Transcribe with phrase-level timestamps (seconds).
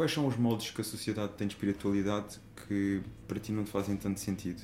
[0.00, 3.70] quais são os moldes que a sociedade tem de espiritualidade que para ti não te
[3.70, 4.62] fazem tanto sentido?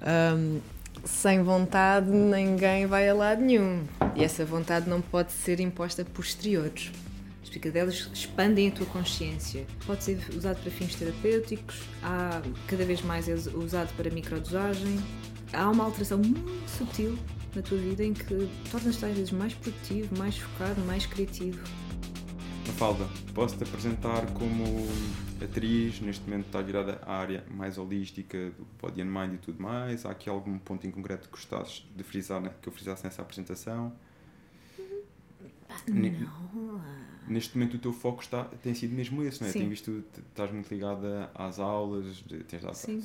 [0.00, 0.60] Um,
[1.04, 3.84] sem vontade ninguém vai a lado nenhum.
[4.14, 6.92] E essa vontade não pode ser imposta por exteriores.
[7.42, 9.66] Os psicodelos expandem a tua consciência.
[9.84, 14.96] Pode ser usado para fins terapêuticos, há, cada vez mais é usado para microdosagem.
[15.52, 17.18] Há uma alteração muito sutil
[17.52, 21.58] na tua vida em que tornas-te às vezes mais produtivo, mais focado, mais criativo.
[22.68, 24.62] Mafalda, posso-te apresentar como
[25.42, 29.62] atriz, neste momento está virada à área mais holística do body and mind e tudo
[29.62, 30.04] mais.
[30.04, 32.52] Há aqui algum ponto em concreto que gostasses de frisar, né?
[32.60, 33.92] que eu frisasse nessa apresentação?
[35.88, 36.80] Não.
[37.26, 39.52] Neste momento o teu foco está, tem sido mesmo esse, não é?
[39.52, 39.58] Sim.
[39.60, 43.02] Tenho visto, estás muito ligada às aulas, tens dado Sim.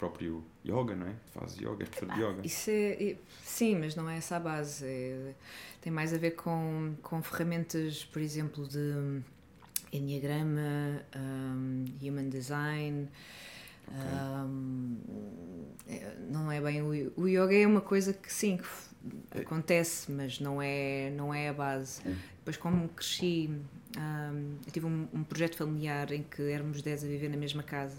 [0.00, 1.14] Próprio yoga, não é?
[1.34, 2.40] Fazes yoga, és professora de yoga.
[2.46, 4.84] Isso é, é- sim, mas não é essa a base.
[4.86, 5.34] É-
[5.82, 9.20] tem mais a ver com, com ferramentas, por exemplo, de
[9.92, 13.08] Enneagrama, um, Human Design.
[13.90, 14.96] um,
[15.88, 18.64] é- não é bem o, o yoga é uma coisa que sim que
[19.34, 19.40] É.
[19.40, 22.00] acontece mas não é não é a base
[22.38, 23.50] depois como cresci
[23.98, 27.62] um, eu tive um, um projeto familiar em que éramos 10 a viver na mesma
[27.64, 27.96] casa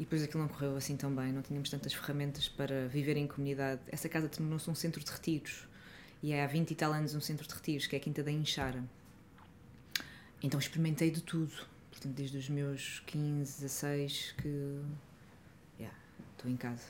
[0.00, 3.26] e depois aquilo não correu assim tão bem, não tínhamos tantas ferramentas para viver em
[3.26, 3.82] comunidade.
[3.88, 5.68] Essa casa tornou-se um centro de retiros
[6.22, 8.22] e é há 20 e tal anos um centro de retiros, que é a Quinta
[8.22, 8.82] da Inchara.
[10.42, 11.52] Então experimentei de tudo,
[11.90, 14.80] portanto, desde os meus 15, 16 que
[15.78, 15.94] yeah,
[16.34, 16.84] estou em casa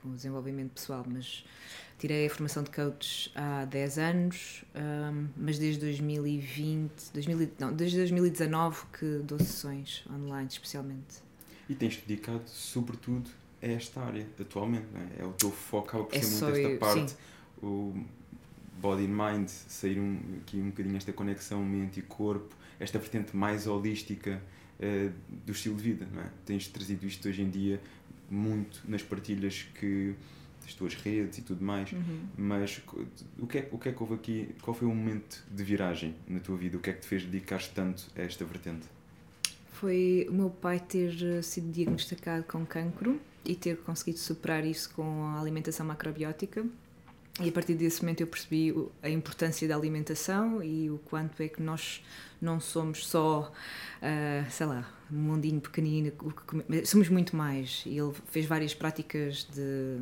[0.00, 1.44] com o desenvolvimento pessoal, mas
[1.98, 7.74] tirei a formação de coach há 10 anos, hum, mas desde 2020, 2000, e- não,
[7.74, 11.23] desde 2019 que dou sessões online, especialmente.
[11.68, 13.28] E tens dedicado, sobretudo,
[13.62, 14.86] a esta área, atualmente,
[15.18, 15.22] é?
[15.22, 17.16] É o teu foco, acaba por ser muito esta eu- parte, sim.
[17.62, 18.04] o
[18.80, 23.34] body and mind, sair um, aqui um bocadinho esta conexão mente e corpo, esta vertente
[23.34, 24.42] mais holística
[24.78, 25.10] eh,
[25.46, 26.26] do estilo de vida, não é?
[26.44, 27.80] Tens trazido isto hoje em dia
[28.30, 30.14] muito nas partilhas que
[30.62, 32.26] das tuas redes e tudo mais, Uhum.
[32.36, 32.82] mas
[33.38, 36.14] o que, é, o que é que houve aqui, qual foi o momento de viragem
[36.26, 36.76] na tua vida?
[36.76, 38.86] O que é que te fez dedicar tanto a esta vertente?
[39.74, 44.88] Foi o meu pai ter eh, sido diagnosticado com cancro e ter conseguido superar isso
[44.94, 46.64] com a alimentação macrobiótica.
[47.40, 51.48] E a partir desse momento eu percebi a importância da alimentação e o quanto é
[51.48, 52.04] que nós
[52.40, 53.52] não somos só,
[54.00, 56.12] ah, sei lá, um mundinho pequenino,
[56.84, 57.82] somos muito mais.
[57.84, 59.98] E ele fez várias práticas de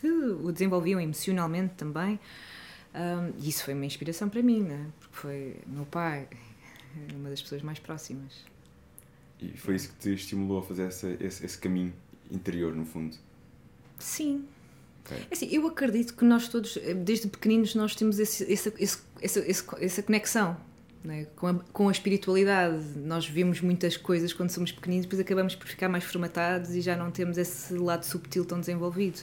[0.00, 2.20] que o desenvolviam emocionalmente também.
[2.94, 4.86] Ah, e isso foi uma inspiração para mim, né?
[5.00, 6.28] porque foi meu pai,
[7.16, 8.51] uma das pessoas mais próximas.
[9.42, 11.92] E foi isso que te estimulou a fazer essa, esse, esse caminho
[12.30, 13.16] interior, no fundo.
[13.98, 14.44] Sim.
[15.04, 15.16] Ok.
[15.30, 19.64] É Assim, eu acredito que nós todos, eh, desde pequeninos, nós temos esse, esse, esse,
[19.80, 20.56] essa conexão
[21.04, 21.26] né?
[21.34, 22.80] com, a, com a espiritualidade.
[22.96, 26.96] Nós vemos muitas coisas quando somos pequeninos, depois acabamos por ficar mais formatados e já
[26.96, 29.20] não temos esse lado subtil tão desenvolvido.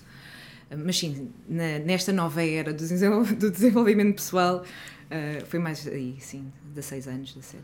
[0.86, 2.84] Mas sim, na- nesta nova era do
[3.50, 4.64] desenvolvimento pessoal,
[5.10, 7.64] eh, foi mais aí, sim, 16 anos, 17.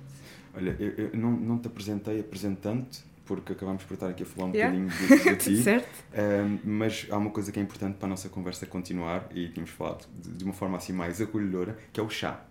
[0.55, 4.47] Olha, eu, eu não, não te apresentei apresentante, porque acabámos por estar aqui a falar
[4.49, 4.77] um Yeah.
[4.79, 5.63] bocadinho de, de ti.
[5.63, 6.03] certo?
[6.13, 9.71] Ahm, mas há uma coisa que é importante para a nossa conversa continuar, e tínhamos
[9.71, 12.45] falado de, de uma forma assim mais acolhedora, que é o chá.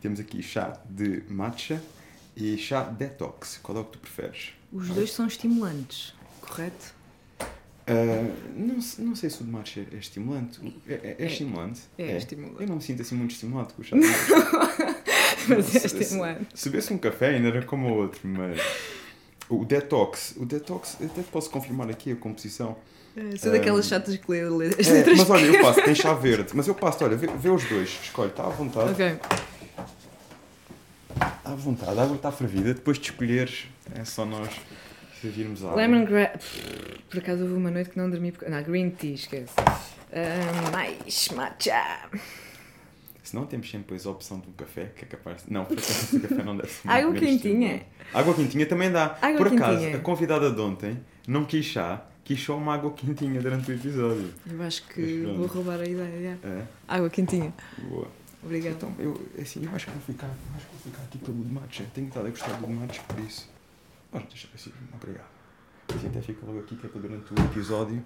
[0.00, 1.82] Temos aqui chá de matcha
[2.36, 3.58] e chá detox.
[3.62, 4.52] Qual é o que tu preferes?
[4.72, 6.94] Os dois são estimulantes, correto?
[7.92, 10.60] Ah, não, se- não sei se o de matcha é estimulante.
[10.88, 11.26] É, é- é É.
[11.26, 11.80] estimulante?
[11.98, 12.56] É estimulante.
[12.62, 14.96] Eu não me sinto assim muito estimulado com o chá de matcha.
[15.48, 16.46] Mas é Se- se- estimulante.
[16.54, 18.60] Se bebesse um café ainda era como o outro, mas...
[19.48, 22.76] O detox, o detox, até posso confirmar aqui a composição.
[23.16, 25.18] Eh, Sou daquelas chatas que lê lê as É, letras.
[25.18, 27.88] mas olha, eu passo, tem chá verde, mas eu passo, olha, vê, vê os dois,
[28.04, 28.90] escolhe, está à vontade.
[28.92, 29.18] Ok.
[31.44, 33.64] À vontade, a água está fervida, depois de escolheres,
[33.94, 34.48] é só nós
[35.20, 35.80] servirmos a água.
[35.82, 36.60] Lemongrass.
[37.08, 38.32] Por acaso houve uma noite que não dormi.
[38.32, 38.48] Porque...
[38.50, 39.54] Não, green tea, esquece.
[40.12, 42.08] Ah, mais matcha.
[43.22, 45.44] Se não, temos sempre depois a opção de um café, que é capaz.
[45.48, 47.36] Não, por acaso o café não deve ser muito Água quentinha.
[47.36, 47.86] estimulante.
[48.14, 49.18] Água quentinha também dá.
[49.22, 49.96] Água por acaso, quentinha.
[49.96, 50.98] a convidada de ontem
[51.28, 54.32] não quis chá, quis só uma água quentinha durante o episódio.
[54.50, 56.38] Eu acho que vou roubar a ideia.
[56.42, 57.52] É, Água quentinha.
[57.88, 58.08] boa.
[58.42, 58.74] Obrigada.
[58.74, 61.84] Então, eu, assim, eu acho que vou ficar, acho que vou ficar aqui pelo matcha.
[61.94, 63.48] Tenho estado a gostar do matcha, por isso.
[64.12, 65.28] Ora, deixa assim, obrigado.
[65.94, 68.04] Assim até fica logo aqui, que é para durante o episódio.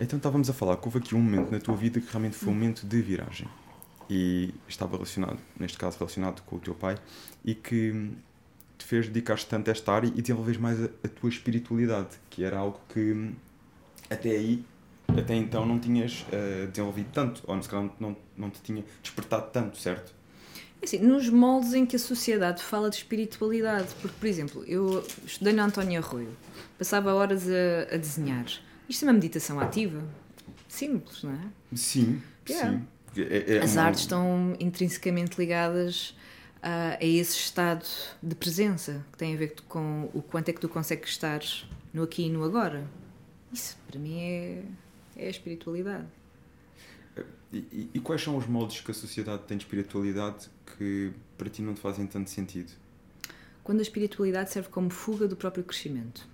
[0.00, 2.48] Então estávamos a falar que houve aqui um momento na tua vida que realmente foi
[2.48, 3.48] um momento de viragem.
[4.08, 6.96] E estava relacionado, neste caso relacionado com o teu pai,
[7.44, 8.12] e que
[8.78, 12.44] te fez dedicar-te tanto a esta área e desenvolveres mais a, a tua espiritualidade, que
[12.44, 13.32] era algo que
[14.10, 14.64] até aí,
[15.08, 19.50] até então, não tinhas eh, desenvolvido tanto, ou se calhar não, não te tinha despertado
[19.50, 20.14] tanto, certo?
[20.82, 23.88] Assim, nos moldes em que a sociedade fala de espiritualidade.
[24.00, 26.36] Porque, por exemplo, eu estudei na Antónia Arroio,
[26.78, 28.46] passava horas a, a desenhar.
[28.88, 30.02] Isto é uma meditação ativa.
[30.68, 31.76] Simples, não é?
[31.76, 32.78] Sim, Yeah.
[33.14, 33.22] sim.
[33.22, 36.16] É- é As uma- artes estão intrinsecamente ligadas
[36.62, 37.84] a, a esse estado
[38.22, 41.40] de presença que tem a ver com o quanto é que tu consegues estar
[41.94, 42.84] no aqui e no agora.
[43.52, 44.62] Isso, para mim, é,
[45.16, 46.06] é a espiritualidade.
[47.52, 51.48] E, e- e quais são os moldes que a sociedade tem de espiritualidade que para
[51.48, 52.70] ti não te fazem tanto sentido?
[53.62, 56.26] Quando a espiritualidade serve como fuga do próprio crescimento.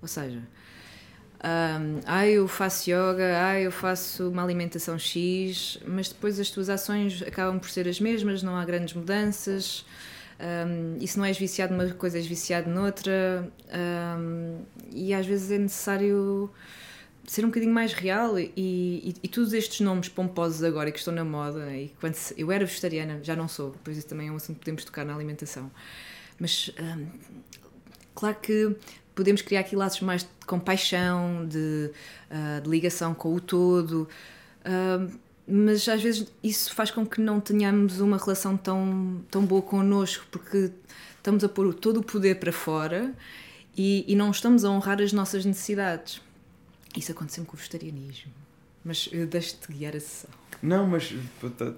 [0.00, 6.38] Ou seja, hum, ah, eu faço yoga, ah, eu faço uma alimentação X, mas depois
[6.38, 9.84] as tuas ações acabam por ser as mesmas, não há grandes mudanças.
[10.40, 13.50] hum, e se não és viciado numa coisa, és viciado noutra.
[14.18, 14.62] hum,
[14.92, 16.50] e às vezes é necessário
[17.30, 21.12] ser um bocadinho mais real e, e, e todos estes nomes pomposos agora que estão
[21.14, 24.32] na moda e quando se- eu era vegetariana, já não sou, pois isso também é
[24.32, 25.70] um assunto que podemos tocar na alimentação
[26.40, 27.06] mas hum,
[28.14, 28.74] claro que
[29.14, 31.90] podemos criar aqui laços mais de compaixão, de,
[32.30, 34.08] ah, de ligação com o todo,
[34.66, 35.10] hum,
[35.46, 40.26] mas às vezes isso faz com que não tenhamos uma relação tão, tão boa connosco,
[40.30, 40.70] porque
[41.16, 43.12] estamos a pôr todo o poder para fora
[43.76, 46.20] e, e não estamos a honrar as nossas necessidades.
[46.98, 48.32] Isso aconteceu com o vegetarianismo.
[48.84, 50.30] Mas eu deixo-te guiar a sessão.
[50.62, 51.14] Não, mas
[51.56, 51.72] tá-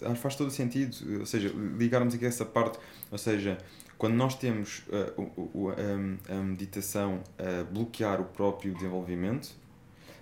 [0.00, 0.96] tá- faz todo o sentido.
[1.20, 2.78] Ou seja, ligarmos aqui essa parte.
[3.10, 3.58] Ou seja,
[3.98, 9.46] quando nós temos uh, o- o- a, a meditação a bloquear o próprio desenvolvimento,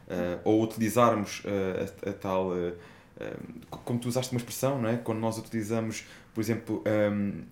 [0.09, 1.43] uh, ou utilizarmos
[2.05, 2.50] a, a tal.
[3.85, 4.97] como tu usaste uma expressão, não é?
[4.97, 6.05] Quando nós utilizamos,
[6.35, 7.43] por exemplo, um,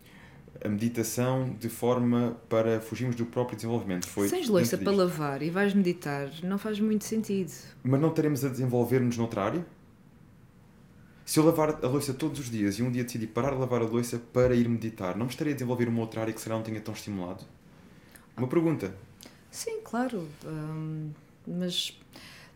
[0.63, 4.07] a meditação de forma para fugirmos do próprio desenvolvimento.
[4.07, 7.53] Foi Tens louça para lavar e vais meditar, não faz muito sentido.
[7.83, 9.67] Mas não estaremos a desenvolver-nos noutra área?
[11.25, 13.81] Se eu lavar a louça todos os dias e um dia decidi parar de lavar
[13.83, 16.57] a louça para ir meditar, não me estaria a desenvolver uma outra área que será
[16.57, 17.45] não tenha tão estimulado?
[18.37, 18.95] Uma pergunta.
[19.51, 20.29] Sim, claro.
[20.45, 21.11] hum,
[21.47, 21.97] mas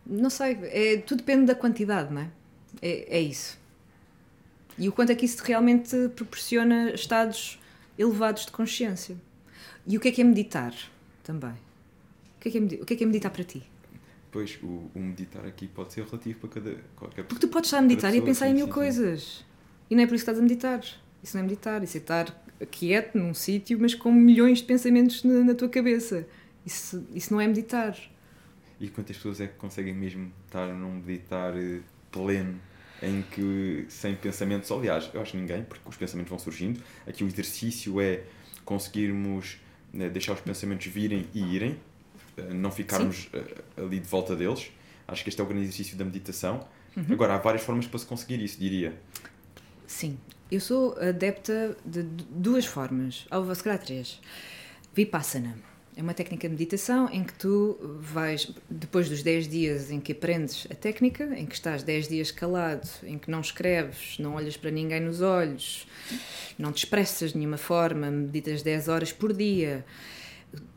[0.05, 2.31] não sei, é, tudo depende da quantidade, não é?
[2.83, 3.19] é?
[3.19, 3.59] É isso.
[4.77, 7.61] E o quanto é que isso realmente proporciona estados
[7.99, 9.17] elevados de consciência.
[9.87, 10.75] E o que é que é meditar
[11.23, 11.53] também?
[11.53, 13.63] O que é que é, medi- o que é, que é meditar para ti?
[14.31, 17.29] Pois, o, o meditar aqui pode ser relativo para cada, qualquer pessoa.
[17.29, 18.75] Porque tu podes estar a meditar e a pessoa, pensar em sim, mil sim, sim.
[18.75, 19.45] coisas.
[19.91, 20.81] E não é por isso que estás a meditar.
[21.23, 21.83] Isso não é meditar.
[21.85, 26.27] Isso é estar quieto num sítio, mas com milhões de pensamentos na, na tua cabeça.
[26.67, 27.97] Isso, isso não é meditar.
[28.81, 31.81] E quantas pessoas é que conseguem mesmo estar num meditar eh,
[32.11, 32.59] pleno,
[33.03, 36.81] em que sem pensamentos, aliás, eu acho que ninguém, porque os pensamentos vão surgindo.
[37.07, 38.23] Aqui o exercício é
[38.65, 39.59] conseguirmos
[39.93, 41.79] né, deixar os pensamentos virem e irem,
[42.37, 43.43] eh, não ficarmos eh,
[43.77, 44.71] ali de volta deles.
[45.07, 46.67] Acho que este é o grande exercício da meditação.
[47.11, 48.95] Agora, há várias formas para se conseguir isso, diria.
[49.87, 50.17] Sim.
[50.51, 54.21] Eu sou adepta de du- duas formas, ou se calhar três.
[54.95, 55.57] Vipassana.
[55.97, 60.11] É uma técnica de meditação em que tu vais, depois dos 10 dias em que
[60.11, 64.57] aprendes a técnica, em que estás 10 dias calado, em que não escreves, não olhas
[64.57, 65.87] para ninguém nos olhos,
[66.59, 69.85] não te expressas de nenhuma forma, meditas 10 horas por dia,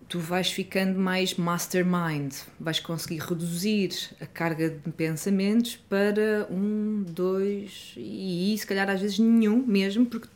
[0.07, 3.89] tu vais ficando mais mastermind, vais conseguir reduzir
[4.21, 10.27] a carga de pensamentos para um, dois e se calhar às vezes nenhum mesmo, porque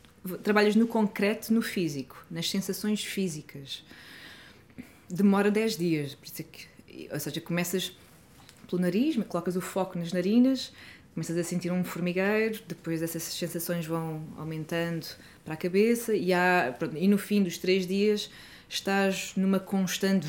[0.42, 3.84] trabalhas no concreto, no físico, nas sensações físicas.
[5.14, 7.94] Demora 10 dias, por isso é que, ou seja, começas
[8.66, 10.72] pelo nariz, colocas o foco nas narinas,
[11.12, 15.06] começas a sentir um formigueiro, depois essas sensações vão aumentando
[15.44, 18.30] para a cabeça e, há, pronto, e no fim dos três dias
[18.70, 20.26] estás numa constante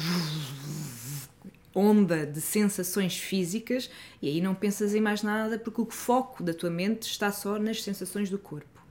[1.74, 3.90] onda de sensações físicas
[4.22, 7.58] e aí não pensas em mais nada porque o foco da tua mente está só
[7.58, 8.82] nas sensações do corpo.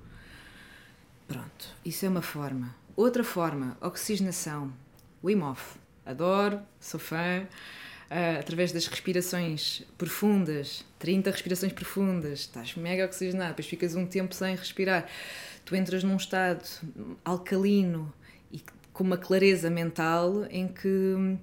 [1.29, 2.75] Pronto, isso é uma forma.
[2.97, 4.73] Outra forma, oxigenação.
[5.23, 5.82] Wim Hof.
[6.05, 7.47] Adoro, sou fã.
[8.15, 14.35] Ah, através das respirações profundas, 30 respirações profundas, estás mega oxigenado, depois ficas um tempo
[14.35, 15.09] sem respirar.
[15.65, 16.63] Tu entras num estado
[17.25, 18.13] alcalino
[18.53, 18.61] e
[18.93, 21.39] com uma clareza mental em que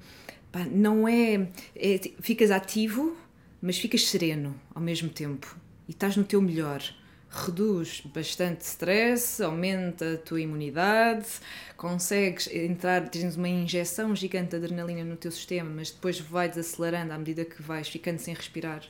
[0.51, 2.00] pá, não é, é.
[2.22, 3.18] Ficas ativo,
[3.60, 6.84] mas ficas sereno ao mesmo tempo e estás no teu melhor
[7.29, 11.27] reduz bastante stress, aumenta a tua imunidade,
[11.77, 17.13] consegues entrar, tens uma injeção gigante de adrenalina no teu sistema, mas depois vai desacelerando
[17.13, 18.83] à medida que vais ficando sem respirar.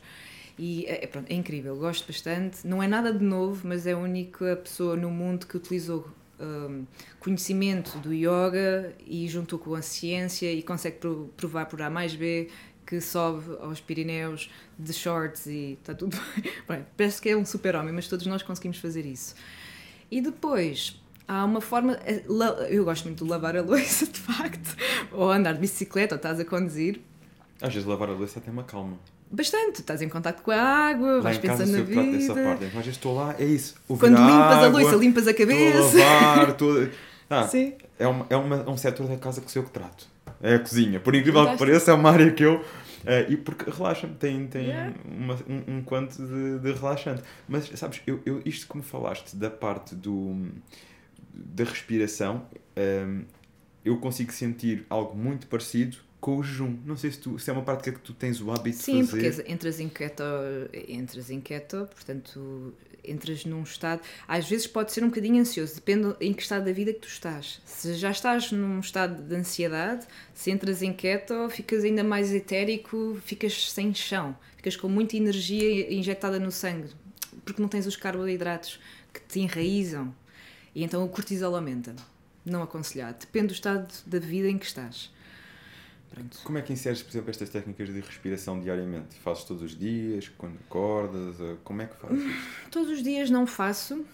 [0.58, 2.68] E é, pronto, é incrível, gosto bastante.
[2.68, 6.86] Não é nada de novo, mas é a única pessoa no mundo que utilizou um,
[7.20, 10.98] conhecimento do yoga e juntou com a ciência e consegue
[11.36, 12.50] provar por A mais B
[12.90, 16.18] que sobe aos Pirineus de shorts e está tudo
[16.68, 16.84] bem.
[16.98, 19.36] Parece que é um super-homem, mas todos nós conseguimos fazer isso.
[20.10, 22.00] E depois há uma forma.
[22.04, 22.24] eh,
[22.70, 24.76] Eu gosto muito de lavar a louça, de facto,
[25.12, 27.00] ou andar de bicicleta, ou estás a conduzir.
[27.62, 28.98] Às vezes lavar a louça até uma calma.
[29.32, 32.50] Bastante, estás em contacto com a água, Lá vais pensando na trato dessa vida.
[32.50, 32.66] parte.
[32.66, 33.76] Às vezes estou lá, é isso.
[33.88, 35.98] Quando limpas a louça, limpas a Estou a cabeça.
[36.00, 36.88] lavar, estou
[37.30, 37.74] Ah, Sim.
[38.00, 40.08] é, uma, é, uma, é um setor da casa que sou eu que trato.
[40.42, 41.00] É a cozinha.
[41.00, 42.64] Por incrível que pareça, é uma área que eu.
[43.06, 44.94] eh, e porque relaxa-me, tem, tem Yeah.
[45.06, 47.24] uma- um, um quanto de, de relaxante.
[47.48, 50.50] Mas, sabes, eu, eu, isto que me falaste da parte do,
[51.34, 52.46] da respiração,
[52.76, 53.22] ehm,
[53.86, 56.78] eu consigo sentir algo muito parecido com o jejum.
[56.86, 59.08] Não sei se, tu, se é uma prática que tu tens o hábito Sim, de
[59.08, 59.36] fazer.
[59.36, 60.24] porque entras em keto,
[60.88, 62.74] entras em keto, portanto,
[63.04, 64.02] entras num estado.
[64.28, 67.08] Às vezes pode ser um bocadinho ansioso, depende em que estado da vida que tu
[67.08, 67.62] estás.
[67.66, 73.18] Se já estás num estado de ansiedade, se entras em keto, ficas ainda mais etérico,
[73.24, 76.90] ficas sem chão, ficas com muita energia injetada no sangue,
[77.46, 78.80] porque não tens os carboidratos
[79.14, 80.14] que te enraizam.
[80.76, 81.96] E então o cortisol aumenta.
[82.46, 83.20] Não aconselhado.
[83.20, 85.12] Depende do estado da vida em que estás.
[86.10, 86.40] Pronto.
[86.44, 89.16] Como é que inseres, por exemplo, estas técnicas de respiração diariamente?
[89.20, 91.36] Fazes todos os dias, quando acordas?
[91.64, 92.70] Como é que fazes isto?
[92.72, 94.06] Todos os dias não faço,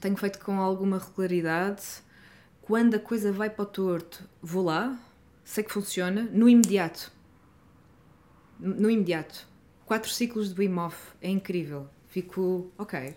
[0.00, 1.82] tenho feito com alguma regularidade.
[2.60, 4.98] Quando a coisa vai para o torto, vou lá,
[5.44, 7.12] sei que funciona, no imediato.
[8.58, 9.46] No imediato.
[9.84, 11.88] Quatro ciclos de Wim Hof, é incrível.
[12.08, 13.14] Fico, ok.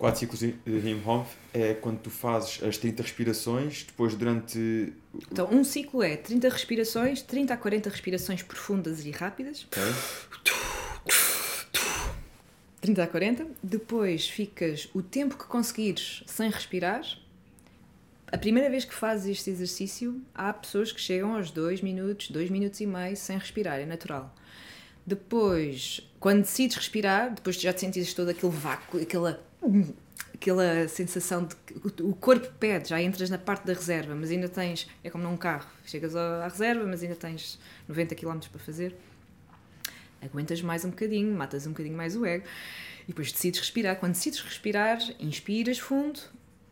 [0.00, 4.94] Quatro ciclos de Wim Hof é quando tu fazes as 30 respirações, depois durante.
[5.30, 9.66] Então, um ciclo é 30 respirações, 30 a 40 respirações profundas e rápidas.
[9.66, 9.82] ok?
[12.80, 13.46] 30 a 40.
[13.62, 17.02] Depois ficas o tempo que conseguires sem respirar.
[18.32, 22.48] A primeira vez que fazes este exercício, há pessoas que chegam aos 2 minutos, 2
[22.48, 24.34] minutos e meio sem respirar, é natural.
[25.04, 29.44] Depois, quando decides respirar, depois já te sentires todo aquele vácuo, aquela,
[30.34, 34.48] aquela sensação de que o corpo pede, já entras na parte da reserva, mas ainda
[34.48, 38.96] tens, é como num carro, chegas à reserva, mas ainda tens 90 km para fazer
[40.22, 42.44] aguentas mais um bocadinho, matas um bocadinho mais o ego
[43.04, 43.96] e depois decides respirar.
[43.96, 46.20] Quando decides respirar, inspiras fundo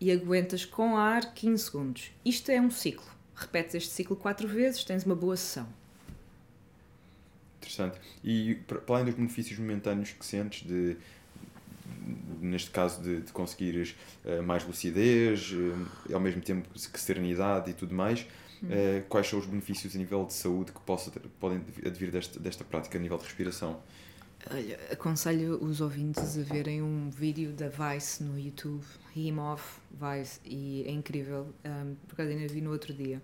[0.01, 2.13] e aguentas com ar 15 segundos.
[2.25, 3.07] Isto é um ciclo.
[3.35, 5.69] Repetes este ciclo quatro vezes, tens uma boa sessão.
[7.59, 7.99] Interessante.
[8.23, 10.97] E para além dos benefícios momentâneos que sentes de.
[12.41, 15.53] Neste caso, de, de conseguires eh, mais lucidez,
[16.09, 18.27] eh, ao mesmo tempo que serenidade e tudo mais,
[18.71, 22.39] eh, quais são os benefícios a nível de saúde que possa ter- podem advir desta,
[22.39, 23.81] desta prática a nível de respiração?
[24.51, 30.39] Olha, aconselho os ouvintes a verem um vídeo da Vice no YouTube, Him Off Vice,
[30.45, 33.21] e é incrível, um, por ainda vi no outro dia.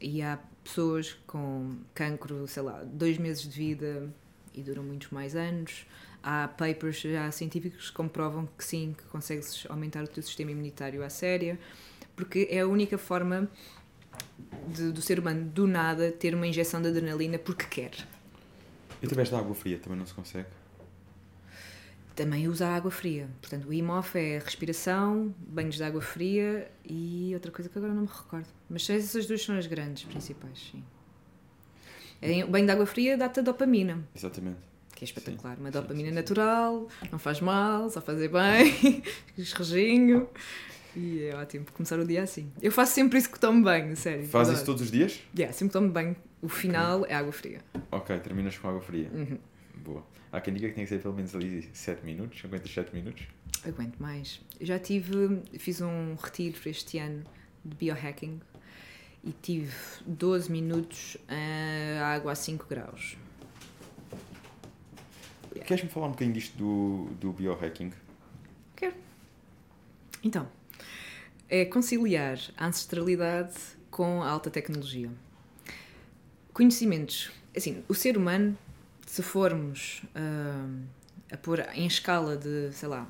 [0.00, 4.12] E há pessoas com cancro, sei lá, dois meses de vida
[4.54, 5.86] e duram muitos mais anos.
[6.22, 11.02] Há papers já científicos que comprovam que sim, que consegues aumentar o teu sistema imunitário
[11.02, 11.58] à séria,
[12.14, 13.48] porque é a única forma
[14.68, 17.92] de- do ser humano, do nada, ter uma injeção de adrenalina porque quer.
[19.02, 20.46] E através da água fria também não se consegue?
[22.14, 23.28] Também usa água fria.
[23.40, 28.02] Portanto, o IMOF é respiração, banhos de água fria e outra coisa que agora não
[28.02, 28.46] me recordo.
[28.68, 30.84] Mas essas duas são as grandes principais, sim.
[32.44, 34.58] O banho de água fria dá-te a dopamina, Exatamente.
[35.02, 35.58] Que é espetacular.
[35.58, 39.02] Uma sim, dopamina sim, natural, não faz mal, só fazer bem,
[39.36, 40.28] esrejinho.
[40.94, 42.52] E é ótimo começar o dia assim.
[42.60, 44.26] Eu faço sempre isso que tomo banho, sério.
[44.26, 45.20] Faz isso todos os dias?
[45.36, 46.14] Yeah, sempre que tomo banho.
[46.40, 47.60] O final é água fria.
[47.90, 49.08] Ok, terminas com água fria.
[49.12, 49.38] Uhum.
[49.76, 50.04] Boa.
[50.30, 53.26] Há quem diga que tem que ser pelo menos ali 7 minutos, 57 minutos.
[53.64, 54.40] Aguento mais.
[54.60, 57.24] Eu já tive, fiz um retiro este ano
[57.64, 58.40] de biohacking
[59.24, 59.72] e tive
[60.06, 63.16] 12 minutos a água a 5 graus.
[65.60, 67.92] Queres-me falar um bocadinho disto do, do biohacking?
[68.76, 68.94] Quero.
[70.24, 70.48] Então,
[71.48, 73.54] é conciliar a ancestralidade
[73.90, 75.10] com a alta tecnologia.
[76.52, 77.30] Conhecimentos.
[77.56, 78.56] Assim, o ser humano,
[79.06, 80.84] se formos hum,
[81.30, 83.06] a pôr em escala de, sei lá,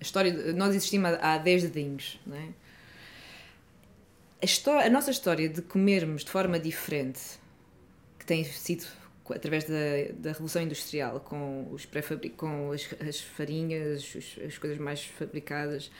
[0.00, 0.32] a história.
[0.32, 2.48] de- nós existimos há há 10 dedinhos, não é?
[4.42, 7.20] A, a nossa história de comermos de forma diferente,
[8.18, 8.86] que tem sido
[9.34, 9.74] através da,
[10.18, 11.86] da Revolução Industrial, com, os
[12.36, 15.90] com as, as farinhas, os- as coisas mais fabricadas,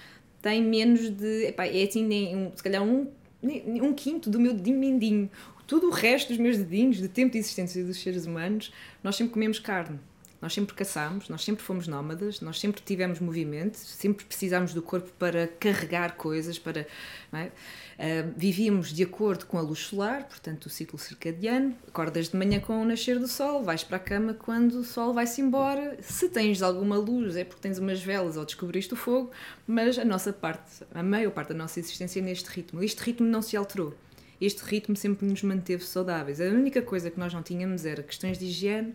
[0.43, 1.47] tem menos de.
[1.47, 3.11] Epá, é assim, nem um- se calhar um,
[3.43, 5.31] um quinto do meu dedinho.
[5.67, 9.33] Todo o resto dos meus dedinhos, de tempo de existência dos seres humanos, nós sempre
[9.33, 9.99] comemos carne.
[10.41, 15.11] Nós sempre caçámos, nós sempre fomos nómadas, nós sempre tivemos movimento, sempre precisámos do corpo
[15.19, 16.87] para carregar coisas, para.
[17.33, 17.51] É?
[17.99, 21.75] Uh, vivíamos de acordo com a luz solar, portanto, o ciclo circadiano.
[21.89, 25.15] Acordas de manhã com o nascer do sol, vais para a cama quando o sol
[25.15, 25.97] vai-se embora.
[26.03, 29.31] Se tens alguma luz, é porque tens umas velas ou descobriste o fogo,
[29.67, 32.83] mas a nossa parte, a maior parte da nossa existência é neste ritmo.
[32.83, 33.95] Este ritmo não se alterou.
[34.39, 36.39] Este ritmo sempre nos manteve saudáveis.
[36.39, 38.95] A única coisa que nós não tínhamos era questões de higiene,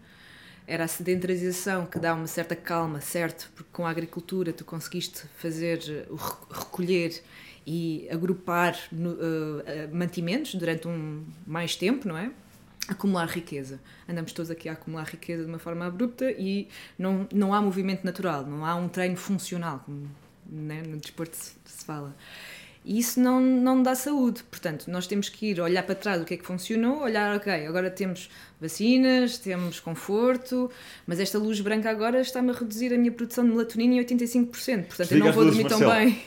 [0.68, 3.52] era a sedentarização que dá uma certa calma, certo?
[3.56, 7.20] Porque com a agricultura tu conseguiste fazer o recolher
[7.66, 9.18] e agrupar no, uh,
[9.94, 12.32] mantimentos durante um mais tempo, não é?
[12.88, 13.80] Acumular riqueza.
[14.10, 18.04] Andamos todos aqui a acumular riqueza de uma forma abrupta e não, não há movimento
[18.04, 20.10] natural, não há um treino funcional, como
[20.46, 22.16] né, no desporto se, se fala.
[22.84, 24.44] E isso não, não dá saúde.
[24.44, 27.68] Portanto, nós temos que ir olhar para trás o que é que funcionou, olhar, ok,
[27.68, 30.70] agora temos vacinas, temos conforto,
[31.06, 34.48] mas esta luz branca agora está-me a reduzir a minha produção de melatonina em 85%.
[34.48, 36.22] Portanto, desliga eu não vou dormir tão bem.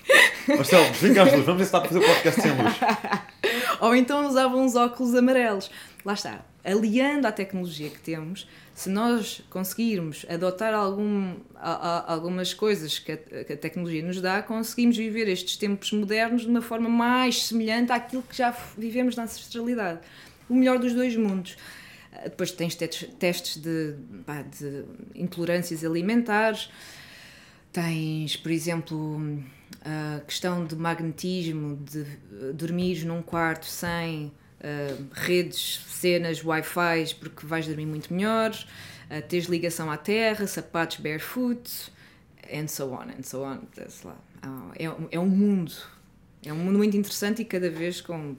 [0.48, 2.74] Marcelo, desliga as luzes, vamos ver se está a fazer o podcast sem luz.
[3.80, 5.70] Ou então usava uns óculos amarelos.
[6.04, 6.44] Lá está.
[6.64, 13.12] Aliando à tecnologia que temos, se nós conseguirmos adotar algum, a, a, algumas coisas que
[13.12, 17.44] a, que a, tecnologia nos dá, conseguimos viver estes tempos modernos de uma forma mais
[17.44, 20.00] semelhante àquilo que já vivemos na ancestralidade.
[20.48, 21.56] O melhor dos dois mundos.
[22.24, 23.94] Depois tens testes de,
[24.26, 26.68] pá, de intolerâncias alimentares,
[27.72, 29.20] tens, por exemplo,
[29.84, 32.04] a questão de magnetismo, de
[32.52, 34.32] dormir num quarto sem
[34.64, 40.96] uh, redes, cenas, Wi-Fi, porque vais dormir muito melhor, uh, teres ligação à terra, sapatos
[40.96, 41.92] barefoot,
[42.52, 43.58] and so on, and so on.
[44.42, 45.72] Uh, é, é um mundo.
[46.46, 48.36] É um mundo muito interessante e cada vez com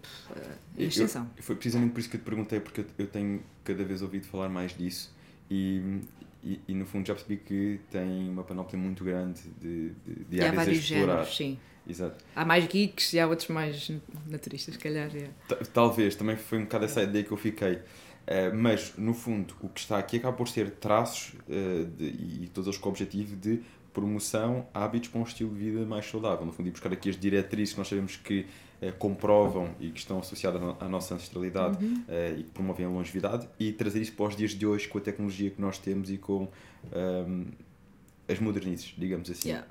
[0.78, 1.28] extensão.
[1.36, 4.28] Eu, foi precisamente por isso que eu te perguntei, porque eu tenho cada vez ouvido
[4.28, 5.12] falar mais disso
[5.50, 6.02] e,
[6.44, 10.42] e, e no fundo já percebi que tem uma panóplia muito grande de, de, de
[10.42, 11.06] áreas a explorar.
[11.24, 11.60] Géneros, sim.
[11.88, 12.24] Exato.
[12.36, 13.92] Há mais geeks e há outros mais
[14.28, 15.10] naturistas, se calhar.
[15.16, 15.30] É.
[15.74, 17.76] Talvez, também foi um bocado essa ideia que eu fiquei.
[17.76, 22.50] Uh, mas, no fundo, o que está aqui acaba por ser traços uh, de, e
[22.52, 23.62] todos eles com o objetivo de
[23.94, 26.44] promoção hábitos para um estilo de vida mais saudável.
[26.46, 28.48] No fundo, ir buscar aqui as diretrizes que nós sabemos que
[28.82, 32.04] uh, comprovam e que estão associadas à nossa ancestralidade uhum.
[32.38, 35.02] e que promovem a longevidade e trazer isso para os dias de hoje com a
[35.02, 36.50] tecnologia que nós temos e com
[36.94, 37.46] um,
[38.28, 39.50] as modernices, digamos assim.
[39.50, 39.68] Yeah.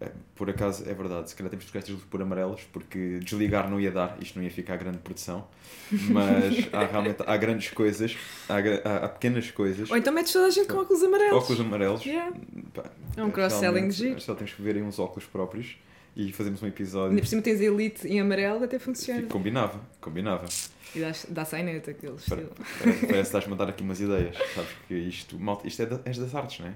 [0.00, 3.18] É, por acaso é verdade, se calhar temos de trocar estas luzes por amarelas, porque
[3.20, 5.46] desligar não ia dar, isto não ia ficar grande produção.
[5.90, 8.16] Mas há realmente há grandes coisas,
[8.48, 9.90] há, há, há pequenas coisas.
[9.90, 11.42] Ou então metes toda a gente com óculos amarelos.
[11.42, 12.04] Óculos amarelos.
[12.04, 12.36] Yeah.
[12.74, 12.84] Pá,
[13.16, 14.20] é um cross-selling giro.
[14.20, 15.76] Só temos que ver aí uns óculos próprios
[16.14, 17.10] e fazemos um episódio.
[17.10, 19.22] Ainda por cima tens Elite em amarelo, até funciona.
[19.22, 20.46] Combinava, combinava.
[20.94, 22.50] E dá, dá sainete aquele estilo.
[22.82, 24.70] Parece que estás-me a dar aqui umas ideias, sabes?
[24.88, 26.74] Que isto, malta, isto é, da, é das artes, não é?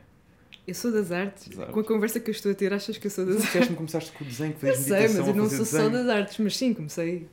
[0.71, 1.51] Eu sou das artes.
[1.51, 1.73] Exato.
[1.73, 3.49] Com a conversa que eu estou a ter, achas que eu sou das artes?
[3.49, 5.83] Disseste-me começaste com o desenho, que fez Eu sei, mas eu não sou desenho.
[5.83, 7.29] só das artes, mas sim, comecei.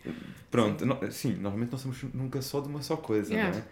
[0.50, 3.54] Pronto, sim, no, sim normalmente não somos nunca só de uma só coisa, yeah.
[3.54, 3.64] não é?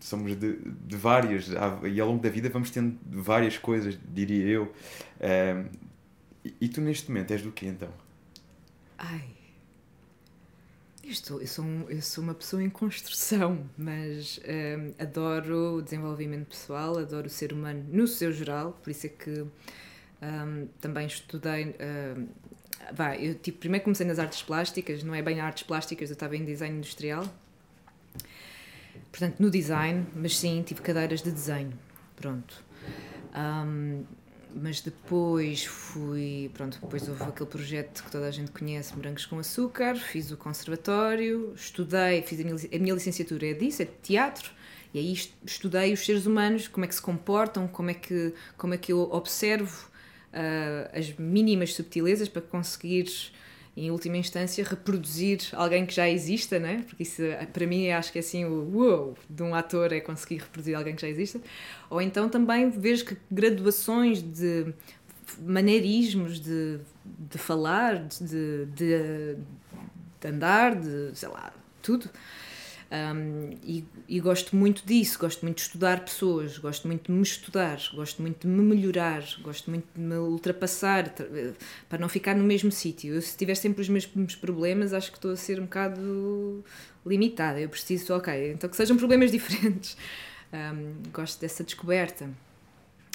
[0.00, 1.50] Somos de, de várias,
[1.92, 4.72] e ao longo da vida vamos tendo várias coisas, diria eu.
[5.20, 5.66] Um,
[6.42, 7.90] e, e tu neste momento és do quê então?
[8.96, 9.39] Ai.
[11.10, 16.96] Eu, eu, sou eu sou uma pessoa em construção, mas um, adoro o desenvolvimento pessoal,
[16.98, 19.40] adoro o ser humano no seu geral, por isso é que
[20.22, 21.74] um, também estudei.
[22.16, 22.28] Um,
[23.20, 26.44] eu tipo, primeiro comecei nas artes plásticas, não é bem artes plásticas, eu estava em
[26.44, 27.24] design industrial,
[29.10, 31.76] portanto, no design, mas sim, tive cadeiras de desenho.
[32.14, 32.62] Pronto.
[33.34, 34.04] Um,
[34.54, 39.38] mas depois fui, pronto, depois houve aquele projeto que toda a gente conhece, Morangos com
[39.38, 43.92] Açúcar, fiz o conservatório, estudei, fiz a minha, a minha licenciatura é disso, é de
[44.02, 44.50] teatro,
[44.92, 45.12] e aí
[45.44, 48.92] estudei os seres humanos, como é que se comportam, como é que, como é que
[48.92, 49.88] eu observo
[50.32, 53.06] uh, as mínimas subtilezas para conseguir
[53.76, 56.84] em última instância, reproduzir alguém que já exista, né?
[56.86, 60.38] porque isso para mim acho que é assim o wow de um ator é conseguir
[60.38, 61.40] reproduzir alguém que já exista.
[61.88, 64.72] Ou então também vejo que graduações de
[65.40, 69.36] maneirismos de, de falar, de, de,
[70.20, 72.10] de andar, de sei lá, tudo
[72.92, 77.22] um, e, e, gosto muito disso, gosto muito de estudar pessoas, gosto muito de me
[77.22, 81.14] estudar, gosto muito de me melhorar, gosto muito de me ultrapassar
[81.88, 83.22] para não ficar no mesmo sítio.
[83.22, 86.64] Se tiver sempre os mesmos problemas, acho que estou a ser um bocado
[87.06, 87.60] limitada.
[87.60, 89.96] Eu preciso, ok, então que sejam problemas diferentes.
[90.52, 92.28] Um, gosto dessa descoberta.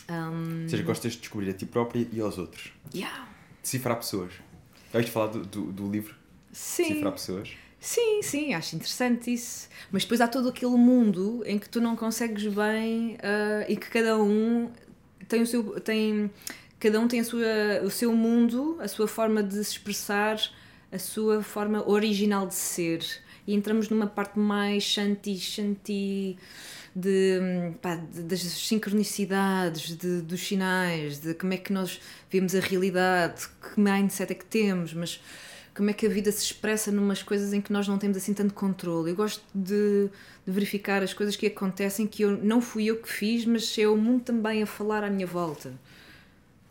[0.09, 2.71] Um, Ou seja, gostas de descobrir a ti própria e aos outros.
[2.93, 3.27] Yeah.
[3.61, 4.31] Decifrar pessoas.
[4.93, 6.15] Já ouviste falar do, do, do livro?
[6.53, 6.83] Sim.
[6.83, 7.64] Decifrar pessoas?
[7.85, 9.69] Sim, sim, acho interessante isso.
[9.91, 13.87] Mas depois há todo aquele mundo em que tu não consegues bem uh, e que
[13.91, 14.71] cada um
[15.29, 15.79] tem o seu.
[15.79, 16.31] Tem,
[16.79, 17.45] cada um tem a sua,
[17.83, 20.41] o seu mundo, a sua forma de se expressar,
[20.91, 23.05] a sua forma original de ser.
[23.45, 26.39] E entramos numa parte mais shanti, shanti
[26.95, 32.59] de, pá, de, das sincronicidades, de, dos sinais, de como é que nós vemos a
[32.61, 35.21] realidade, que mindset é que temos, mas
[35.75, 38.33] como é que a vida se expressa numas coisas em que nós não temos assim
[38.33, 39.11] tanto controle.
[39.11, 40.09] Eu gosto de,
[40.45, 43.87] de, verificar as coisas que acontecem que eu não fui eu que fiz, mas é
[43.87, 45.73] o mundo também a falar à minha volta.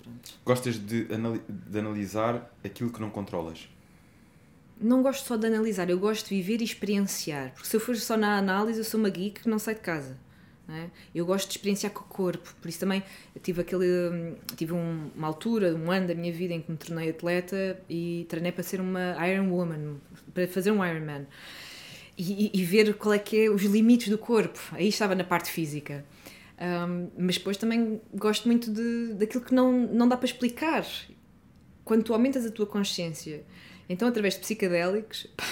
[0.02, 0.32] Pronto.
[0.44, 3.68] Gostas de, anali de analisar aquilo que não controlas?
[4.80, 7.52] Não gosto só de analisar, eu gosto de viver e experienciar.
[7.52, 9.80] Porque se eu for só na análise, eu sou uma geek que não sai de
[9.80, 10.16] casa.
[10.66, 10.88] É?
[11.14, 13.02] Eu gosto de experienciar com o corpo, por isso também
[13.42, 17.10] tive aquele tive um, uma altura, um ano da minha vida em que me tornei
[17.10, 19.96] atleta e treinei para ser uma Iron Woman,
[20.32, 21.26] para fazer um Ironman
[22.16, 24.58] e, e, ver qual é que é os limites do corpo.
[24.72, 26.04] Aí estava na parte física.
[26.58, 30.86] Um, mas depois também gosto muito de, daquilo que não, não dá para explicar.
[31.84, 33.44] Quando tu aumentas a tua consciência,
[33.86, 35.44] então através de psicadélicos, pá,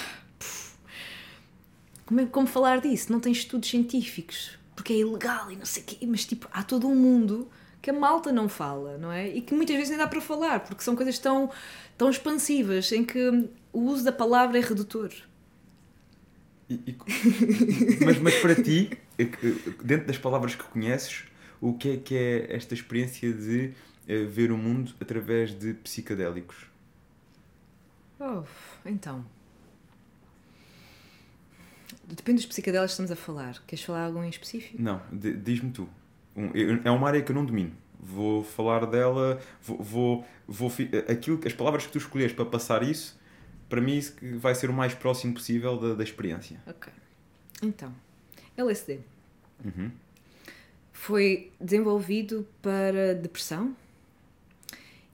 [2.06, 3.12] como, é, como falar disso?
[3.12, 6.62] Não tens estudos científicos porque é ilegal e não sei o quê, mas tipo, há
[6.62, 9.28] todo um mundo que a malta não fala, não é?
[9.28, 11.50] E que muitas vezes nem dá para falar, porque são coisas tão,
[11.98, 15.10] tão expansivas em que o uso da palavra é redutor.
[16.70, 16.96] E, e,
[18.04, 19.24] mas, mas para ti, é
[19.82, 21.24] dentro das palavras que conheces,
[21.60, 23.72] o que é que é esta experiência de
[24.08, 26.66] uh, ver o mundo através de psicadélicos?
[28.20, 28.44] Oh,
[28.86, 29.24] então,
[32.14, 33.62] Depende dos psicadélicos que estamos a falar.
[33.66, 34.80] Queres falar algum em específico?
[34.80, 35.88] Não, diz-me tu.
[36.36, 36.50] Um,
[36.84, 37.72] é uma área que eu não domino.
[37.98, 40.72] Vou falar dela, vou, vou, vou
[41.08, 43.18] aquilo, as palavras que tu escolheres para passar isso,
[43.68, 46.60] para mim isso vai ser o mais próximo possível da, da experiência.
[46.66, 46.92] Ok.
[47.62, 47.94] Então,
[48.56, 49.00] LSD.
[49.64, 49.90] Uhum.
[50.92, 53.74] Foi desenvolvido para depressão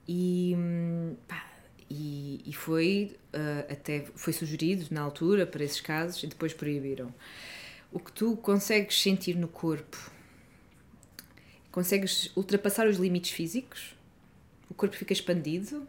[0.07, 1.48] e hum, pá,
[1.89, 7.13] e, e foi uh, até foi sugerido na altura para esses casos e depois proibiram.
[7.91, 9.97] O que tu consegues sentir no corpo,
[11.71, 13.95] consegues ultrapassar os limites físicos,
[14.69, 15.87] o corpo fica expandido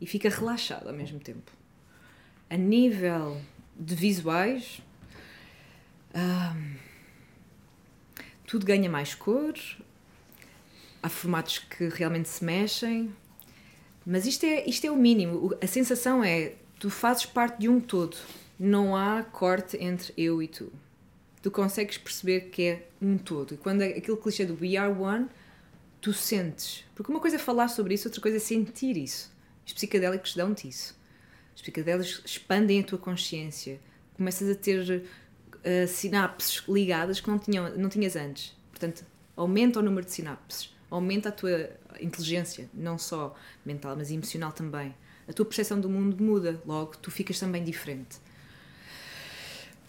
[0.00, 1.50] e fica relaxado ao mesmo tempo.
[2.50, 3.40] A nível
[3.74, 4.82] de visuais,
[6.10, 6.78] uh,
[8.46, 9.54] tudo ganha mais cor,
[11.02, 13.14] há formatos que realmente se mexem,
[14.10, 15.54] mas isto é, isto é o mínimo.
[15.62, 18.16] A sensação é tu fazes parte de um todo.
[18.58, 20.72] Não há corte entre eu e tu.
[21.42, 23.52] Tu consegues perceber que é um todo.
[23.52, 25.26] E quando é aquele clichê do We Are One,
[26.00, 26.86] tu sentes.
[26.94, 29.30] Porque uma coisa é falar sobre isso, outra coisa é sentir isso.
[29.66, 30.98] Os psicadélicos dão-te isso.
[31.54, 33.78] Os psicadélicos expandem a tua consciência.
[34.16, 38.56] Começas a ter uh, sinapses ligadas que não, tinham, não tinhas antes.
[38.70, 39.04] Portanto,
[39.36, 41.70] aumenta o número de sinapses aumenta a tua
[42.00, 44.94] inteligência, não só mental, mas emocional também.
[45.28, 48.18] A tua percepção do mundo muda, logo tu ficas também diferente.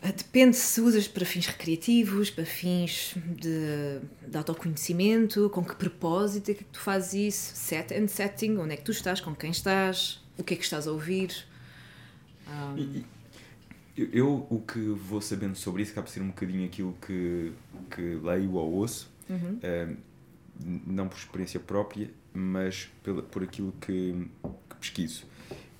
[0.01, 6.51] Ah, depende se usas para fins recreativos, para fins de, de autoconhecimento, com que propósito
[6.51, 9.51] é que tu fazes isso, set and setting, onde é que tu estás, com quem
[9.51, 11.45] estás, o que é que estás a ouvir.
[12.47, 13.03] Um...
[13.97, 17.51] Eu, eu, o que vou sabendo sobre isso acaba por ser um bocadinho aquilo que,
[17.93, 19.11] que leio ou ouço.
[19.29, 19.59] Uhum.
[19.61, 19.97] Um,
[20.59, 24.27] não por experiência própria, mas pela, por aquilo que,
[24.69, 25.25] que pesquiso.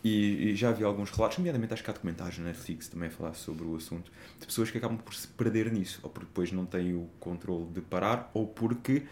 [0.04, 3.12] E, e, já vi alguns relatos, nomeadamente acho que há documentários na Netflix também a
[3.12, 6.52] falar sobre o assunto, de pessoas que acabam por se perder nisso, ou porque depois
[6.54, 9.06] não têm o controle de parar, ou porque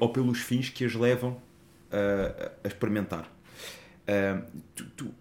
[0.00, 1.40] ou pelos fins que as levam
[1.90, 3.30] a, a experimentar.
[4.04, 5.14] Uh, tu, tu,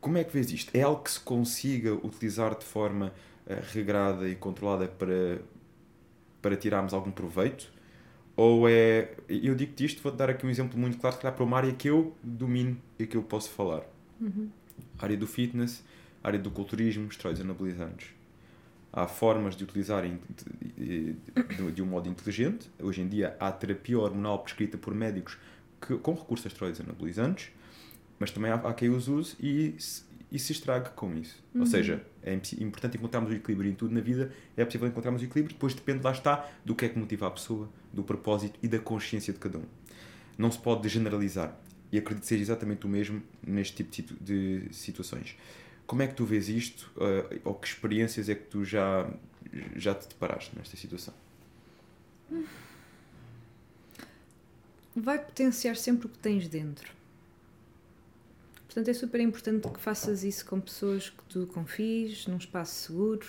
[0.00, 0.74] como é que vês isto?
[0.74, 3.12] É algo que se consiga utilizar de forma
[3.46, 5.40] uh, regrada e controlada para,
[6.40, 7.72] para tirarmos algum proveito?
[8.40, 9.10] Ou é.
[9.28, 11.90] Eu digo-te isto, vou-te dar aqui um exemplo muito claro, que para uma área que
[11.90, 13.82] eu domino e que eu posso falar.
[14.18, 14.48] Uhum.
[14.98, 15.84] área do fitness,
[16.24, 18.08] área do culturismo, esteroides anabolizantes.
[18.90, 19.66] Há formas de
[20.74, 21.16] de,
[21.72, 22.70] de, um modo inteligente.
[22.82, 25.36] Hoje em dia há terapia hormonal prescrita por médicos
[25.78, 27.50] que, com recurso a esteroides anabolizantes,
[28.18, 29.76] mas também há, há quem os use e
[30.30, 31.42] e se estrague com isso.
[31.54, 31.62] Uhum.
[31.62, 35.24] Ou seja, é importante encontrarmos o equilíbrio em tudo na vida, é possível encontrarmos o
[35.24, 38.68] equilíbrio, depois depende, lá está, do que é que motiva a pessoa, do propósito e
[38.68, 39.64] da consciência de cada um.
[40.38, 41.56] Não se pode generalizar.
[41.92, 45.36] E acredito que seja exatamente o mesmo neste tipo de situações.
[45.86, 46.90] Como é que tu vês isto?
[46.96, 49.10] Uh, ou que experiências é que tu já,
[49.74, 51.12] já te deparaste nesta situação?
[54.94, 56.99] Vai potenciar sempre o que tens dentro
[58.70, 63.26] Portanto, é super importante que faças isso com pessoas que tu confies, num espaço seguro.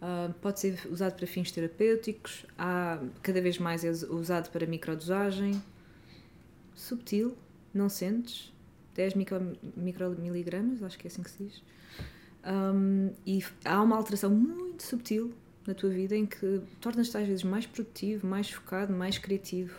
[0.00, 5.60] Uh, pode ser usado para fins terapêuticos, há, cada vez mais é usado para microdosagem.
[6.72, 7.36] Subtil,
[7.74, 8.52] não sentes.
[8.94, 11.62] 10 micro, micromiligramas, acho que é assim que se diz.
[12.46, 15.34] Um, e há uma alteração muito subtil
[15.66, 19.76] na tua vida em que tornas-te às vezes mais produtivo, mais focado, mais criativo.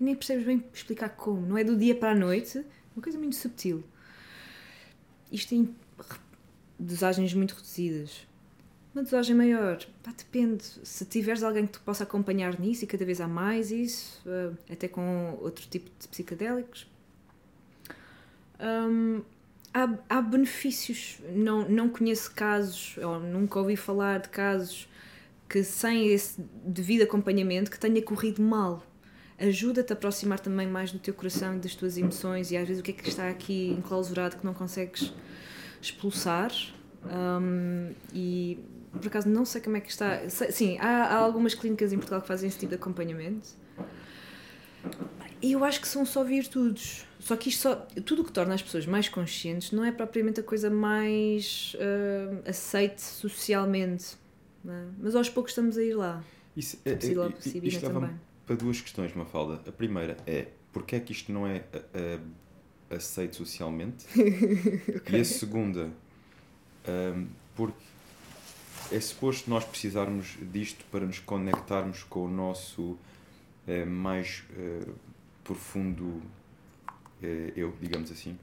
[0.00, 1.46] E nem percebes bem explicar como.
[1.46, 3.82] Não é do dia para a noite, uma coisa muito subtil.
[5.30, 5.74] Isto em
[6.78, 8.26] dosagens muito reduzidas.
[8.94, 10.62] Uma dosagem maior, pá, depende.
[10.84, 14.56] Se tiveres alguém que te possa acompanhar nisso, e cada vez há mais isso, uh,
[14.70, 16.86] até com outro tipo de psicodélicos,
[18.60, 19.22] um,
[19.72, 21.18] há, há benefícios.
[21.34, 24.88] Não, não conheço casos, ou nunca ouvi falar de casos
[25.48, 28.86] que sem esse devido acompanhamento que tenha corrido mal.
[29.38, 32.80] Ajuda-te a aproximar também mais do teu coração e das tuas emoções e às vezes
[32.80, 35.12] o que é que está aqui enclausurado que não consegues
[35.82, 36.52] expulsar.
[37.04, 38.58] Um, e
[38.92, 40.28] por acaso não sei como é que está.
[40.28, 43.48] Sim, há, há algumas clínicas em Portugal que fazem esse tipo de acompanhamento.
[45.42, 47.04] E eu acho que são só virtudes.
[47.18, 47.74] Só que isto só.
[48.04, 52.48] Tudo o que torna as pessoas mais conscientes não é propriamente a coisa mais uh,
[52.48, 54.16] aceite socialmente.
[54.66, 54.84] É?
[54.98, 56.24] Mas aos poucos estamos a ir lá.
[56.56, 58.14] Isso, é, é, isto leva
[58.46, 59.60] para duas questões, Mafalda.
[59.66, 64.06] A primeira é porque é que isto não é uh, aceito socialmente?
[64.96, 65.18] okay.
[65.18, 65.90] E a segunda,
[66.88, 67.84] um, porque
[68.92, 74.94] é suposto nós precisarmos disto para nos conectarmos com o nosso uh, mais uh,
[75.42, 76.22] profundo
[77.22, 78.38] eh, eu, digamos assim.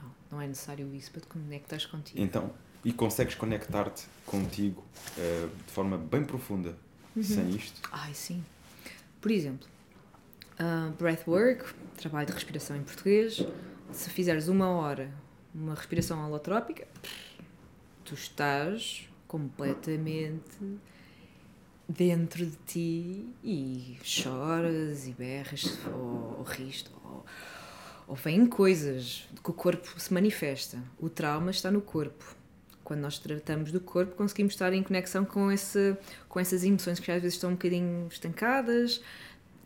[0.00, 2.20] Não, não é necessário isso para te conectares contigo.
[2.20, 2.52] Então,
[2.84, 4.84] e consegues conectar-te contigo
[5.16, 6.76] de forma bem profunda
[7.16, 7.22] uhum.
[7.22, 7.80] sem isto?
[7.90, 8.44] Ai, sim.
[9.24, 9.66] Por exemplo,
[10.60, 11.64] uh, breathwork,
[11.96, 13.42] trabalho de respiração em português.
[13.90, 15.10] Se fizeres uma hora
[15.54, 16.86] uma respiração holotrópica,
[18.04, 20.78] tu estás completamente
[21.88, 26.46] dentro de ti e choras e berras ou, ou
[27.02, 27.24] ou,
[28.06, 30.84] ou vêm coisas que o corpo se manifesta.
[30.98, 32.36] O trauma está no corpo.
[32.84, 35.96] Quando nós tratamos do corpo, conseguimos estar em conexão com, esse,
[36.28, 39.00] com essas emoções que às vezes estão um bocadinho estancadas.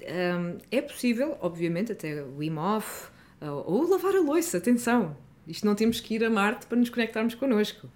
[0.00, 3.08] Um, é possível, obviamente, até o Wim Hof,
[3.40, 5.16] ou lavar a louça, atenção.
[5.46, 7.88] Isto não temos que ir a Marte para nos conectarmos connosco.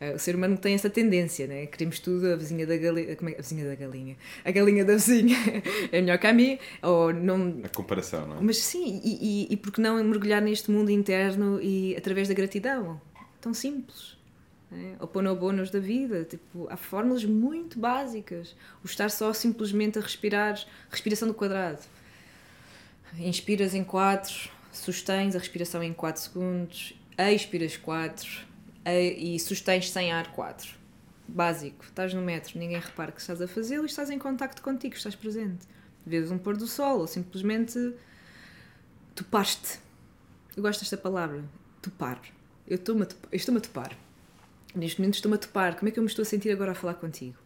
[0.00, 1.66] Uh, o ser humano tem essa tendência, né?
[1.66, 3.16] Queremos tudo, a vizinha da galinha.
[3.16, 3.34] Como é?
[3.34, 4.16] A vizinha da galinha.
[4.44, 5.36] A galinha da vizinha
[5.90, 6.58] é melhor que a mim.
[6.82, 7.60] Ou não...
[7.64, 8.40] A comparação, não é?
[8.40, 12.34] Mas sim, e, e, e por que não mergulhar neste mundo interno e através da
[12.34, 13.00] gratidão?
[13.40, 14.17] Tão simples.
[14.70, 14.96] Né?
[15.00, 16.24] Ou ponobonos da vida.
[16.24, 18.54] Tipo, há fórmulas muito básicas.
[18.82, 21.82] O estar só simplesmente a respirar, respiração do quadrado.
[23.18, 28.46] Inspiras em 4, sustens a respiração em 4 segundos, expiras 4
[28.84, 30.76] e sustens sem ar 4.
[31.26, 31.84] Básico.
[31.84, 35.14] Estás no metro, ninguém repara que estás a fazê-lo e estás em contacto contigo, estás
[35.14, 35.66] presente.
[36.06, 37.94] Vês um pôr do sol ou simplesmente
[39.14, 39.78] topaste.
[40.56, 41.44] Eu gosto desta palavra,
[41.82, 42.20] topar.
[42.66, 43.96] Eu estou-me a, estou a topar.
[44.78, 45.76] Neste momento estou-me a topar.
[45.76, 47.36] Como é que eu me estou a sentir agora a falar contigo?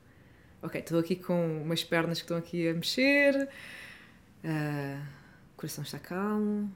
[0.60, 3.48] Ok, estou aqui com umas pernas que estão aqui a mexer,
[4.44, 5.02] uh,
[5.52, 6.72] o coração está calmo,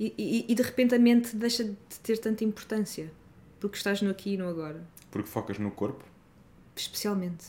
[0.00, 3.12] e, e, e, de repente a mente deixa de ter tanta importância
[3.60, 4.82] porque estás no aqui e no agora.
[5.10, 6.04] Porque focas no corpo?
[6.74, 7.46] Especialmente.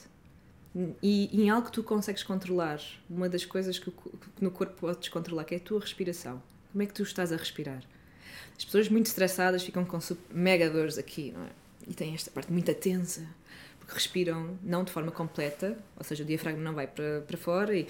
[1.02, 2.82] E, e em algo que tu consegues controlar.
[3.10, 6.44] Uma das coisas que, que no corpo podes controlar, que é a tua respiração.
[6.72, 7.84] Como é que tu estás a respirar?
[8.64, 10.00] As pessoas muito estressadas ficam com
[10.32, 11.50] mega dores aqui, não é?
[11.86, 13.28] E têm esta parte muito tensa,
[13.78, 17.76] porque respiram não de forma completa, ou seja, o diafragma não vai para, para fora
[17.76, 17.86] e,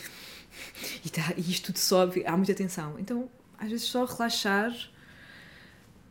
[1.06, 2.98] e, tá, e isto tudo sobe, há muita tensão.
[2.98, 4.76] Então às vezes só relaxar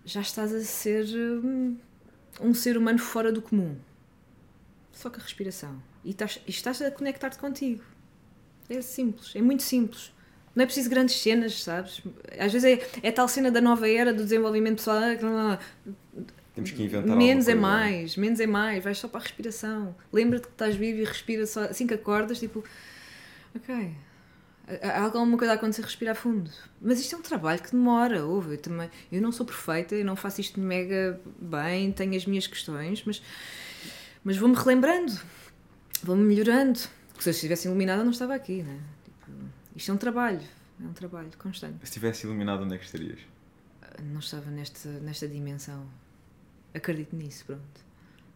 [0.04, 1.06] já estás a ser
[1.42, 1.76] um,
[2.40, 3.76] um ser humano fora do comum.
[4.92, 5.82] Só com a respiração.
[6.04, 7.82] E estás, e estás a conectar-te contigo.
[8.70, 10.12] É simples, é muito simples.
[10.54, 12.02] Não é preciso grandes cenas, sabes?
[12.38, 14.98] Às vezes é, é tal cena da nova era do desenvolvimento pessoal.
[14.98, 15.58] Ah,
[16.54, 18.84] Temos que inventar Menos é, é mais, menos é mais.
[18.84, 19.94] Vais só para a respiração.
[20.12, 21.64] Lembra-te que estás vivo e respira só.
[21.64, 22.62] Assim que acordas, tipo,
[23.54, 23.94] ok,
[24.80, 26.50] Há alguma coisa a acontecer, respirar fundo.
[26.80, 28.54] Mas isto é um trabalho que demora, ouve.
[28.54, 32.46] Eu, também, eu não sou perfeita, eu não faço isto mega bem, tenho as minhas
[32.46, 33.20] questões, mas,
[34.22, 35.12] mas vou-me relembrando,
[36.02, 36.78] vou-me melhorando.
[37.08, 38.78] Porque se eu estivesse iluminada, não estava aqui, né?
[39.74, 40.42] Isto é um trabalho,
[40.82, 41.78] é um trabalho constante.
[41.78, 43.18] Se estivesse iluminada, onde é que estarias?
[44.02, 45.86] Não estava nesta, nesta dimensão.
[46.74, 47.62] Acredito nisso, pronto.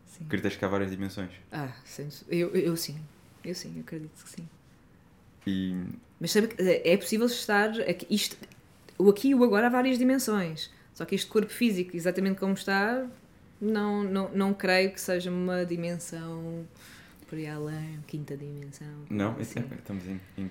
[0.07, 0.25] Sim.
[0.25, 1.31] Acreditas que há várias dimensões?
[1.53, 1.73] Ah,
[2.29, 2.99] eu, eu, eu sim,
[3.45, 4.49] eu sim, acredito que sim.
[5.47, 5.75] E
[6.19, 7.71] mas sabe que é possível estar.
[7.83, 8.37] Aqui, isto,
[8.99, 10.71] o aqui e o agora há várias dimensões.
[10.95, 13.07] Só que este corpo físico, exatamente como está,
[13.61, 16.67] não, não, não creio que seja uma dimensão
[17.29, 18.87] por aí além, quinta dimensão.
[19.11, 19.59] Não, assim.
[19.61, 20.21] é- estamos em.
[20.39, 20.51] em-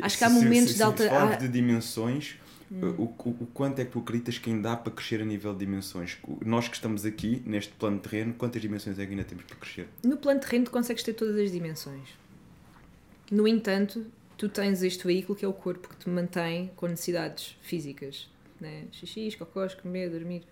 [0.00, 2.36] Acho que há Se- se- momentos se, de alta- Se há- de dimensões,
[2.70, 2.80] Hum.
[2.96, 5.52] o, o, o quanto é que tu acreditas que ainda dá para crescer a nível
[5.52, 6.16] de dimensões?
[6.44, 9.88] Nós que estamos aqui, neste plano terreno, quantas dimensões é que ainda temos para crescer?
[10.02, 12.08] No plano terreno, tu consegues ter todas as dimensões.
[13.30, 14.06] No entanto,
[14.38, 18.26] tu tens este veículo que é o corpo que te mantém com necessidades físicas,
[18.58, 18.84] né?
[18.92, 20.42] xixis, cocós, comer, dormir.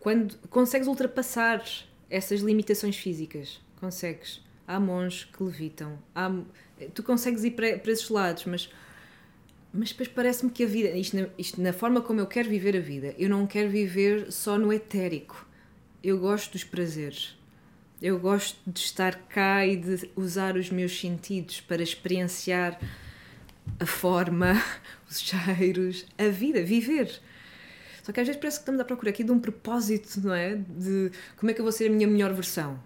[0.00, 1.62] Quando consegues ultrapassar
[2.10, 4.40] essas limitações físicas, consegues.
[4.66, 6.32] Há monges que levitam, há,
[6.92, 8.68] tu consegues ir para, para esses lados, mas,
[9.72, 12.76] mas depois parece-me que a vida, isto na, isto na forma como eu quero viver
[12.76, 15.46] a vida, eu não quero viver só no etérico.
[16.02, 17.36] Eu gosto dos prazeres.
[18.00, 22.78] Eu gosto de estar cá e de usar os meus sentidos para experienciar
[23.80, 24.62] a forma,
[25.08, 27.20] os cheiros, a vida, viver.
[28.02, 30.54] Só que às vezes parece que estamos à procura aqui de um propósito, não é?
[30.54, 32.78] De como é que eu vou ser a minha melhor versão?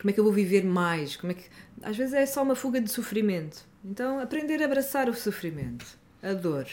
[0.00, 1.16] Como é que eu vou viver mais?
[1.16, 1.44] Como é que...
[1.82, 3.64] Às vezes é só uma fuga de sofrimento.
[3.84, 5.86] Então, aprender a abraçar o sofrimento,
[6.22, 6.66] a dor,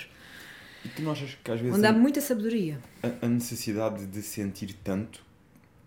[0.83, 2.79] E tu não achas que às vezes onde há a, muita sabedoria.
[3.21, 5.23] a necessidade de sentir tanto,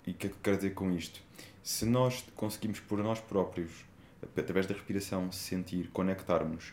[0.06, 1.20] e o que é que eu quero dizer com isto?
[1.62, 3.70] Se nós conseguimos por nós próprios,
[4.36, 6.72] através da respiração, sentir, conectarmos,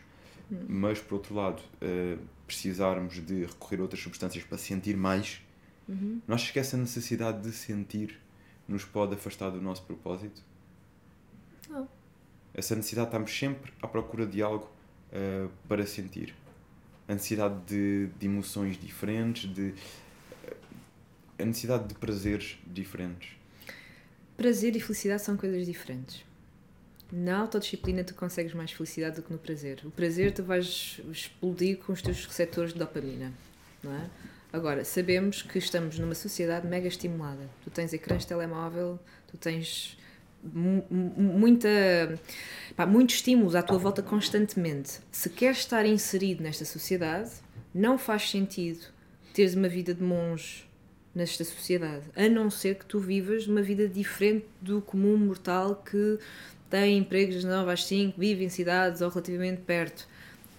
[0.50, 0.64] Hum.
[0.68, 5.40] mas por outro lado eh, precisarmos de recorrer a outras substâncias para sentir mais,
[5.88, 6.20] Uhum.
[6.26, 8.18] não achas que essa necessidade de sentir
[8.68, 10.40] nos pode afastar do nosso propósito?
[11.68, 11.88] Não.
[12.54, 14.70] Essa necessidade, estamos sempre à procura de algo
[15.12, 16.34] eh, para sentir.
[17.08, 19.74] A necessidade de, de emoções diferentes, de,
[20.44, 20.56] eh,
[21.38, 23.36] a necessidade de prazeres diferentes.
[24.36, 26.24] Prazer e felicidade são coisas diferentes.
[27.12, 29.80] Na autodisciplina tu consegues mais felicidade do que no prazer.
[29.84, 33.32] O prazer tu vais explodir com os teus receptores de dopamina,
[33.82, 34.10] não é?
[34.52, 37.48] Agora, sabemos que estamos numa sociedade mega estimulada.
[37.62, 38.98] Tu tens ecrãs de telemóvel,
[39.28, 39.96] tu tens
[40.54, 41.68] muita,
[42.76, 45.00] pá, muitos estímulos à tua volta constantemente.
[45.10, 47.30] Se queres estar inserido nesta sociedade,
[47.74, 48.80] não faz sentido
[49.32, 50.64] teres uma vida de monge
[51.14, 56.18] nesta sociedade, a não ser que tu vivas uma vida diferente do comum mortal que
[56.68, 60.08] tem empregos das 9 às 5, vive em cidades ou relativamente perto.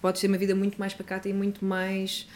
[0.01, 2.27] Podes ter uma vida muito mais pacata e muito mais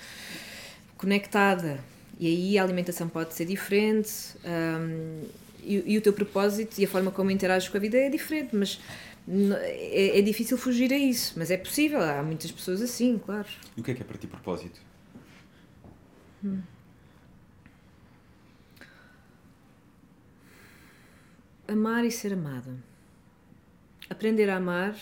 [0.97, 1.79] conectada.
[2.19, 4.11] E aí a alimentação pode ser diferente
[4.45, 5.23] hum,
[5.63, 8.55] e, e o teu propósito e a forma como interages com a vida é diferente,
[8.55, 8.79] mas
[9.27, 11.33] é, é difícil fugir a isso.
[11.37, 13.47] Mas é possível, há muitas pessoas assim, claro.
[13.75, 14.81] E o que é que é para ti propósito?
[21.67, 22.75] Amar e ser amada.
[24.09, 24.95] Aprender a amar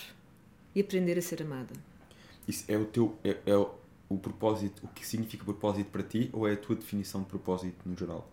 [0.76, 1.74] e aprender a ser amada.
[2.48, 3.74] Isso é o teu é, é o,
[4.08, 7.78] o propósito, o que significa propósito para ti ou é a tua definição de propósito
[7.88, 8.30] no geral?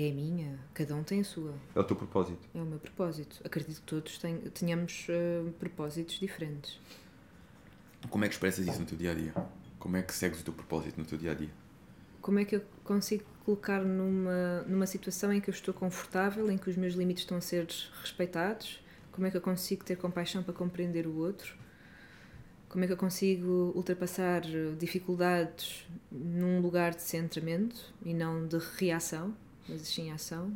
[0.00, 1.52] É a minha, cada um tem a sua.
[1.74, 2.48] É o teu propósito.
[2.54, 3.40] É o meu propósito.
[3.44, 6.78] Acredito que todos ten- tenhamos eh, propósitos diferentes.
[8.08, 9.34] Como é que expressas isso no teu dia a dia?
[9.76, 11.50] Como é que segues o teu propósito no teu dia a dia?
[12.22, 16.56] Como é que eu consigo colocar numa, numa situação em que eu estou confortável, em
[16.58, 17.66] que os meus limites estão a ser
[18.00, 18.80] respeitados?
[19.10, 21.56] Como é que eu consigo ter compaixão para compreender o outro?
[22.68, 28.58] Como é que eu consigo ultrapassar eh, dificuldades num lugar de centramento e não de
[28.76, 29.34] reação,
[29.68, 30.52] mas sim ação?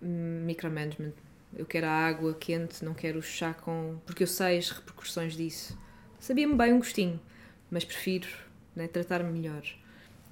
[0.00, 1.12] Micromanagement.
[1.56, 3.98] Eu quero a água quente, não quero o chá com.
[4.06, 5.76] porque eu sei as repercussões disso.
[6.18, 7.20] Sabia-me bem um gostinho,
[7.70, 8.28] mas prefiro
[8.74, 9.62] né, tratar-me melhor.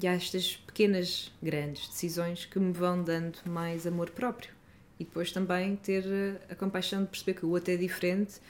[0.00, 4.52] E há estas pequenas, grandes decisões que me vão dando mais amor próprio.
[4.98, 8.40] E depois também ter eh, a compaixão de perceber que o outro é diferente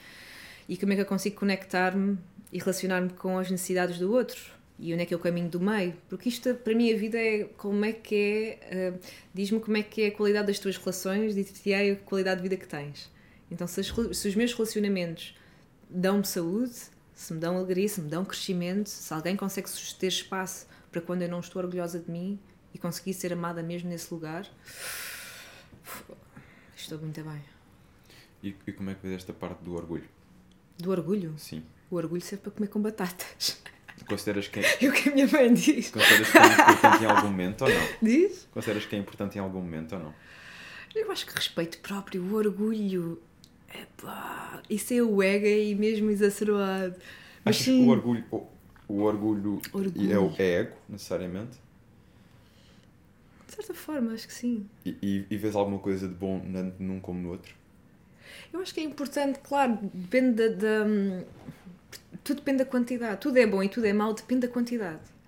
[0.67, 2.17] e como é que eu consigo conectar-me
[2.51, 4.58] e relacionar-me com as necessidades do outro.
[4.81, 5.93] E onde é que é o caminho do meio?
[6.07, 8.59] Porque isto, para mim, a vida é como é que é.
[8.61, 8.93] eh,
[9.33, 12.55] Diz-me como é que é a qualidade das tuas relações, diz-te a qualidade de vida
[12.55, 13.11] que tens.
[13.51, 13.87] Então, se, as
[14.17, 15.37] se os meus relacionamentos
[15.89, 16.73] dão-me saúde,
[17.13, 21.23] se me dão alegria, se me dão crescimento, se alguém consegue ter espaço para quando
[21.23, 22.39] eu não estou orgulhosa de mim
[22.73, 24.47] e conseguir ser amada mesmo nesse lugar,
[26.73, 27.43] estou muito bem.
[28.41, 30.07] E, e como é que vês esta parte do orgulho?
[30.77, 31.33] Do orgulho?
[31.37, 31.63] Sim.
[31.91, 33.61] O orgulho serve para comer com batatas.
[34.09, 35.89] Consideras que, É o que a minha mãe diz.
[35.91, 37.87] consideras que é importante em algum momento ou não?
[38.01, 38.47] Diz?
[38.51, 40.13] Consideras que é importante em algum momento ou não?
[40.95, 43.21] Eu acho que respeito próprio, o orgulho.
[43.73, 46.95] Epá, isso é o ego e mesmo exacerbado.
[47.45, 48.47] Mas Achas que sim, o orgulho, o,
[48.87, 50.11] o orgulho, Orgulho.
[50.11, 51.57] É, o, é ego, necessariamente?
[53.47, 54.67] de certa forma, acho que sim.
[54.85, 56.41] E, e, e vês alguma coisa de bom
[56.79, 57.53] num como no outro?
[58.53, 61.23] Eu acho que é importante, claro, depende da, da-
[62.23, 63.19] Tudo depende da quantidade.
[63.19, 65.19] Tudo é bom e tudo é mau, depende da quantidade.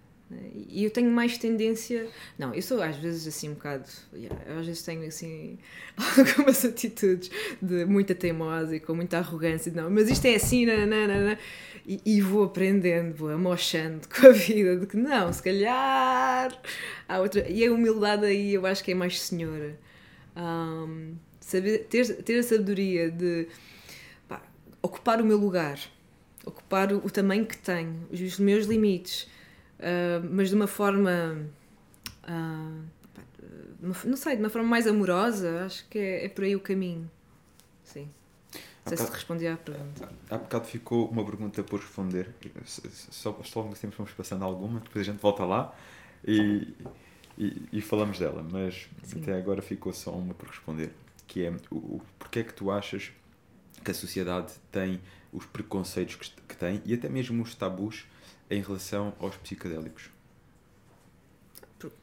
[0.70, 2.08] E eu tenho mais tendência.
[2.38, 3.84] Não, eu sou às vezes assim um bocado.
[4.14, 5.58] Yeah, às vezes tenho assim
[5.98, 7.30] algumas atitudes
[7.62, 9.72] de muita teimosa e com muita arrogância.
[9.74, 11.38] Não, mas isto é assim, nanana,
[11.86, 16.58] e, e vou aprendendo, vou amochando com a vida de que não, se calhar
[17.08, 17.48] há outra.
[17.50, 19.78] E a humildade aí eu acho que é mais senhora.
[20.36, 23.48] Um, saber, ter, ter a sabedoria de
[24.28, 24.42] pá,
[24.82, 25.78] ocupar o meu lugar,
[26.46, 29.30] ocupar o, o tamanho que tenho, os meus limites
[29.82, 31.46] uh, mas de uma forma.
[32.24, 32.84] Uh,
[33.82, 37.10] não sei, de uma forma mais amorosa, acho que é, é por aí o caminho.
[37.84, 38.08] Sim.
[38.86, 40.10] Não sei se respondi à pergunta.
[40.30, 42.30] Há bocado ficou uma pergunta por responder.
[42.66, 45.76] Só, só ao tempo vamos passando alguma, depois a gente volta lá
[46.26, 46.76] e,
[47.38, 48.46] e, e falamos dela.
[48.52, 49.22] Mas Sim.
[49.22, 50.92] até agora ficou só uma por responder.
[51.26, 53.12] Que é o, o porquê é que tu achas
[53.84, 55.02] que a sociedade tem
[55.32, 58.06] os preconceitos que, que tem e até mesmo os tabus
[58.50, 60.10] em relação aos psicodélicos?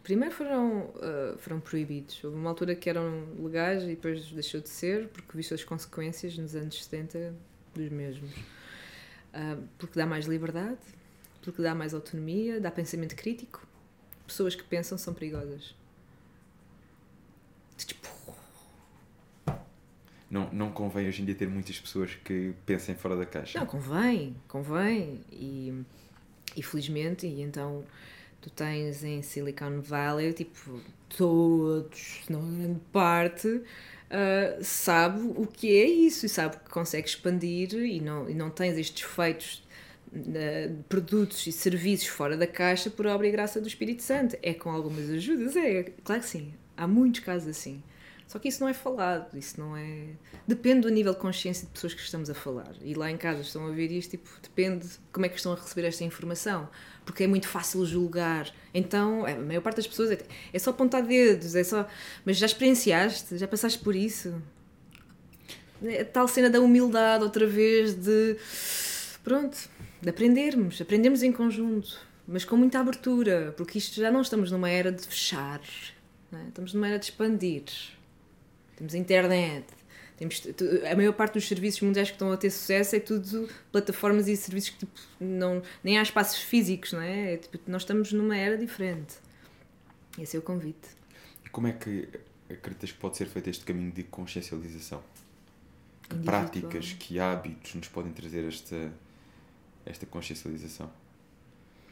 [0.02, 2.22] Primeiro foram, uh, foram proibidos.
[2.24, 6.36] Houve uma altura que eram legais e depois deixou de ser, porque viu as consequências
[6.36, 7.34] nos anos 70
[7.74, 8.30] dos mesmos.
[8.32, 10.78] Uh, porque dá mais liberdade,
[11.42, 13.64] porque dá mais autonomia, dá pensamento crítico.
[14.26, 15.76] Pessoas que pensam são perigosas.
[17.76, 18.08] Tipo.
[20.30, 23.58] Não, não convém hoje em dia ter muitas pessoas que pensem fora da caixa.
[23.58, 25.20] Não, convém, convém.
[25.32, 25.84] E
[26.56, 27.84] e felizmente, e então
[28.40, 30.80] tu tens em Silicon Valley, tipo,
[31.16, 37.74] todos, não grande parte, uh, sabe o que é isso e sabe que consegue expandir
[37.74, 39.66] e não, e não tens estes feitos
[40.10, 44.36] de produtos e serviços fora da caixa por obra e graça do Espírito Santo.
[44.42, 46.54] É com algumas ajudas, é, claro que sim.
[46.76, 47.82] Há muitos casos assim.
[48.28, 50.08] Só que isso não é falado, isso não é.
[50.46, 52.74] Depende do nível de consciência de pessoas que estamos a falar.
[52.82, 55.54] E lá em casa estão a ver isto, tipo, depende de como é que estão
[55.54, 56.68] a receber esta informação.
[57.06, 58.52] Porque é muito fácil julgar.
[58.74, 60.18] Então, a maior parte das pessoas é,
[60.52, 61.88] é só apontar dedos, é só.
[62.22, 63.38] Mas já experienciaste?
[63.38, 64.34] Já passaste por isso?
[65.82, 68.36] A tal cena da humildade, outra vez, de.
[69.24, 69.56] Pronto,
[70.02, 74.68] de aprendermos, aprendermos em conjunto, mas com muita abertura, porque isto já não estamos numa
[74.68, 75.60] era de fechar,
[76.32, 76.48] é?
[76.48, 77.64] estamos numa era de expandir
[78.78, 79.66] temos internet,
[80.16, 80.42] temos,
[80.90, 84.36] a maior parte dos serviços mundiais que estão a ter sucesso é tudo plataformas e
[84.36, 87.34] serviços que tipo, não, nem há espaços físicos, não é?
[87.34, 89.16] é tipo, nós estamos numa era diferente.
[90.18, 90.88] Esse é o convite.
[91.44, 92.08] E como é que
[92.50, 95.02] acreditas que pode ser feito este caminho de consciencialização?
[96.08, 98.92] Que práticas, que hábitos nos podem trazer esta,
[99.84, 100.90] esta consciencialização?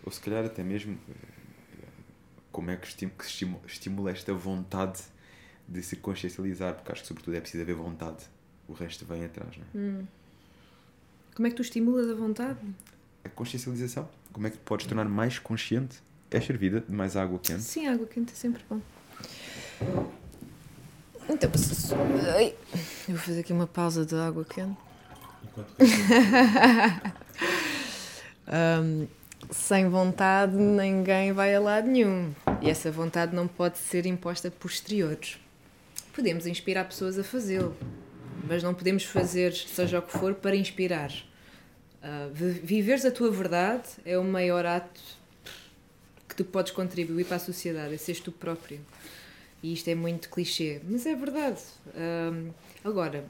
[0.05, 1.87] Ou se calhar até mesmo eh,
[2.51, 2.89] como é que
[3.67, 5.03] estimula esta vontade
[5.69, 8.25] de se consciencializar, porque acho que sobretudo é preciso haver vontade.
[8.69, 9.85] O resto vem atrás, não é?
[9.85, 10.07] Hum.
[11.35, 12.59] Como é que tu estimulas a vontade?
[13.25, 14.09] A consciencialização.
[14.33, 15.99] Como é que tu podes tornar mais consciente?
[16.31, 17.63] Queres servida de mais água quente?
[17.63, 18.81] Sim, água quente é sempre bom.
[21.29, 21.51] Então,
[23.09, 24.77] eu vou fazer aqui uma pausa de água quente.
[25.45, 25.75] Enquanto
[28.83, 29.07] um,
[29.51, 32.33] sem vontade ninguém vai a lado nenhum.
[32.63, 35.39] E essa vontade não pode ser imposta por exteriores
[36.17, 37.77] podemos inspirar pessoas a fazê-lo,
[38.49, 41.13] mas não podemos fazer, seja o que for, para inspirar.
[42.03, 45.01] Uh, viveres a tua verdade é o maior ato
[46.27, 48.81] que tu podes contribuir para a sociedade, é seres tu próprio.
[49.63, 51.61] E isto é muito clichê, mas é verdade.
[51.89, 52.51] Uh,
[52.83, 53.27] agora,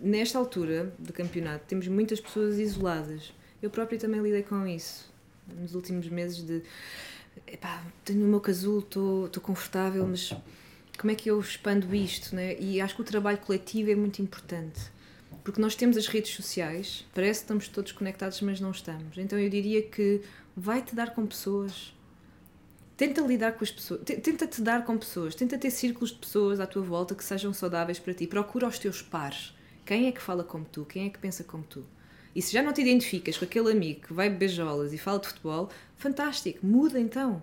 [0.00, 3.32] nesta altura do campeonato, temos muitas pessoas isoladas.
[3.60, 5.12] Eu própria também lidei com isso
[5.60, 6.62] nos últimos meses de
[7.46, 10.32] epá, tenho o meu casulo, estou confortável, mas
[10.98, 12.58] como é que eu expando isto, né?
[12.58, 14.80] E acho que o trabalho coletivo é muito importante.
[15.44, 19.16] Porque nós temos as redes sociais, parece que estamos todos conectados, mas não estamos.
[19.16, 20.20] Então eu diria que
[20.56, 21.94] vai-te dar com pessoas.
[22.96, 26.58] Tenta lidar com as pessoas, tenta te dar com pessoas, tenta ter círculos de pessoas
[26.58, 28.26] à tua volta que sejam saudáveis para ti.
[28.26, 29.54] Procura os teus pares.
[29.86, 30.84] Quem é que fala como tu?
[30.84, 31.86] Quem é que pensa como tu?
[32.34, 35.28] E se já não te identificas com aquele amigo que vai beijolas e fala de
[35.28, 37.42] futebol, fantástico, muda então.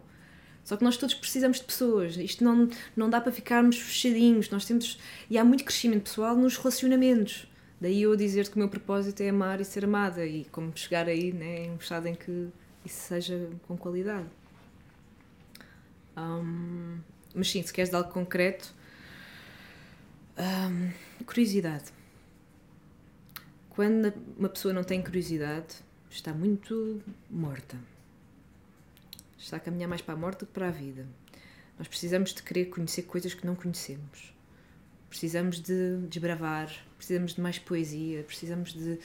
[0.65, 2.17] Só que nós todos precisamos de pessoas.
[2.17, 4.49] Isto não, não dá para ficarmos fechadinhos.
[4.49, 4.99] Nós temos.
[5.29, 7.47] E há muito crescimento pessoal nos relacionamentos.
[7.79, 10.25] Daí eu dizer que o meu propósito é amar e ser amada.
[10.25, 12.49] E como chegar aí, né, em um estado em que
[12.83, 14.27] isso seja com qualidade.
[16.17, 16.97] Um,
[17.35, 18.73] mas sim, se queres de algo concreto.
[20.35, 20.91] Um,
[21.25, 21.93] curiosidade.
[23.69, 25.75] Quando uma pessoa não tem curiosidade,
[26.09, 27.77] está muito morta
[29.37, 31.05] está a caminhar mais para a morte do que para a vida.
[31.77, 34.33] Nós precisamos de querer conhecer coisas que não conhecemos.
[35.09, 38.99] Precisamos de desbravar, precisamos de mais poesia, precisamos de, de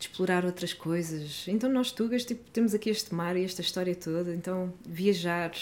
[0.00, 1.44] explorar outras coisas.
[1.48, 5.52] Então nós tugas tipo, temos aqui este mar e esta história toda, então viajar.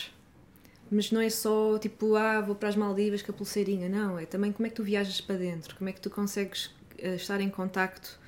[0.91, 4.27] Mas não é só tipo, ah, vou para as Maldivas com a pulseirinha, não, é
[4.27, 6.67] também como é que tu viajas para dentro, como é que tu consegues
[6.99, 8.19] uh, estar em contacto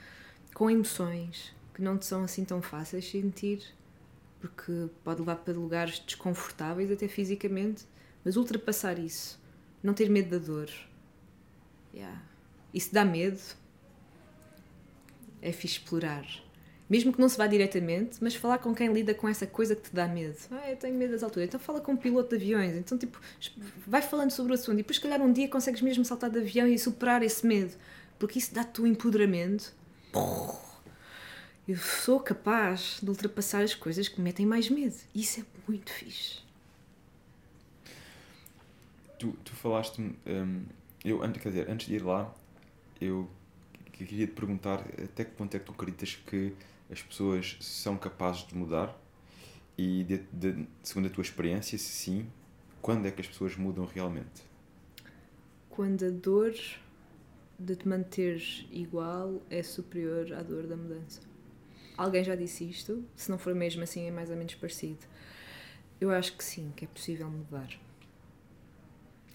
[0.55, 3.65] com emoções que não te são assim tão fáceis sentir,
[4.43, 7.85] porque pode levar para lugares desconfortáveis até fisicamente,
[8.25, 9.41] mas ultrapassar isso,
[9.81, 10.69] não ter medo da dor.
[11.95, 12.21] Yeah.
[12.75, 13.41] Isso dá medo,
[15.41, 16.27] é fixe explorar.
[16.91, 19.89] Mesmo que não se vá diretamente, mas falar com quem lida com essa coisa que
[19.89, 20.37] te dá medo.
[20.51, 21.49] Ah, eu tenho medo das alturas.
[21.49, 22.77] Então fala com um piloto de aviões.
[22.77, 23.19] Então, tipo,
[23.87, 24.75] vai falando sobre o assunto.
[24.75, 27.73] E depois, se calhar, um dia consegues mesmo saltar de avião e superar esse medo.
[28.19, 29.73] Porque isso dá-te o empoderamento.
[31.67, 34.97] Eu sou capaz de ultrapassar as coisas que me metem mais medo.
[35.15, 36.41] Isso é muito fixe.
[39.19, 40.17] Tu, tu falaste-me.
[40.27, 40.65] Um,
[41.05, 42.35] eu, quer dizer, antes de ir lá,
[43.01, 43.31] eu
[43.93, 46.53] queria te perguntar até que ponto é que tu acreditas que
[46.91, 48.97] as pessoas são capazes de mudar
[49.79, 52.27] e, de, de, segundo a tua experiência, se sim,
[52.81, 54.43] quando é que as pessoas mudam realmente?
[55.71, 56.55] Quando a dor
[57.59, 61.32] de te manteres igual é superior à dor da mudança.
[61.97, 63.05] Alguém já disse isto?
[63.15, 65.01] Se não for mesmo assim, é mais ou menos parecido.
[66.01, 67.69] Eu acho que sim, que é possível mudar.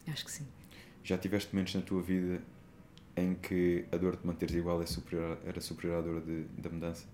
[0.08, 0.48] Acho que sim.
[1.04, 2.42] Já tiveste momentos na tua vida
[3.16, 6.70] em que a dor de manteres igual é superior, era superior à dor de, da
[6.70, 7.06] mudança?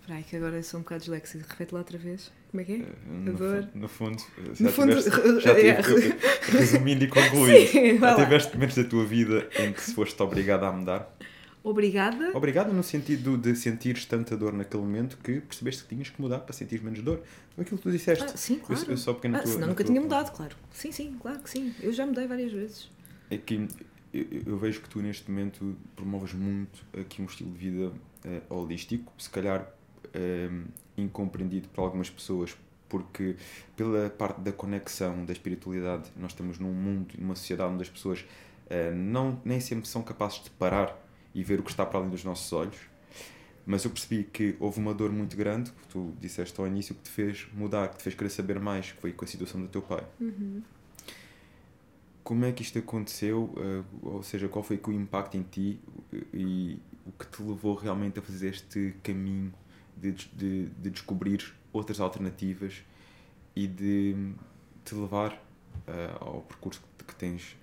[0.00, 1.44] Espera aí, que agora sou um bocado disléxico.
[1.48, 2.32] Repete lá outra vez.
[2.50, 2.76] Como é que é?
[2.76, 3.68] Uh, no, dor...
[3.72, 4.22] no fundo,
[4.54, 6.18] já no fundo, tiveste, já tive,
[6.58, 10.72] resumindo e concluindo, já tiveste momentos da tua vida em que se foste obrigada a
[10.72, 11.16] mudar?
[11.64, 12.36] Obrigada?
[12.36, 16.40] Obrigada no sentido de sentires tanta dor naquele momento que percebeste que tinhas que mudar
[16.40, 17.22] para sentir menos dor.
[17.56, 18.24] Aquilo que tu disseste.
[18.24, 18.82] Ah, sim, claro.
[18.82, 20.56] Eu, eu só ah, tua, senão nunca tinha mudado, claro.
[20.72, 21.72] Sim, sim, claro que sim.
[21.80, 22.90] Eu já mudei várias vezes.
[23.30, 23.68] É que
[24.12, 27.92] eu, eu, vejo que tu neste momento promoves muito aqui um estilo de vida
[28.24, 32.56] uh, holístico, se calhar uh, incompreendido por algumas pessoas,
[32.88, 33.36] porque
[33.76, 38.20] pela parte da conexão, da espiritualidade, nós estamos num mundo, numa sociedade onde as pessoas
[38.20, 41.01] uh, não, nem sempre são capazes de parar
[41.34, 42.76] e ver o que está para além dos nossos olhos.
[43.64, 47.02] Mas eu percebi que houve uma dor muito grande, que tu disseste ao início, que
[47.02, 49.68] te fez mudar, que te fez querer saber mais, que foi com a situação do
[49.68, 50.04] teu pai.
[50.20, 50.62] Uhum
[52.22, 55.80] como é que isto aconteceu, uh, ou seja, qual foi o impacto em ti
[56.32, 59.52] e o que te levou realmente a fazer este caminho
[59.96, 62.84] de, de, de descobrir outras alternativas
[63.56, 64.32] e de
[64.84, 67.56] te levar uh, ao percurso que, que tens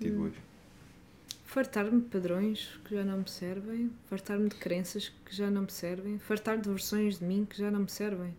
[0.00, 0.24] tido hum.
[0.24, 0.38] hoje?
[1.54, 5.70] Fartar-me de padrões que já não me servem, fartar-me de crenças que já não me
[5.70, 8.34] servem, fartar de versões de mim que já não me servem.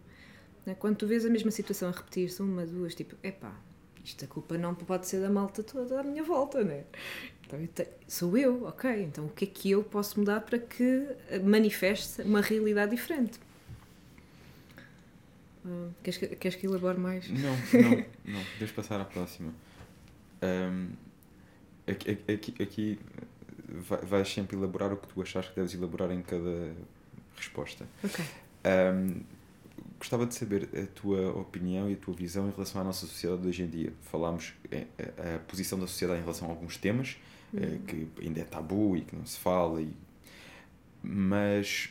[0.66, 0.76] Né?
[0.78, 3.56] Quando tu vês a mesma situação a repetir-se uma, duas, tipo, epá,
[4.04, 6.84] isto a culpa não pode ser da malta toda à minha volta, né?
[7.48, 7.70] Então, eu
[8.06, 11.08] sou eu, ok, então o que é que eu posso mudar para que
[11.42, 13.40] manifeste uma realidade diferente?
[15.64, 17.30] Uh, queres, que, queres que elabore mais?
[17.30, 19.54] Não, não, não, deixa passar à próxima.
[20.44, 21.05] Um,
[21.88, 23.00] aqui, aqui, aqui
[23.68, 26.74] vais sempre elaborar o que tu achas que deves elaborar em cada
[27.36, 27.86] resposta.
[28.04, 28.26] Ok.
[28.66, 29.22] Um,
[30.00, 33.42] gostava de saber a tua opinião e a tua visão em relação à nossa sociedade
[33.42, 33.94] de hoje em dia.
[34.02, 37.18] Falámos a, a posição da sociedade em relação a alguns temas
[37.54, 37.80] uhum.
[37.80, 39.94] que ainda é tabu e que não se fala, e...
[41.02, 41.90] mas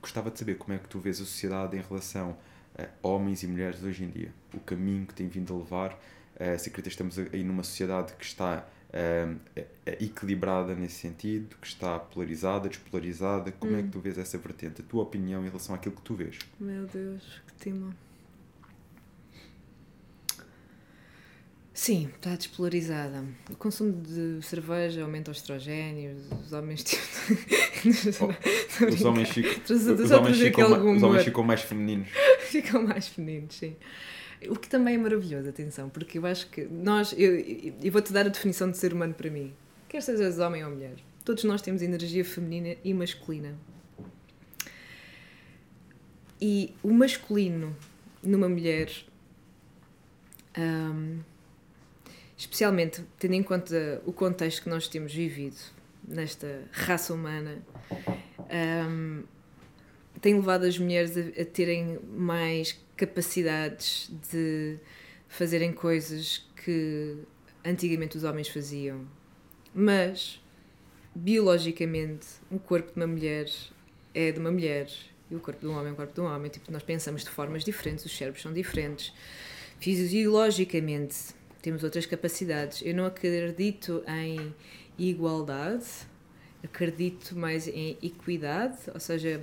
[0.00, 2.36] gostava de saber como é que tu vês a sociedade em relação
[2.76, 5.92] a homens e mulheres de hoje em dia, o caminho que tem vindo a levar.
[6.34, 9.64] Uh, se acreditas estamos aí numa sociedade que está uh,
[10.00, 13.52] equilibrada nesse sentido, que está polarizada, despolarizada.
[13.52, 13.78] Como hum.
[13.78, 13.92] é que hum.
[13.92, 14.80] tu vês essa vertente?
[14.80, 16.38] A tua opinião em relação àquilo que tu vês?
[16.58, 17.94] Meu Deus, que tema.
[21.74, 23.24] Sim, está despolarizada.
[23.50, 26.84] O consumo de cerveja aumenta os estrogénios, os homens.
[28.22, 32.08] oh, os homens ficam, os, os, homens ficam, os homens ficam mais femininos.
[32.48, 33.74] ficam mais femininos, sim.
[34.48, 37.34] O que também é maravilhoso, atenção, porque eu acho que nós, eu,
[37.82, 39.52] eu vou-te dar a definição de ser humano para mim,
[39.88, 43.54] quer sejas homem ou mulher, todos nós temos energia feminina e masculina.
[46.40, 47.74] E o masculino
[48.22, 48.90] numa mulher,
[50.58, 51.20] um,
[52.36, 55.56] especialmente tendo em conta o contexto que nós temos vivido
[56.06, 57.62] nesta raça humana,
[58.90, 59.22] um,
[60.24, 64.78] tem levado as mulheres a, a terem mais capacidades de
[65.28, 67.18] fazerem coisas que
[67.62, 69.06] antigamente os homens faziam.
[69.74, 70.42] Mas,
[71.14, 73.50] biologicamente, o corpo de uma mulher
[74.14, 74.88] é de uma mulher
[75.30, 76.50] e o corpo de um homem é o corpo de um homem.
[76.50, 79.12] Tipo, nós pensamos de formas diferentes, os cérebros são diferentes.
[79.78, 82.80] Fisiologicamente, temos outras capacidades.
[82.80, 84.54] Eu não acredito em
[84.98, 85.84] igualdade,
[86.62, 89.42] acredito mais em equidade, ou seja,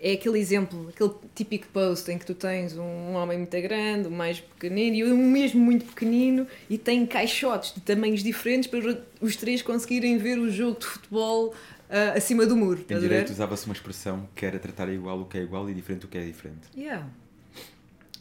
[0.00, 4.12] é aquele exemplo, aquele típico post em que tu tens um homem muito grande, um
[4.12, 9.36] mais pequenino e um mesmo muito pequenino e tem caixotes de tamanhos diferentes para os
[9.36, 12.84] três conseguirem ver o jogo de futebol uh, acima do muro.
[12.88, 16.06] Em direito usava-se uma expressão que era tratar igual o que é igual e diferente
[16.06, 16.68] o que é diferente.
[16.76, 17.06] Yeah.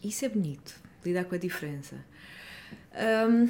[0.03, 0.75] Isso é bonito,
[1.05, 1.95] lidar com a diferença.
[3.29, 3.47] Um,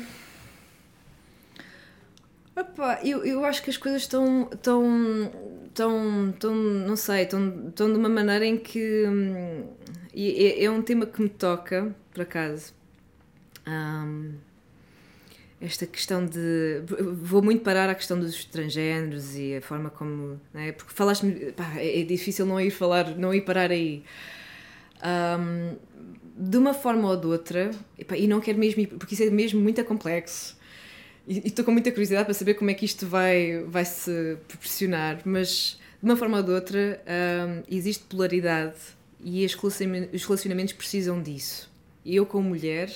[2.59, 5.31] opa, eu, eu acho que as coisas estão, estão,
[5.67, 9.67] estão, estão não sei, estão, de uma maneira em que hum,
[10.15, 12.73] é, é um tema que me toca, por acaso.
[13.67, 14.33] Um,
[15.59, 16.83] esta questão de.
[17.21, 20.39] Vou muito parar à questão dos transgêneros e a forma como.
[20.53, 20.71] É?
[20.71, 21.53] Porque falaste-me.
[21.77, 24.03] É difícil não ir falar, não ir parar aí.
[25.03, 25.75] Um,
[26.35, 27.71] de uma forma ou de outra,
[28.15, 30.56] e não quero mesmo ir, porque isso é mesmo muito complexo.
[31.27, 35.21] E estou com muita curiosidade para saber como é que isto vai, vai se proporcionar,
[35.25, 38.77] mas de uma forma ou de outra um, existe polaridade
[39.21, 39.53] e os
[40.25, 41.69] relacionamentos precisam disso.
[42.05, 42.89] Eu, como mulher,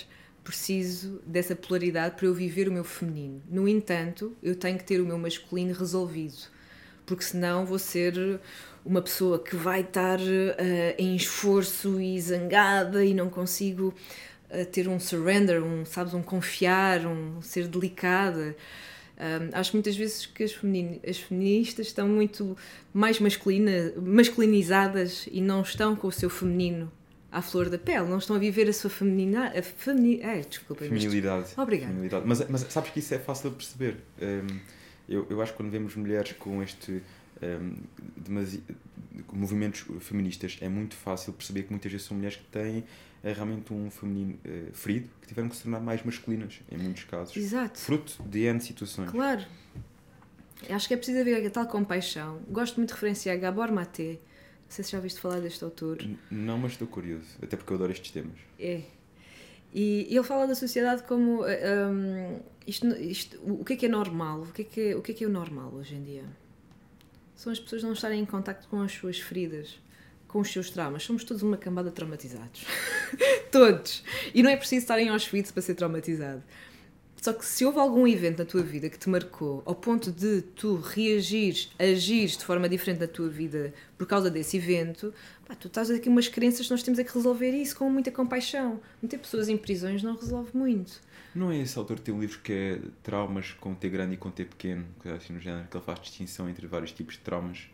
[0.45, 3.41] preciso dessa polaridade para eu viver o meu feminino.
[3.49, 6.37] No entanto, eu tenho que ter o meu masculino resolvido,
[7.05, 8.39] porque senão vou ser
[8.85, 13.93] uma pessoa que vai estar uh, em esforço e zangada e não consigo
[14.51, 18.55] uh, ter um surrender, um, sabes, um confiar, um ser delicada.
[19.17, 20.59] Um, acho muitas vezes que as,
[21.07, 22.57] as, feministas estão muito
[22.91, 26.91] mais masculina, masculinizadas e não estão com o seu feminino
[27.31, 30.83] à flor da pele, não estão a viver a sua feminina, a femini, é, desculpa,
[30.83, 31.51] feminilidade.
[31.55, 31.91] Obrigada.
[31.91, 32.27] Feminilidade.
[32.27, 33.97] Mas, mas sabes que isso é fácil de perceber.
[34.21, 34.59] Um,
[35.07, 37.01] eu, eu acho que quando vemos mulheres com este
[37.41, 37.75] um,
[38.17, 38.63] demasi...
[39.31, 42.83] movimentos feministas é muito fácil perceber que muitas vezes são mulheres que têm
[43.23, 47.03] é, realmente um feminino uh, ferido que tiveram que se tornar mais masculinas em muitos
[47.03, 47.35] casos.
[47.35, 47.79] Exato.
[47.79, 49.09] Fruto de N situações.
[49.09, 49.45] Claro.
[50.69, 52.39] Acho que é preciso haver a tal compaixão.
[52.49, 54.19] Gosto muito de referenciar Gabor Maté
[54.71, 55.97] não sei se já ouviste falar deste autor.
[56.31, 58.39] Não, mas estou curioso, até porque eu adoro estes temas.
[58.57, 58.83] É.
[59.73, 61.45] E ele fala da sociedade como.
[61.45, 64.43] Eh, um, isto, isto, o que é que é normal?
[64.43, 66.23] O que é que é, o que é que é o normal hoje em dia?
[67.35, 69.77] São as pessoas não estarem em contato com as suas feridas,
[70.31, 71.03] com os seus traumas.
[71.03, 72.65] Somos todos uma cambada traumatizados.
[73.51, 74.03] todos!
[74.33, 76.41] E não é preciso estarem aos Auschwitz para ser traumatizado.
[77.21, 80.41] Só que se houve algum evento na tua vida que te marcou ao ponto de
[80.41, 85.13] tu reagires, agires de forma diferente na tua vida por causa desse evento,
[85.47, 88.79] pá, tu estás aqui umas crenças nós temos é que resolver isso com muita compaixão.
[89.03, 90.99] Meter pessoas em prisões não resolve muito.
[91.35, 94.17] Não é esse autor que tem um livro que é Traumas com T grande e
[94.17, 97.13] com T pequeno, que é assim no género, que ele faz distinção entre vários tipos
[97.13, 97.69] de traumas.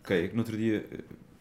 [0.00, 0.86] Ok, no outro dia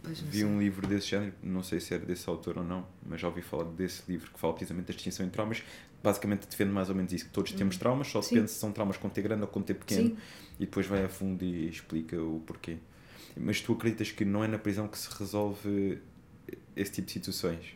[0.07, 3.27] vi um livro desse género, não sei se era desse autor ou não, mas já
[3.27, 5.63] ouvi falar desse livro que fala precisamente da distinção entre traumas,
[6.03, 7.57] basicamente defende mais ou menos isso, que todos hum.
[7.57, 10.17] temos traumas, só depende se são traumas com T grande ou com T pequeno, Sim.
[10.59, 12.77] e depois vai a fundo e explica o porquê.
[13.37, 15.99] Mas tu acreditas que não é na prisão que se resolve
[16.75, 17.75] esse tipo de situações?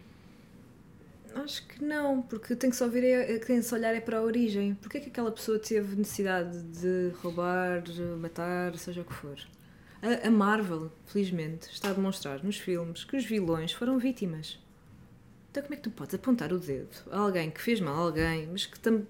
[1.36, 4.18] Acho que não, porque tem que só ver, é, tem que se olhar é para
[4.18, 4.76] a origem.
[4.76, 7.84] Porquê é que aquela pessoa teve necessidade de roubar,
[8.18, 9.38] matar, seja o que for?
[10.02, 14.58] A, a Marvel, felizmente, está a demonstrar nos filmes que os vilões foram vítimas
[15.52, 18.00] então como é que tu podes apontar o dedo a alguém que fez mal a
[18.00, 19.04] alguém, mas que, tam,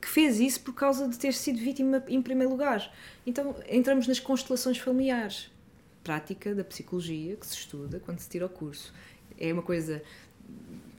[0.00, 2.92] que fez isso por causa de ter sido vítima em primeiro lugar?
[3.26, 5.50] Então entramos nas constelações familiares,
[6.04, 8.94] prática da psicologia que se estuda quando se tira o curso.
[9.38, 10.02] É uma coisa,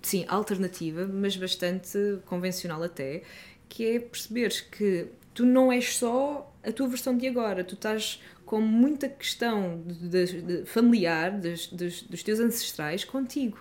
[0.01, 3.23] sim, alternativa, mas bastante convencional até,
[3.69, 8.21] que é perceberes que tu não és só a tua versão de agora, tu estás
[8.45, 13.59] com muita questão de, de, familiar dos, dos, dos teus ancestrais contigo.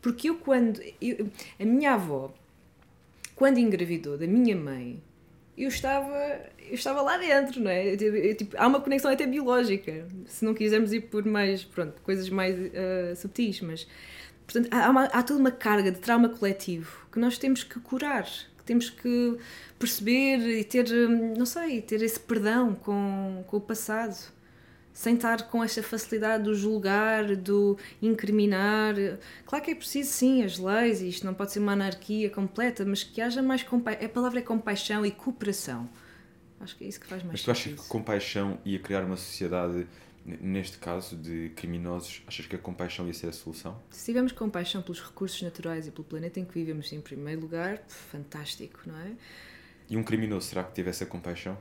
[0.00, 0.80] Porque eu, quando.
[1.00, 1.28] Eu,
[1.58, 2.32] a minha avó,
[3.34, 5.02] quando engravidou da minha mãe,
[5.58, 6.16] eu estava,
[6.60, 7.94] eu estava lá dentro, não é?
[7.94, 12.00] Eu, eu, tipo, há uma conexão até biológica, se não quisermos ir por mais, pronto,
[12.02, 13.86] coisas mais uh, subtis, mas.
[14.46, 18.28] Portanto, há, uma, há toda uma carga de trauma coletivo que nós temos que curar,
[18.66, 19.38] temos que
[19.78, 24.34] perceber e ter, hum, não sei, ter esse perdão com, com o passado
[24.96, 28.94] sem estar com esta facilidade do julgar, do incriminar.
[29.44, 32.82] Claro que é preciso, sim, as leis, e isto não pode ser uma anarquia completa,
[32.82, 34.06] mas que haja mais compaixão.
[34.06, 35.86] A palavra é compaixão e cooperação.
[36.58, 39.18] Acho que é isso que faz mais Mas tu achas que compaixão ia criar uma
[39.18, 39.86] sociedade,
[40.26, 42.22] neste caso, de criminosos?
[42.26, 43.80] Achas que a compaixão ia ser a solução?
[43.90, 47.82] Se tivermos compaixão pelos recursos naturais e pelo planeta em que vivemos, em primeiro lugar,
[47.86, 49.12] fantástico, não é?
[49.88, 51.56] E um criminoso, será que tivesse a compaixão?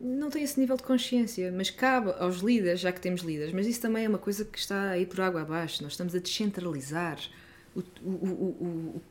[0.00, 3.66] não tem esse nível de consciência, mas cabe aos líderes, já que temos líderes, mas
[3.66, 5.82] isso também é uma coisa que está aí por água abaixo.
[5.82, 7.18] Nós estamos a descentralizar
[7.74, 9.02] o, o, o,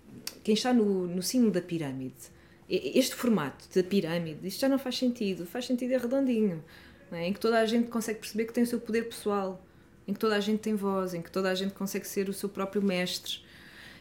[0.43, 2.35] quem está no, no cimo da pirâmide.
[2.67, 5.45] Este formato da pirâmide, isto já não faz sentido.
[5.45, 6.63] Faz sentido é redondinho,
[7.15, 7.27] é?
[7.27, 9.61] em que toda a gente consegue perceber que tem o seu poder pessoal.
[10.07, 12.33] em que toda a gente tem voz, em que toda a gente consegue ser o
[12.33, 13.39] seu próprio mestre.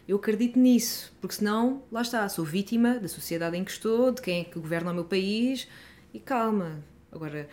[0.07, 4.21] Eu acredito nisso, porque senão, lá está, sou vítima da sociedade em que estou, de
[4.21, 5.67] quem é que governa o meu país,
[6.13, 6.85] e calma.
[7.11, 7.49] Agora,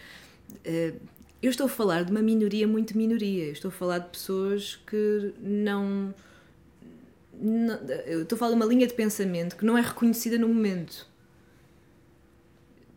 [0.65, 0.93] eh,
[1.41, 4.75] eu estou a falar de uma minoria muito minoria, eu estou a falar de pessoas
[4.85, 6.13] que não.
[7.33, 10.47] não eu estou a falar de uma linha de pensamento que não é reconhecida no
[10.47, 11.07] momento.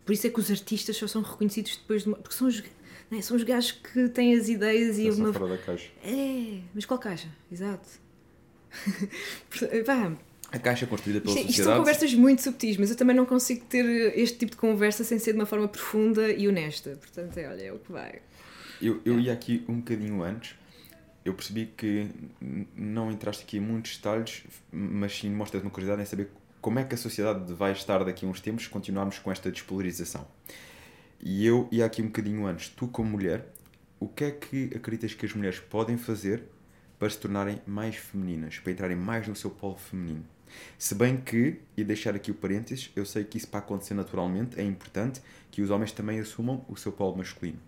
[0.05, 2.17] Por isso é que os artistas só são reconhecidos depois de uma.
[2.19, 2.63] Porque são os,
[3.11, 5.33] né, são os gajos que têm as ideias e uma.
[5.33, 5.89] fora da caixa.
[6.05, 7.29] É, mas qual caixa?
[7.51, 7.89] Exato.
[9.87, 10.13] Pá,
[10.53, 11.79] A caixa construída pela isto, é- isto são sociedade.
[11.79, 13.85] conversas muito subtis, mas eu também não consigo ter
[14.19, 16.97] este tipo de conversa sem ser de uma forma profunda e honesta.
[17.01, 18.21] Portanto, é, olha, é o que vai.
[18.83, 20.55] Eu, eu ia aqui um bocadinho antes.
[21.25, 22.09] Eu percebi que
[22.77, 26.29] não entraste aqui em muitos detalhes, mas sim mostras uma curiosidade em saber
[26.65, 29.53] como é que a sociedade vai estar daqui a uns tempos se continuarmos com esta
[29.53, 30.27] despolarização.
[31.21, 32.71] E eu ia aqui um bocadinho antes.
[32.71, 33.53] Tu, como mulher,
[34.01, 36.45] o que é que acreditas que as mulheres podem fazer
[36.99, 40.25] para se tornarem mais femininas, para entrarem mais no seu polo feminino?
[40.79, 44.59] Se bem que, e deixar aqui o parênteses, eu sei que isso para acontecer naturalmente
[44.59, 47.61] é importante que os homens também assumam o seu polo masculino.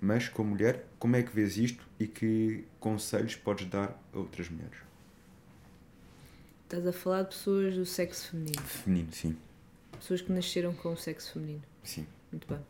[0.00, 4.48] Mas, como mulher, como é que vês isto e que conselhos podes dar a outras
[4.48, 4.89] mulheres?
[6.70, 8.62] Estás a falar de pessoas do sexo feminino.
[8.62, 9.36] Feminino, sim.
[9.90, 11.64] Pessoas que nasceram com o sexo feminino.
[11.82, 12.06] Sim.
[12.30, 12.60] Muito bem.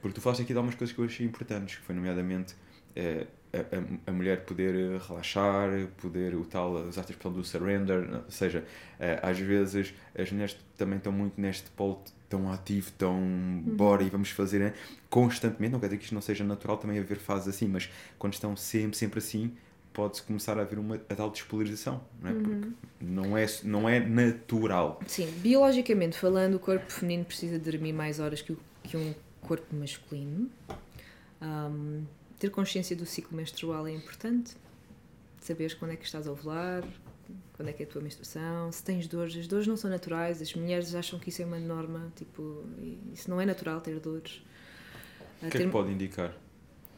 [0.00, 2.54] Porque tu falaste aqui de algumas coisas que eu achei importantes, que foi nomeadamente
[2.96, 7.44] eh, a, a, a mulher poder eh, relaxar, poder o tal, usaste a expressão do
[7.44, 8.64] surrender, ou seja,
[8.98, 13.18] eh, às vezes as mulheres também estão muito neste polo tão ativo, tão
[13.64, 14.74] bora e vamos fazer eh,
[15.08, 18.34] constantemente, não quer dizer que isto não seja natural também haver fases assim, mas quando
[18.34, 19.52] estão sempre, sempre assim,
[19.92, 22.34] pode-se começar a haver uma a tal despolarização, não é?
[22.34, 22.68] Porque
[23.00, 25.00] não é, não é natural.
[25.06, 29.74] Sim, biologicamente falando, o corpo feminino precisa dormir mais horas que, o- que um corpo
[29.74, 30.48] masculino.
[31.40, 32.02] Ahm,
[32.38, 34.54] ter consciência do ciclo menstrual é importante.
[35.40, 36.84] Saberes quando é que estás a ovular,
[37.54, 39.36] quando é que é a tua menstruação, se tens dores.
[39.36, 42.64] As dores não são naturais, as mulheres acham que isso é uma norma, tipo,
[43.12, 44.42] isso não é natural ter dores.
[45.36, 46.34] O que é que ter- pode indicar?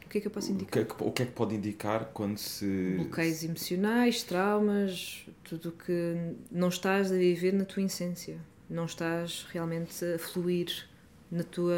[0.05, 0.83] o que é que eu posso O que, indicar?
[0.83, 2.95] é que, o que é que pode indicar quando se.
[2.97, 8.37] Bloqueios emocionais, traumas, tudo o que não estás a viver na tua essência,
[8.69, 10.85] não estás realmente a fluir
[11.31, 11.75] na tua,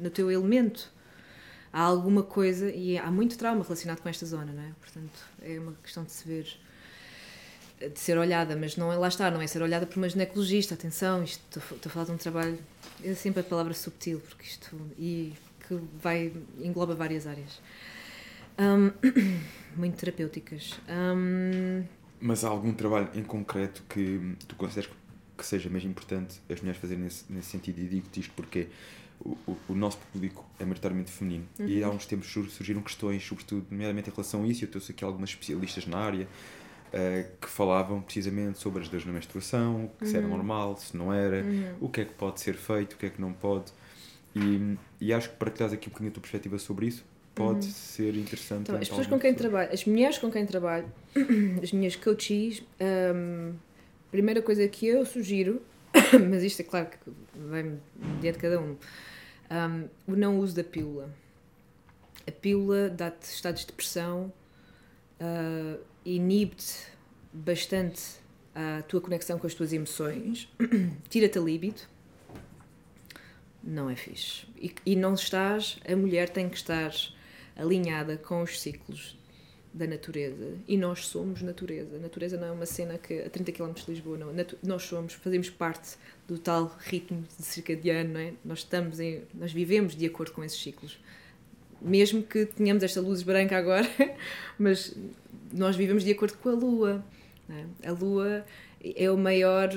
[0.00, 0.90] no teu elemento.
[1.70, 4.72] Há alguma coisa, e há muito trauma relacionado com esta zona, não é?
[4.80, 6.48] Portanto, é uma questão de se ver,
[7.80, 10.74] de ser olhada, mas não é, lá está, não é ser olhada por uma ginecologista,
[10.74, 12.58] atenção, isto, estou, estou a falar de um trabalho,
[13.04, 15.32] é sempre a palavra subtil, porque isto, e
[15.66, 17.60] que vai, engloba várias áreas.
[18.58, 18.90] Hum,
[19.76, 20.78] muito terapêuticas.
[20.88, 21.84] Hum,
[22.20, 24.90] Mas há algum trabalho em concreto que tu consideres
[25.36, 27.78] que seja mesmo importante as mulheres fazerem nesse, nesse sentido?
[27.80, 28.68] E digo-te isto porque
[29.20, 33.22] o, o, o nosso público é maioritariamente feminino e há uns tempos sur- surgiram questões,
[33.22, 36.26] sobretudo, nomeadamente em relação a isso, eu trouxe aqui algumas especialistas na área
[36.98, 41.44] eh, que falavam precisamente sobre as dores na menstruação, se era normal, se não era,
[41.78, 43.70] o que é que pode ser feito, o que é que não pode.
[44.34, 48.16] E, e acho que que aqui um bocadinho a tua perspectiva sobre isso, pode ser
[48.16, 48.62] interessante.
[48.62, 50.90] Então, as pessoas com quem trabalho, as mulheres com quem trabalho,
[51.62, 53.52] as minhas coaches, hum,
[54.10, 55.60] primeira coisa que eu sugiro,
[56.30, 57.78] mas isto é claro que vem
[58.22, 58.74] diante de cada um,
[59.50, 61.14] hum, o não uso da pílula.
[62.26, 64.32] A pílula dá-te estados de depressão,
[65.20, 65.76] ah,
[66.14, 66.86] inibe-te
[67.32, 68.02] bastante
[68.54, 70.48] a tua conexão com as tuas emoções,
[71.10, 71.82] tira-te a libido,
[73.62, 74.46] não é fixe.
[74.56, 76.92] E, e não estás, a mulher tem que estar
[77.56, 79.18] alinhada com os ciclos
[79.74, 80.56] da natureza.
[80.66, 81.96] E nós somos natureza.
[81.96, 84.32] A natureza não é uma cena que a 30 km de Lisboa, não.
[84.62, 88.32] Nós somos, fazemos parte do tal ritmo circadiano, não é?
[88.44, 90.98] Nós estamos em, nós vivemos de acordo com esses ciclos.
[91.80, 93.86] Mesmo que tenhamos esta luz branca agora,
[94.58, 94.94] mas
[95.52, 97.04] nós vivemos de acordo com a lua.
[97.48, 97.88] é?
[97.88, 98.44] A lua
[98.82, 99.68] é o maior,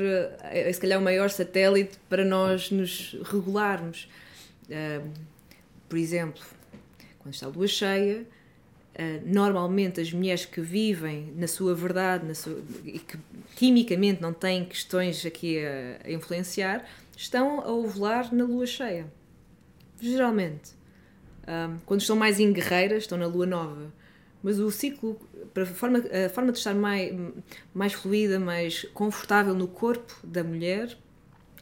[0.43, 4.10] é se calhar o maior satélite para nós nos regularmos.
[4.70, 5.10] Ahm,
[5.88, 6.41] por exemplo,
[7.20, 8.26] quando está a lua cheia,
[8.95, 13.18] ah, normalmente as mulheres que vivem na sua verdade na sua- e que
[13.56, 16.86] quimicamente não têm questões aqui a, a influenciar,
[17.18, 19.08] estão a ovular na lua cheia.
[20.00, 20.79] Geralmente.
[21.50, 23.91] Ahm, quando estão mais em guerreiras, estão na lua nova.
[24.43, 25.20] Mas o ciclo,
[25.52, 27.12] para a forma, a forma de estar mais,
[27.74, 30.95] mais fluida, mais confortável no corpo da mulher,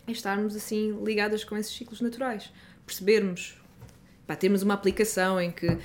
[0.06, 2.52] é estarmos assim ligadas com esses ciclos naturais.
[2.86, 3.58] Percebermos,
[4.28, 5.78] pá, termos uma aplicação em que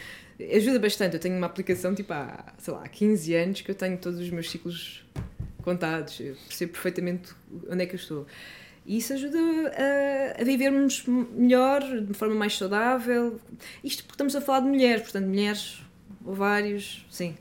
[0.53, 1.15] ajuda bastante.
[1.15, 4.19] Eu tenho uma aplicação tipo há, sei lá, há 15 anos que eu tenho todos
[4.19, 5.07] os meus ciclos
[5.63, 6.19] contados.
[6.19, 7.33] Eu percebo perfeitamente
[7.71, 8.27] onde é que eu estou.
[8.85, 13.41] E isso ajuda a, a, vivermos melhor, de forma mais saudável.
[13.83, 15.83] Isto porque estamos a falar de mulheres, portanto, mulheres,
[16.25, 17.37] ovários, sim.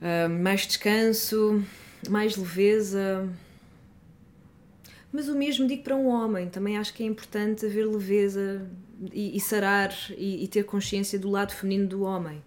[0.00, 1.64] Uh, mais descanso,
[2.08, 3.28] mais leveza.
[5.12, 8.66] Mas o mesmo digo para um homem, também acho que é importante haver leveza
[9.12, 12.42] e, e sarar e, e, ter consciência do lado feminino do homem.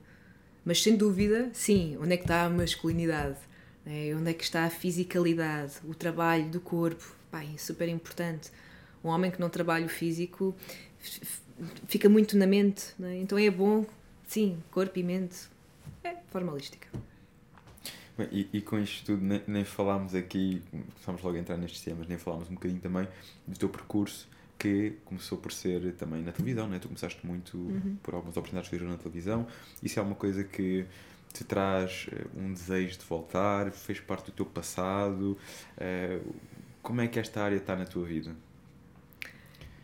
[0.63, 3.37] Mas sem dúvida, sim, onde é que está a masculinidade?
[3.85, 4.15] Né?
[4.15, 7.22] Onde é que está a fisicalidade, o trabalho do corpo?
[7.33, 8.51] Pai, é super importante.
[9.03, 10.55] Um homem que não trabalha o físico
[11.87, 13.17] fica muito na mente, né?
[13.17, 13.87] então é bom,
[14.27, 15.47] sim, corpo e mente,
[16.03, 16.87] é formalística.
[18.15, 21.81] Bem, e, e, com isto tudo, nem, nem falámos aqui, começámos logo a entrar nestes
[21.81, 23.07] temas, nem falámos um bocadinho também
[23.47, 24.29] do teu percurso,
[24.59, 26.77] que começou por ser também na televisão, né?
[26.77, 27.97] tu começaste muito uhum.
[28.03, 29.47] por algumas oportunidades de ver na televisão.
[29.81, 30.85] Isso é uma coisa que
[31.33, 35.35] te traz eh, um desejo de voltar, fez parte do teu passado.
[35.75, 36.52] Uh,
[36.83, 38.35] como é que esta área está na tua vida?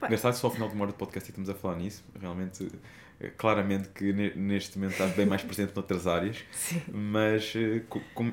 [0.04, 2.04] Engraçado, só ao final de uma hora de podcast e estamos a falar nisso.
[2.20, 2.70] Realmente
[3.38, 6.82] claramente que neste momento estás bem mais presente noutras áreas, Sim.
[6.88, 7.84] mas eh,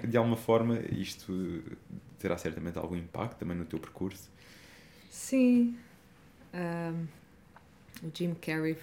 [0.07, 1.63] de alguma forma isto
[2.19, 4.31] terá certamente algum impacto também no teu percurso.
[5.11, 5.77] Sim.
[6.55, 7.07] Um,
[8.07, 8.77] o Jim Carrey,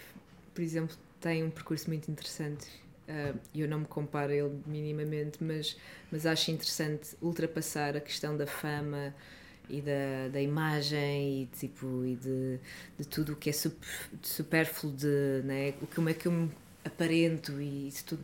[0.54, 2.68] por exemplo, tem um percurso muito interessante.
[3.08, 5.78] Uh, eu não me comparo a ele minimamente, mas,
[6.12, 9.14] mas acho interessante ultrapassar a questão da fama
[9.70, 12.60] e da, da imagem e, tipo, e de,
[13.00, 13.88] de tudo o que é super,
[14.22, 16.52] supérfluo de né, o como é que eu me
[16.86, 18.24] aparento e isso tudo.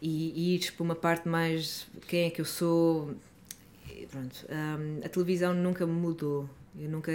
[0.00, 3.14] E, e ires para uma parte mais quem é que eu sou?
[3.90, 6.48] E pronto um, a televisão nunca me mudou.
[6.78, 7.12] Eu nunca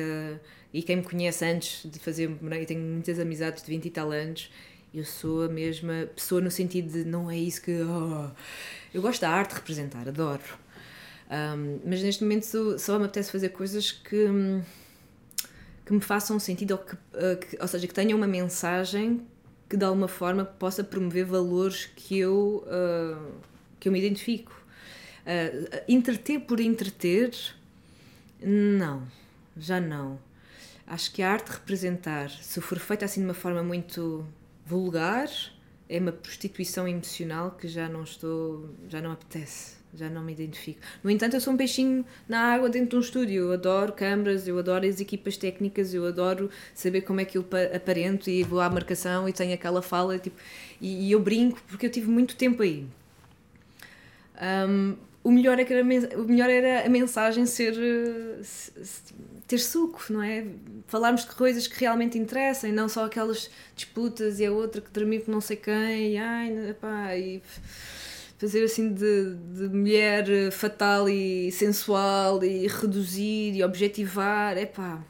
[0.74, 4.12] e quem me conhece antes de fazer eu tenho muitas amizades de 20 e tal
[4.12, 4.50] anos
[4.94, 8.30] eu sou a mesma pessoa no sentido de não é isso que oh,
[8.94, 10.44] eu gosto da arte representar adoro
[11.30, 12.46] um, mas neste momento
[12.78, 14.28] só, me apetece fazer coisas que,
[15.86, 19.26] que me façam sentido, ou, uh, que, ou seja, que tenham uma mensagem
[19.70, 23.34] que de alguma forma possa promover valores que eu, uh,
[23.80, 24.52] que eu me identifico.
[25.22, 27.34] Uh, entreter por entreter,
[28.42, 29.08] não,
[29.58, 30.20] já não.
[30.86, 34.28] Acho que a arte representar, se for feita assim de uma forma muito
[34.66, 35.30] vulgar,
[35.88, 40.80] é uma prostituição emocional que já não estou, já não apetece já não me identifico.
[41.04, 43.44] No entanto, eu sou um peixinho na água dentro de um estúdio.
[43.44, 47.46] Eu adoro câmaras, eu adoro as equipas técnicas, eu adoro saber como é que eu
[47.76, 50.18] aparento e vou à marcação e tenho aquela fala.
[50.18, 50.36] Tipo,
[50.82, 52.86] e, e eu brinco porque eu tive muito tempo aí.
[54.68, 57.74] Um, o melhor, é que era, o melhor era a mensagem ser
[59.48, 60.46] ter suco, não é?
[60.88, 64.92] Falarmos de coisas que realmente interessam e não só aquelas disputas e a outra que
[64.92, 67.42] dormiu com não sei quem e ai, epá, e
[68.44, 75.02] fazer assim de, de mulher eh, fatal e sensual e reduzir e objetivar, é pá.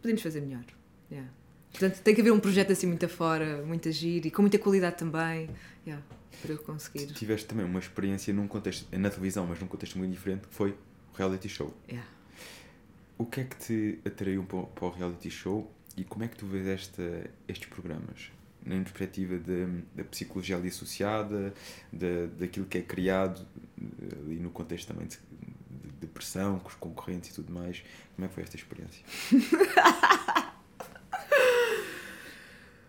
[0.00, 0.64] Podemos fazer melhor.
[1.08, 1.30] Yeah.
[1.70, 4.96] Portanto, tem que haver um projeto assim muito afora, muito agir e com muita qualidade
[4.96, 5.48] também,
[5.86, 6.04] yeah,
[6.40, 7.06] para eu conseguir.
[7.12, 10.70] Tiveste também uma experiência num contexto, na televisão, mas num contexto muito diferente, que foi
[10.70, 11.72] o reality show.
[11.88, 12.08] Yeah.
[13.16, 16.46] O que é que te atraiu para o reality show e como é que tu
[16.46, 18.32] vês esta, estes programas?
[18.64, 19.38] Na perspectiva
[19.94, 21.52] da psicologia ali associada,
[21.92, 23.46] de, daquilo que é criado
[24.24, 27.82] ali no contexto também de, de depressão, com os concorrentes e tudo mais.
[28.14, 29.04] Como é que foi esta experiência?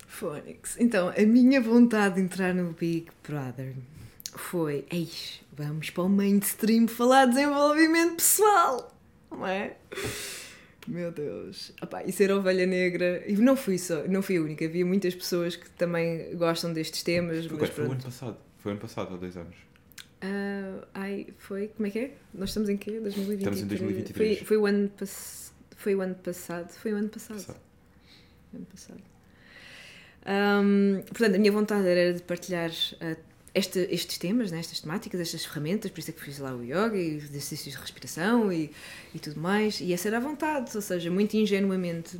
[0.08, 0.78] Phonics.
[0.80, 3.76] Então, a minha vontade de entrar no Big Brother
[4.36, 8.96] foi: eis, vamos para o mainstream falar de desenvolvimento pessoal,
[9.32, 9.76] não é?
[10.88, 11.72] Meu Deus.
[11.82, 13.24] Opa, e ser ovelha negra.
[13.28, 14.66] E não fui só, não fui a única.
[14.66, 17.46] Havia muitas pessoas que também gostam destes temas.
[17.46, 18.38] Foi, mas foi o ano passado.
[18.58, 19.56] Foi o ano passado, há dois anos.
[20.24, 21.70] Uh, ai, foi.
[21.70, 22.12] Como é que é?
[22.34, 23.00] Nós estamos em quê?
[23.00, 23.40] 2023?
[23.40, 24.38] Estamos em 2023.
[24.40, 25.54] Foi, foi, o, ano pass...
[25.76, 26.70] foi o ano passado.
[26.72, 27.38] Foi o ano passado.
[27.38, 27.60] passado.
[28.54, 29.02] Ano passado.
[30.26, 33.18] Um, portanto, a minha vontade era de partilhar uh,
[33.56, 36.64] este, estes temas, né, estas temáticas, estas ferramentas, por isso é que fiz lá o
[36.64, 38.72] yoga e os exercícios de respiração e,
[39.14, 42.18] e tudo mais, e essa era a vontade, ou seja, muito ingenuamente.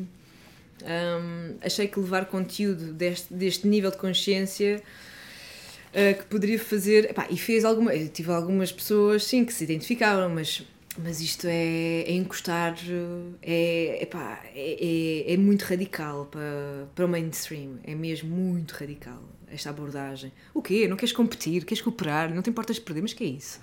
[0.82, 4.82] Um, achei que levar conteúdo deste, deste nível de consciência
[5.90, 7.10] uh, que poderia fazer.
[7.10, 7.98] Epá, e fez alguma.
[8.10, 10.64] Tive algumas pessoas, sim, que se identificaram, mas,
[10.98, 12.76] mas isto é, é encostar.
[13.42, 17.80] É, epá, é, é, é muito radical para, para o mainstream.
[17.86, 19.24] É mesmo muito radical
[19.54, 20.32] esta abordagem.
[20.54, 20.88] O quê?
[20.88, 21.64] Não queres competir?
[21.66, 22.34] Queres cooperar?
[22.34, 23.02] Não te importas de perder?
[23.02, 23.60] Mas que é isso?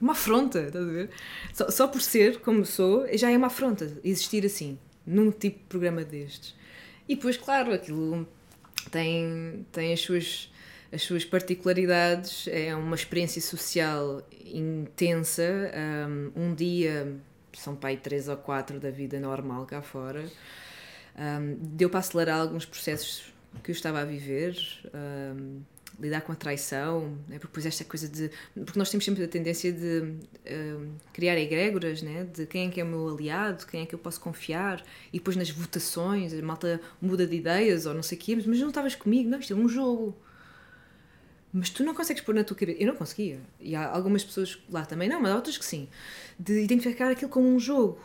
[0.00, 1.10] Uma afronta, estás a ver?
[1.52, 5.64] Só, só por ser como sou, já é uma afronta existir assim, num tipo de
[5.64, 6.54] programa destes.
[7.08, 8.28] E depois, claro, aquilo
[8.92, 10.52] tem, tem as, suas,
[10.92, 15.72] as suas particularidades, é uma experiência social intensa.
[16.36, 17.16] Um dia
[17.54, 20.24] são pai três ou quatro da vida normal cá fora.
[21.18, 24.56] Um, deu para acelerar alguns processos que eu estava a viver.
[24.94, 25.60] Um,
[26.00, 27.38] lidar com a traição, né?
[27.38, 28.30] porque depois esta coisa de.
[28.54, 32.24] Porque nós temos sempre a tendência de uh, criar egrégoras, né?
[32.24, 35.18] de quem é que é o meu aliado, quem é que eu posso confiar, e
[35.18, 38.68] depois nas votações a malta muda de ideias ou não sei o quê, mas não
[38.68, 40.16] estavas comigo, não, isto é um jogo.
[41.52, 42.78] Mas tu não consegues pôr na tua cabeça.
[42.80, 43.40] Eu não conseguia.
[43.58, 45.88] E há algumas pessoas lá também não, mas há outras que sim.
[46.38, 47.98] De identificar aquilo como um jogo.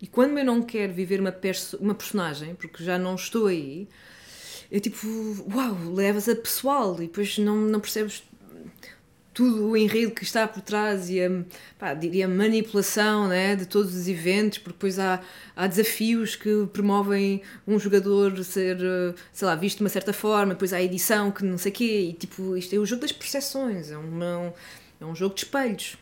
[0.00, 3.86] E quando eu não quero viver uma, perso uma personagem, porque já não estou aí,
[4.72, 5.06] eu tipo,
[5.54, 8.24] uau, levas a pessoal e depois não, não percebes
[9.34, 11.28] tudo o enredo que está por trás e a,
[11.78, 15.20] pá, diria, manipulação né, de todos os eventos, porque depois há,
[15.54, 18.78] há desafios que promovem um jogador ser,
[19.30, 21.74] sei lá, visto de uma certa forma, depois há a edição que não sei o
[21.74, 24.54] quê, e tipo, isto é o jogo das percepções, é, uma,
[24.98, 25.98] é um jogo de espelhos.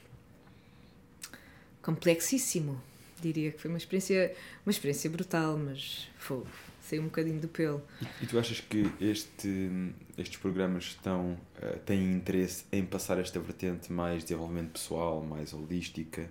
[1.82, 2.80] Complexíssimo,
[3.20, 4.32] diria que foi uma experiência,
[4.64, 6.44] uma experiência brutal, mas foi
[6.91, 7.82] saiu um bocadinho do pelo.
[8.03, 9.70] E, e tu achas que este,
[10.18, 16.28] estes programas estão, uh, têm interesse em passar esta vertente mais desenvolvimento pessoal, mais holística,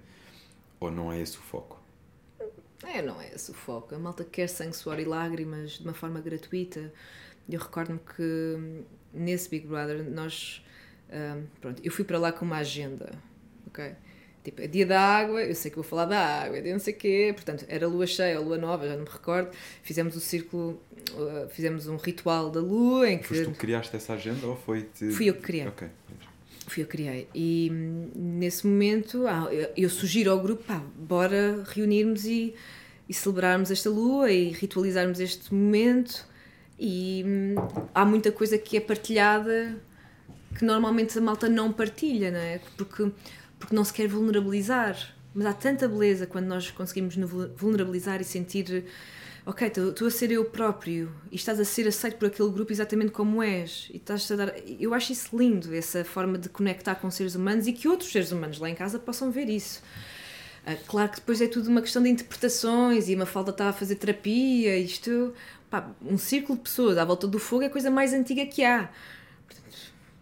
[0.79, 1.79] ou não é esse o foco?
[2.83, 3.95] É, não é esse o foco.
[3.95, 6.93] A malta quer sangue, suor e lágrimas de uma forma gratuita.
[7.49, 8.83] Eu recordo-me que hum,
[9.13, 10.63] nesse Big Brother nós.
[11.09, 13.11] Um, pronto, eu fui para lá com uma agenda,
[13.65, 13.95] ok?
[14.49, 16.79] Tipo, é dia da água, eu sei que vou falar da água, é dia não
[16.79, 19.51] sei o quê, portanto, era lua cheia ou lua nova, já não me recordo.
[19.83, 20.81] Fizemos o círculo,
[21.11, 23.27] uh, fizemos um ritual da lua em que.
[23.27, 25.11] Foste tu que criaste essa agenda ou foi -te...
[25.11, 25.67] Fui eu que criei.
[25.67, 25.87] Ok.
[26.65, 27.27] Fui eu que criei.
[27.35, 32.55] E hum, nesse momento, ah, eu, eu, sugiro ao grupo, pá, bora reunirmos e,
[33.07, 36.25] e celebrarmos esta lua e ritualizarmos este momento.
[36.79, 37.55] E hum,
[37.93, 39.79] há muita coisa que é partilhada
[40.57, 42.59] que normalmente a malta não partilha, não é?
[42.75, 43.11] Porque
[43.59, 44.97] porque não se quer vulnerabilizar.
[45.33, 48.85] Mas há tanta beleza quando nós conseguimos nos vulnerabilizar e sentir,
[49.45, 53.11] ok, estou a ser eu próprio e estás a ser aceito por aquele grupo exatamente
[53.11, 53.89] como és.
[53.93, 54.53] E estás a dar.
[54.79, 58.31] Eu acho isso lindo, essa forma de conectar com seres humanos e que outros seres
[58.31, 59.83] humanos lá em casa possam ver isso.
[60.65, 63.73] Ah, claro que depois é tudo uma questão de interpretações e uma falta está a
[63.73, 65.33] fazer terapia, isto.
[65.69, 68.63] Pá, um círculo de pessoas à volta do fogo é a coisa mais antiga que
[68.63, 68.89] há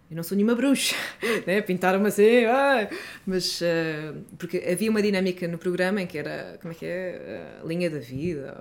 [0.10, 0.96] eu não sou nenhuma bruxa,
[1.46, 1.62] né?
[1.62, 2.90] pintaram-me assim, ah!
[3.26, 7.60] mas uh, porque havia uma dinâmica no programa em que era, como é que é,
[7.64, 8.58] uh, linha da vida,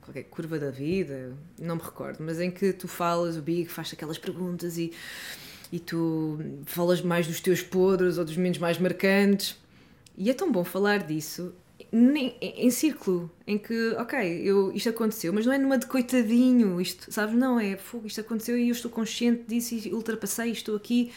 [0.00, 3.92] qualquer curva da vida, não me recordo, mas em que tu falas, o Big faz
[3.92, 4.92] aquelas perguntas e,
[5.70, 9.56] e tu falas mais dos teus podres ou dos menos mais marcantes,
[10.16, 11.54] e é tão bom falar disso
[11.92, 16.80] nem, em círculo, em que, ok, eu, isto aconteceu, mas não é numa de coitadinho,
[16.80, 17.34] isto, sabes?
[17.34, 21.12] Não, é fogo, isto aconteceu e eu estou consciente disso e ultrapassei, estou aqui.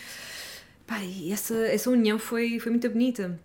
[0.87, 3.39] Pá, e essa, essa união foi, foi muito bonita.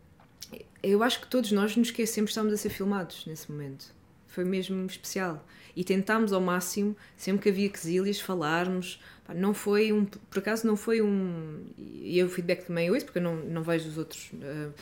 [0.83, 3.93] Eu acho que todos nós nos esquecemos que estávamos a ser filmados nesse momento.
[4.27, 5.45] Foi mesmo especial.
[5.77, 9.01] E tentámos ao máximo, sempre que havia quesilhas, falarmos.
[9.27, 10.05] Pá, não foi um.
[10.05, 11.65] Por acaso, não foi um.
[11.77, 14.31] E o feedback também é esse, porque eu não, não vejo os outros.
[14.33, 14.73] Uh,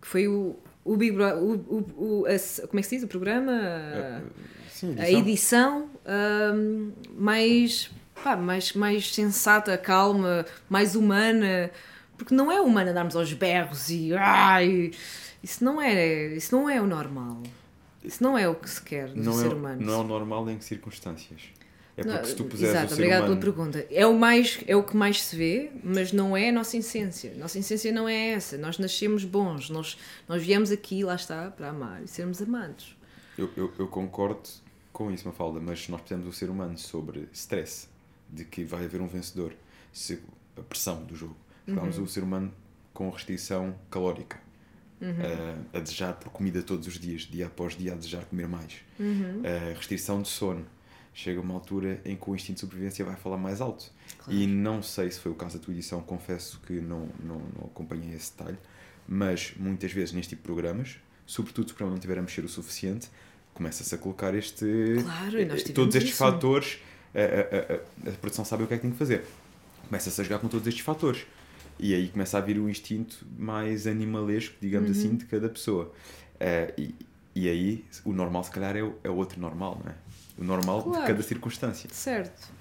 [0.00, 0.56] que foi o,
[0.86, 3.52] o Big Brother, o, o, o, a, como é que se diz o programa?
[3.52, 4.22] É,
[4.70, 5.90] sim, a edição
[6.54, 7.90] um, mais,
[8.22, 11.70] pá, mais, mais sensata, calma, mais humana,
[12.16, 14.92] porque não é humana darmos aos berros e ai,
[15.42, 17.42] isso não é, isso não é o normal.
[18.04, 19.84] Isso não é o que se quer do não ser é, humano.
[19.84, 21.40] Não é o normal em que circunstâncias?
[21.96, 23.40] É porque não, se tu puseres exato, obrigado humano...
[23.40, 23.86] pela pergunta.
[23.90, 27.32] É o, mais, é o que mais se vê, mas não é a nossa essência.
[27.36, 28.58] Nossa essência não é essa.
[28.58, 29.96] Nós nascemos bons, nós,
[30.28, 32.94] nós viemos aqui, lá está, para amar e sermos amados.
[33.38, 34.42] Eu, eu, eu concordo
[34.92, 37.88] com isso, Mafalda, mas nós precisamos do ser humano sobre stress,
[38.28, 39.54] de que vai haver um vencedor,
[39.90, 40.22] se,
[40.54, 41.36] a pressão do jogo.
[41.64, 42.04] Precisamos uhum.
[42.04, 42.52] o ser humano
[42.92, 44.38] com restrição calórica.
[45.00, 45.10] Uhum.
[45.10, 48.76] Uh, a desejar por comida todos os dias, dia após dia, a desejar comer mais.
[48.98, 49.40] Uhum.
[49.40, 50.64] Uh, restrição de sono
[51.16, 53.90] chega uma altura em que o instinto de sobrevivência vai falar mais alto.
[54.18, 54.38] Claro.
[54.38, 57.64] E não sei se foi o caso da tua edição, confesso que não, não, não
[57.64, 58.58] acompanhei esse detalhe,
[59.08, 62.44] mas muitas vezes neste tipo de programas, sobretudo se o programa não estiver a mexer
[62.44, 63.08] o suficiente,
[63.54, 64.66] começa-se a colocar este.
[65.02, 66.22] Claro, e nós eh, todos estes isso.
[66.22, 66.80] fatores.
[67.14, 69.24] A, a, a, a, produção sabe o que é que tem que fazer.
[69.88, 71.26] Começa-se a jogar com todos estes fatores.
[71.78, 74.96] E aí começa a vir o instinto mais animalesco, digamos uhum.
[74.98, 75.90] assim, de cada pessoa.
[76.34, 76.94] Uh, e,
[77.34, 79.94] e aí o normal, se calhar, é o, é o outro normal, não é?
[80.38, 81.00] O normal claro.
[81.00, 81.88] de cada circunstância.
[81.92, 82.52] Certo.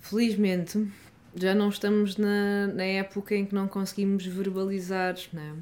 [0.00, 0.88] Felizmente,
[1.34, 5.56] já não estamos na, na época em que não conseguimos verbalizar, né?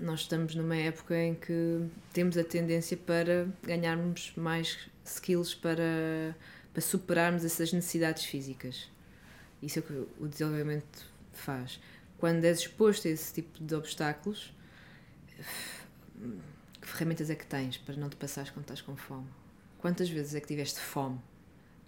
[0.00, 6.36] Nós estamos numa época em que temos a tendência para ganharmos mais skills para,
[6.72, 8.88] para superarmos essas necessidades físicas.
[9.60, 11.80] Isso é o que o desenvolvimento faz.
[12.18, 14.52] Quando és exposto a esse tipo de obstáculos,
[16.88, 19.26] que ferramentas é que tens para não te passares quando estás com fome?
[19.78, 21.18] Quantas vezes é que tiveste fome?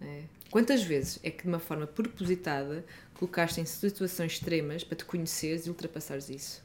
[0.01, 0.23] É.
[0.51, 2.85] Quantas vezes é que de uma forma propositada
[3.15, 6.63] colocaste em situações extremas para te conheceres e ultrapassares isso?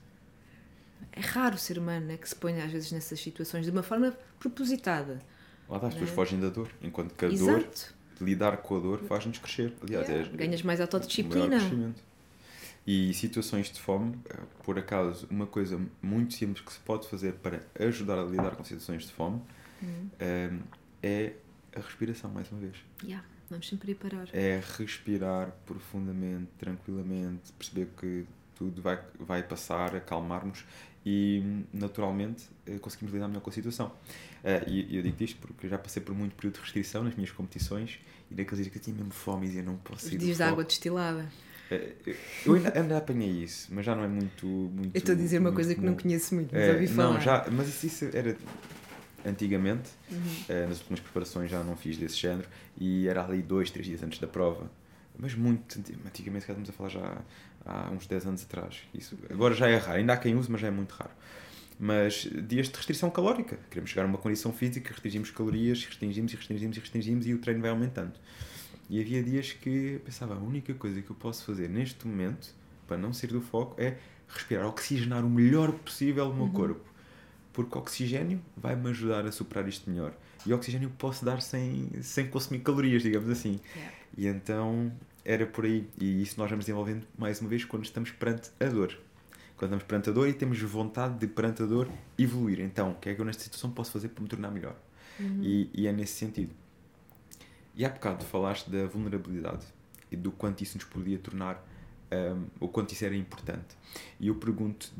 [1.12, 3.84] É raro o ser humano né, que se põe às vezes nessas situações de uma
[3.84, 5.22] forma propositada.
[5.68, 6.14] Lá está, as pessoas é?
[6.14, 7.96] fogem da dor, enquanto que a Exato.
[8.20, 9.74] dor, lidar com a dor, faz-nos crescer.
[9.82, 11.60] Aliás, é, ganhas mais autodisciplina.
[12.88, 14.16] E situações de fome,
[14.64, 18.64] por acaso, uma coisa muito simples que se pode fazer para ajudar a lidar com
[18.64, 19.42] situações de fome
[19.82, 20.62] uhum.
[21.02, 21.34] é
[21.76, 22.76] a respiração, mais uma vez.
[23.04, 24.28] Yeah, vamos sempre ir parar.
[24.32, 28.26] É respirar profundamente, tranquilamente, perceber que
[28.56, 30.64] tudo vai, vai passar, acalmarmos
[31.06, 33.88] e naturalmente eh, conseguimos lidar melhor com a situação.
[33.88, 37.32] Uh, e eu digo isto porque já passei por muito período de restrição nas minhas
[37.32, 38.00] competições
[38.32, 40.18] e naqueles dias que eu tinha mesmo fome e eu não posso ir.
[40.18, 41.30] Dias de água destilada.
[41.72, 44.46] Uh, eu ainda, ainda apanhei isso, mas já não é muito.
[44.46, 47.14] muito eu estou a dizer uma coisa que não conheço muito, mas uh, ouvi falar.
[47.14, 48.38] Não, já, mas isso, isso era
[49.26, 50.68] antigamente, uhum.
[50.70, 52.48] nas últimas preparações já não fiz desse género
[52.78, 54.70] e era ali dois, três dias antes da prova.
[55.18, 57.18] Mas muito antigamente, estamos a falar já
[57.66, 58.82] há uns 10 anos atrás.
[58.94, 61.12] Isso, agora já é raro, ainda há quem use, mas já é muito raro
[61.80, 63.58] mas dias de restrição calórica.
[63.70, 67.40] Queremos chegar a uma condição física, restringimos calorias, restringimos e restringimos e restringimos e o
[67.40, 68.14] treino vai aumentando.
[68.90, 72.54] E havia dias que pensava, a única coisa que eu posso fazer neste momento,
[72.88, 76.52] para não sair do foco, é respirar, oxigenar o melhor possível o meu uhum.
[76.52, 76.86] corpo.
[77.52, 80.14] Porque oxigênio vai-me ajudar a superar isto melhor.
[80.46, 83.60] E oxigênio posso dar sem, sem consumir calorias, digamos assim.
[83.76, 83.96] Yeah.
[84.18, 84.92] E então
[85.24, 85.88] era por aí.
[86.00, 88.96] E isso nós vamos desenvolvendo mais uma vez quando estamos perante a dor
[89.58, 92.60] quando estamos perante a dor e temos vontade de perante a dor evoluir.
[92.60, 94.76] Então, o que é que eu nesta situação posso fazer para me tornar melhor?
[95.20, 95.40] Uhum.
[95.42, 96.52] E, e, é nesse sentido.
[97.76, 99.66] E há bocado falaste da vulnerabilidade
[100.12, 101.64] e do quanto isso nos podia tornar,
[102.12, 103.76] um, o quanto isso era importante.
[104.20, 104.92] E eu pergunto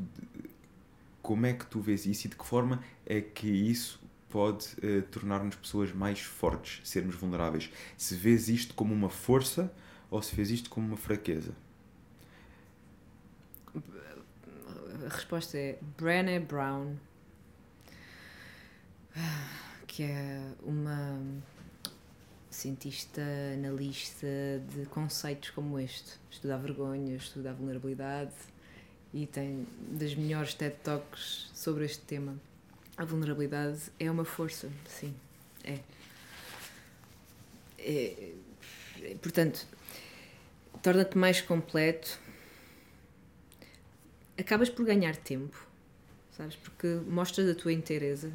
[1.22, 5.02] como é que tu vês isso e de que forma é que isso pode uh,
[5.10, 7.70] tornar-nos pessoas mais fortes, sermos vulneráveis.
[7.96, 9.72] Se vês isto como uma força
[10.10, 11.54] ou se vês isto como uma fraqueza?
[15.06, 16.96] a resposta é Brené Brown,
[19.86, 21.20] que é uma
[22.56, 23.22] cientista,
[23.54, 24.26] analista
[24.74, 26.12] de conceitos como este.
[26.30, 28.32] Estuda a vergonha, estuda a vulnerabilidade
[29.12, 32.36] e tem das melhores TED Talks sobre este tema.
[32.96, 35.14] A vulnerabilidade é uma força, sim,
[35.62, 35.78] é.
[37.78, 38.32] é,
[39.02, 39.66] é portanto,
[40.82, 42.18] torna-te mais completo
[44.38, 45.66] acabas por ganhar tempo,
[46.36, 46.56] sabes?
[46.56, 48.32] Porque mostras a tua inteireza,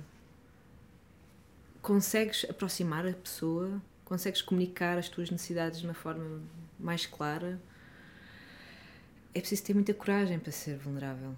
[1.81, 3.81] consegues aproximar a pessoa,
[4.11, 6.41] consegues comunicar as tuas necessidades de uma forma
[6.77, 7.59] mais clara.
[9.33, 11.33] É preciso ter muita coragem para ser vulnerável.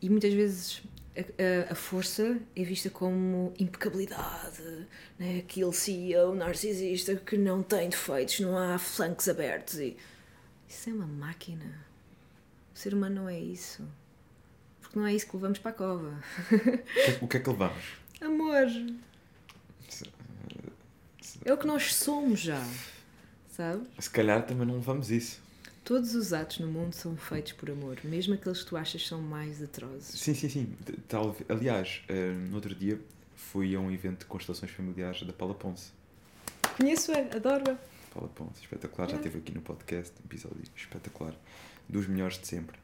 [0.00, 0.82] E muitas vezes
[1.16, 1.20] a,
[1.68, 4.86] a, a força é vista como impecabilidade,
[5.18, 5.38] né?
[5.38, 9.78] aquele CEO narcisista que não tem defeitos, não há flancos abertos.
[9.80, 9.96] E...
[10.68, 11.86] Isso é uma máquina
[12.76, 13.82] o ser humano não é isso.
[14.82, 16.22] Porque não é isso que levamos para a cova.
[17.22, 17.96] O que é que levamos?
[18.20, 18.66] Amor.
[21.46, 22.60] É o que nós somos já.
[23.50, 23.86] Sabe?
[24.00, 25.40] Se calhar também não levamos isso.
[25.84, 29.22] Todos os atos no mundo são feitos por amor, mesmo aqueles que tu achas são
[29.22, 30.20] mais atrozes.
[30.20, 30.76] Sim, sim, sim.
[31.06, 33.00] Tal, aliás, uh, no outro dia
[33.36, 35.92] fui a um evento de constelações familiares da Paula Ponce.
[36.76, 37.76] Conheço-a, adoro-a.
[38.12, 39.06] Paula Ponce, espetacular.
[39.06, 39.12] É.
[39.12, 41.32] Já esteve aqui no podcast, episódio espetacular
[41.88, 42.76] dos melhores de sempre.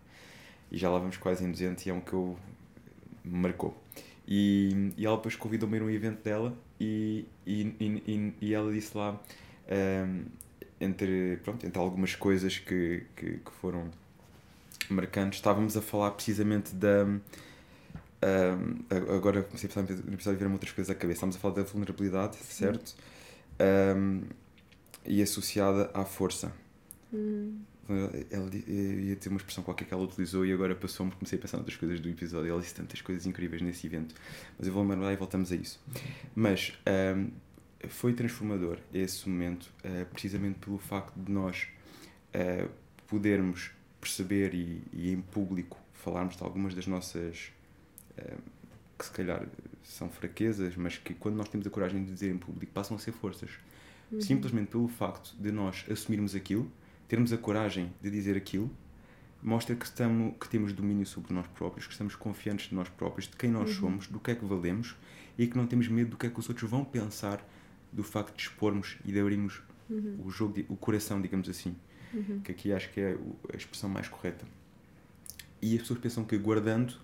[0.71, 2.39] E já lá vamos quase em 200 e é um que eu
[3.25, 3.77] me marcou.
[4.25, 7.77] E, e ela depois convidou-me a ir a um evento dela e, e,
[8.07, 9.21] e, e ela disse lá,
[9.71, 10.25] um,
[10.81, 13.91] entre, pronto, entre algumas coisas que, que, que, foram
[14.89, 17.05] marcantes, estávamos a falar precisamente da.
[17.05, 18.85] Um,
[19.17, 21.19] agora comecei a pensar no episódio ver outras coisas à cabeça.
[21.19, 22.95] Estamos a falar da vulnerabilidade, certo?
[23.97, 24.23] Um,
[25.05, 26.53] e associada à força.
[27.13, 27.61] Hum
[28.31, 31.57] ela ia ter uma expressão qualquer que ela utilizou e agora passou-me, comecei a pensar
[31.57, 32.51] noutras coisas do episódio.
[32.51, 34.15] Ela disse tantas coisas incríveis nesse evento,
[34.59, 35.81] mas eu vou lembrar e voltamos a isso.
[36.35, 36.79] Mas
[37.17, 37.31] um,
[37.89, 41.69] foi transformador esse momento, uh, precisamente pelo facto de nós
[42.35, 42.69] uh,
[43.07, 43.71] podermos
[44.01, 47.53] perceber e, e, em público falarmos de algumas das nossas.
[48.19, 48.63] Uh,
[49.03, 49.45] que se calhar
[49.83, 53.01] são fraquezas, mas que quando nós temos a coragem de dizer em público passam a
[53.01, 53.51] ser forças.
[54.13, 54.21] Uhum.
[54.21, 56.71] Simplesmente pelo facto de nós assumirmos aquilo
[57.13, 58.71] termos a coragem de dizer aquilo
[59.43, 63.29] mostra que, estamos, que temos domínio sobre nós próprios, que estamos confiantes de nós próprios,
[63.29, 63.81] de quem nós uhum.
[63.81, 64.97] somos, do que é que valemos
[65.37, 67.47] e que não temos medo do que é que os outros vão pensar
[67.93, 69.61] do facto de expormos e de abrirmos
[69.91, 70.21] uhum.
[70.25, 71.77] o jogo, o coração, digamos assim.
[72.15, 72.41] Uhum.
[72.41, 73.19] Que aqui acho que é
[73.53, 74.47] a expressão mais correta.
[75.61, 76.95] E as pessoas pensam que guardando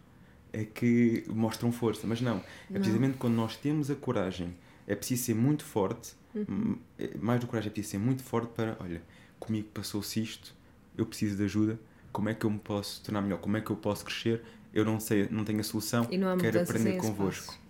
[0.55, 2.39] é que mostram força, mas não.
[2.39, 2.81] É Não.
[2.81, 4.57] precisamente quando nós temos a coragem,
[4.87, 6.45] é preciso ser muito forte, Uhum.
[6.49, 9.03] m- é- mais do que coragem, é preciso ser muito forte para, olha,
[9.39, 10.55] comigo passou-se isto,
[10.97, 11.79] eu preciso de ajuda,
[12.13, 14.43] como é que eu me posso tornar melhor, como é que eu posso crescer,
[14.73, 17.47] eu não sei, não tenho a solução, E não há quero aprender convosco.
[17.47, 17.61] passo.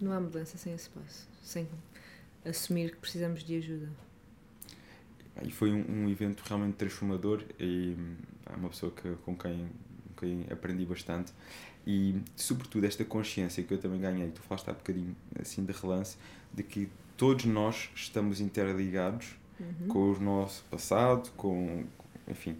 [0.00, 1.28] Não há mudança sem esse passo.
[1.42, 1.68] Sem
[2.44, 3.88] assumir que precisamos de ajuda.
[5.42, 8.16] E foi um, um evento realmente transformador e hum,
[8.46, 9.68] é uma pessoa que, com, quem,
[10.14, 11.32] com quem aprendi bastante
[11.86, 16.16] e sobretudo esta consciência que eu também ganhei, tu falaste há bocadinho assim de relance,
[16.52, 19.88] de que todos nós estamos interligados Uhum.
[19.88, 21.84] com o nosso passado, com
[22.26, 22.56] enfim,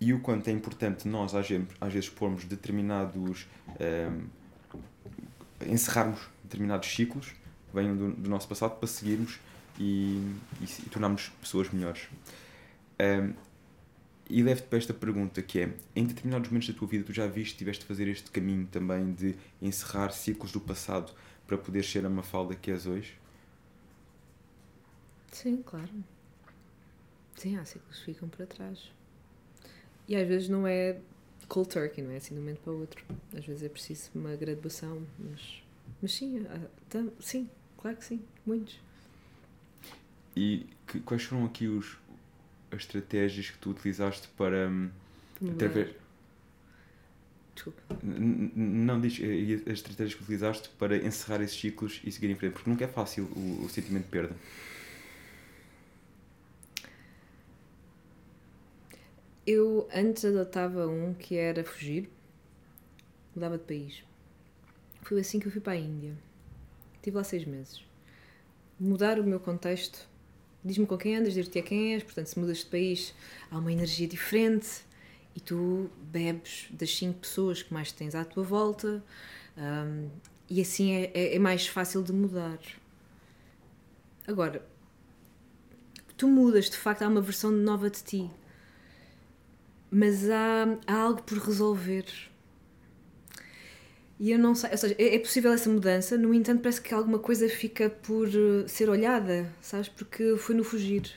[0.00, 3.46] e o quanto é importante nós às vezes, às vezes pormos determinados
[3.78, 4.26] hum,
[5.66, 9.38] encerrarmos determinados ciclos que venham do, do nosso passado para seguirmos
[9.78, 10.16] e,
[10.60, 12.08] e, e tornarmos pessoas melhores.
[13.00, 13.34] Hum,
[14.28, 17.26] e levo-te para esta pergunta que é, em determinados momentos da tua vida tu já
[17.26, 21.12] viste, tiveste de fazer este caminho também de encerrar ciclos do passado
[21.46, 23.18] para poder ser a Mafalda que és hoje?
[25.32, 25.90] Sim, claro.
[27.40, 28.90] Sim, há ciclos que ficam para trás.
[30.06, 30.98] E às vezes não é
[31.48, 33.02] cold turkey, não é assim de um momento para o outro.
[33.34, 35.62] Às vezes é preciso uma graduação, mas,
[36.02, 37.48] mas sim, há- tam- sim,
[37.78, 38.78] claro que sim, muitos.
[40.36, 41.96] E que- quais foram aqui os,
[42.70, 44.68] as estratégias que tu utilizaste para...
[44.68, 44.90] hum,
[45.52, 45.94] através-
[47.54, 47.80] Desculpa.
[48.02, 52.34] N- Não, diz eh, as estratégias que utilizaste para encerrar esses ciclos e seguir em
[52.34, 54.36] frente, porque nunca é fácil o, o sentimento de perda.
[59.46, 62.10] Eu antes adotava um que era fugir,
[63.34, 64.04] mudava de país.
[65.02, 66.16] Foi assim que eu fui para a Índia.
[66.96, 67.82] Estive lá seis meses.
[68.78, 70.08] Mudar o meu contexto
[70.64, 73.14] diz-me com quem andas, dir-te a quem és, portanto, se mudas de país,
[73.50, 74.68] há uma energia diferente
[75.34, 79.02] e tu bebes das cinco pessoas que mais tens à tua volta
[79.56, 80.08] hum,
[80.48, 82.58] e assim é, é, é mais fácil de mudar.
[84.26, 84.64] Agora,
[86.16, 88.30] tu mudas, de facto, há uma versão nova de ti
[89.90, 92.04] mas há, há algo por resolver.
[94.18, 96.92] E eu não sei, ou seja, é, é possível essa mudança, no entanto, parece que
[96.92, 99.88] alguma coisa fica por eh, ser olhada, sabes?
[99.88, 101.10] Porque foi no fugir.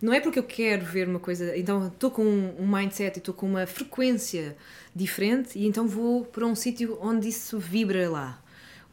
[0.00, 3.20] Não é porque eu quero ver uma coisa, então estou com um um mindset e
[3.20, 4.56] estou com uma frequência
[4.94, 8.43] diferente e então vou para um sítio onde isso vibra lá.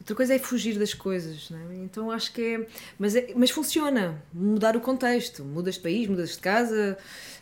[0.01, 1.75] Outra coisa é fugir das coisas, é?
[1.75, 2.67] Então acho que é
[2.97, 3.33] mas, é.
[3.35, 4.19] mas funciona.
[4.33, 5.43] Mudar o contexto.
[5.45, 6.97] Mudas de país, mudas de casa,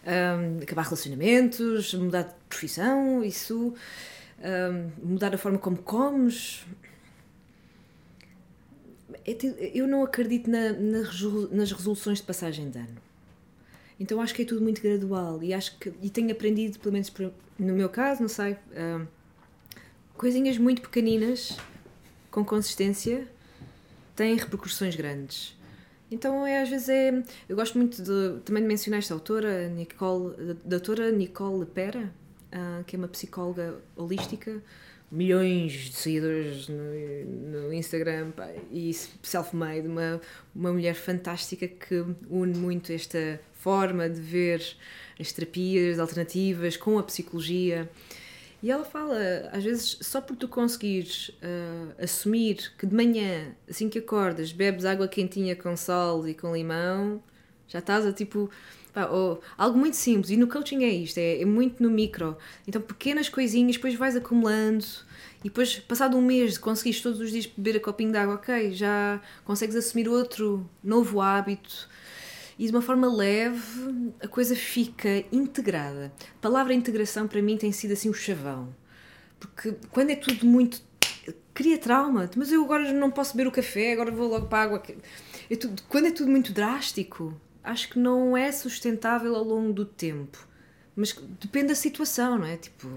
[0.05, 3.73] hum, acabar relacionamentos, mudar de profissão, isso.
[4.39, 6.65] hum, mudar a forma como comes.
[9.25, 9.37] É
[9.73, 10.99] Eu não acredito na- na
[11.51, 12.97] nas resoluções de passagem de ano.
[13.97, 17.09] Então acho que é tudo muito gradual e acho que e tenho aprendido, pelo menos
[17.57, 19.05] no meu caso, não sei, hum,
[20.17, 21.57] coisinhas muito pequeninas
[22.31, 23.27] com consistência
[24.15, 25.57] têm repercussões grandes.
[26.11, 27.23] Então é às vezes é.
[27.47, 32.11] Eu gosto muito de, também de mencionar esta autora, Nicole, doutora Nicole Lepera,
[32.51, 34.61] ah, que é uma psicóloga holística,
[35.11, 40.19] milhões de seguidores no, no Instagram pá, e self-made, uma,
[40.55, 44.63] uma mulher fantástica que une muito esta forma de ver
[45.19, 47.89] as terapias alternativas com a psicologia.
[48.61, 49.15] E ela fala,
[49.53, 54.83] às vezes, só por tu conseguires ah, assumir que de manhã, assim que acordas, bebes
[54.85, 57.23] água quentinha com sal e com limão,
[57.67, 58.49] já estás a tipo.
[58.93, 60.29] pá, ou- algo muito simples.
[60.31, 62.37] E no coaching é isto, é, é muito no micro.
[62.67, 64.85] Então, pequenas coisinhas, depois vais acumulando.
[65.39, 68.35] E depois, passado um mês, de conseguires todos os dias beber a copinho de água,
[68.35, 71.87] ok, já consegues assumir outro novo hábito
[72.59, 76.11] e de uma forma leve a coisa fica integrada.
[76.37, 78.75] A palavra integração para mim tem sido assim o chavão.
[79.39, 80.81] Porque quando é tudo muito.
[81.53, 82.29] cria trauma.
[82.35, 84.83] Mas eu agora não posso beber o café, agora vou logo para a água.
[85.49, 87.33] É tudo- quando é tudo muito drástico,
[87.63, 90.45] acho que não é sustentável ao longo do tempo.
[90.95, 92.57] Mas depende da situação, não é?
[92.57, 92.87] Tipo.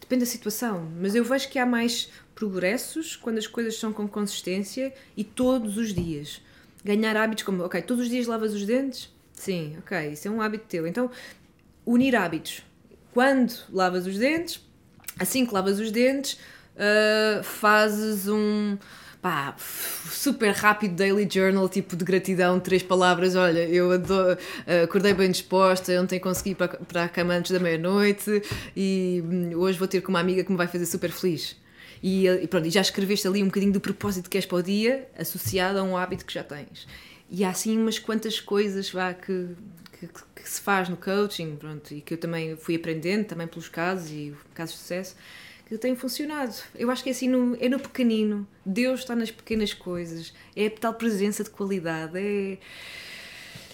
[0.00, 0.90] Depende da situação.
[1.00, 5.76] Mas eu vejo que há mais progressos quando as coisas são com consistência e todos
[5.76, 6.40] os dias
[6.86, 9.12] ganhar hábitos como, ok, todos os dias lavas os dentes?
[9.34, 10.86] Sim, ok, isso é um hábito teu.
[10.86, 11.10] Então,
[11.84, 12.62] unir hábitos.
[13.12, 14.60] Quando lavas os dentes,
[15.18, 16.38] assim que lavas os dentes,
[16.76, 18.78] ah, fazes um
[19.20, 23.34] pá, super rápido daily journal, tipo de gratidão, três palavras.
[23.34, 27.50] Olha, eu adoro, ah, acordei bem disposta, ontem consegui ir para, para a cama antes
[27.50, 28.42] da meia-noite
[28.76, 31.56] e hum, hoje vou ter com uma amiga que me vai fazer super feliz.
[32.08, 35.08] E, e pronto, já escreveste ali um bocadinho do propósito que queres para o dia,
[35.18, 36.86] associado a um hábito que já tens.
[37.28, 39.48] E há assim umas quantas coisas vá, que,
[39.98, 40.06] que,
[40.36, 44.08] que se faz no coaching, pronto, e que eu também fui aprendendo, também pelos casos
[44.12, 45.16] e casos de sucesso,
[45.66, 46.54] que tem funcionado.
[46.76, 48.46] Eu acho que é assim, no, é no pequenino.
[48.64, 50.32] Deus está nas pequenas coisas.
[50.54, 52.16] É a tal presença de qualidade.
[52.20, 52.58] É...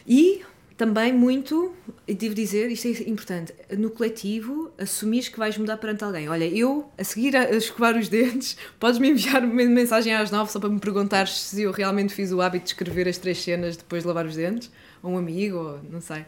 [0.06, 0.42] E
[0.82, 1.72] também muito,
[2.08, 6.28] e devo dizer, isto é importante, no coletivo, assumires que vais mudar perante alguém.
[6.28, 10.50] Olha, eu, a seguir a, a escovar os dentes, podes-me enviar uma mensagem às nove
[10.50, 13.76] só para me perguntar se eu realmente fiz o hábito de escrever as três cenas
[13.76, 16.26] depois de lavar os dentes, ou um amigo, ou não sei.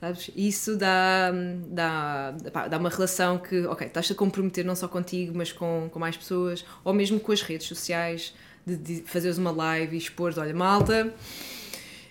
[0.00, 0.32] Sabes?
[0.34, 1.30] Isso dá,
[1.68, 2.32] dá,
[2.68, 6.16] dá uma relação que, ok, estás a comprometer não só contigo, mas com, com mais
[6.16, 8.34] pessoas, ou mesmo com as redes sociais,
[8.66, 11.14] de, de fazeres uma live e expor, olha, malta,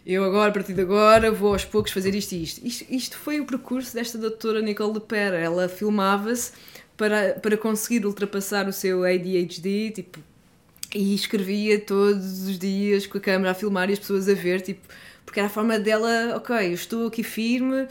[0.06, 2.66] eu agora, a partir de agora, vou aos poucos fazer isto e isto.
[2.66, 5.38] Isto, isto foi o percurso desta doutora Nicole de Pera.
[5.38, 6.54] Ela filmava-se
[6.98, 10.20] para, para conseguir ultrapassar o seu ADHD, tipo,
[10.94, 14.62] e escrevia todos os dias com a câmera a filmar e as pessoas a ver,
[14.62, 14.88] tipo,
[15.24, 17.88] porque era a forma dela, ok, eu estou aqui firme,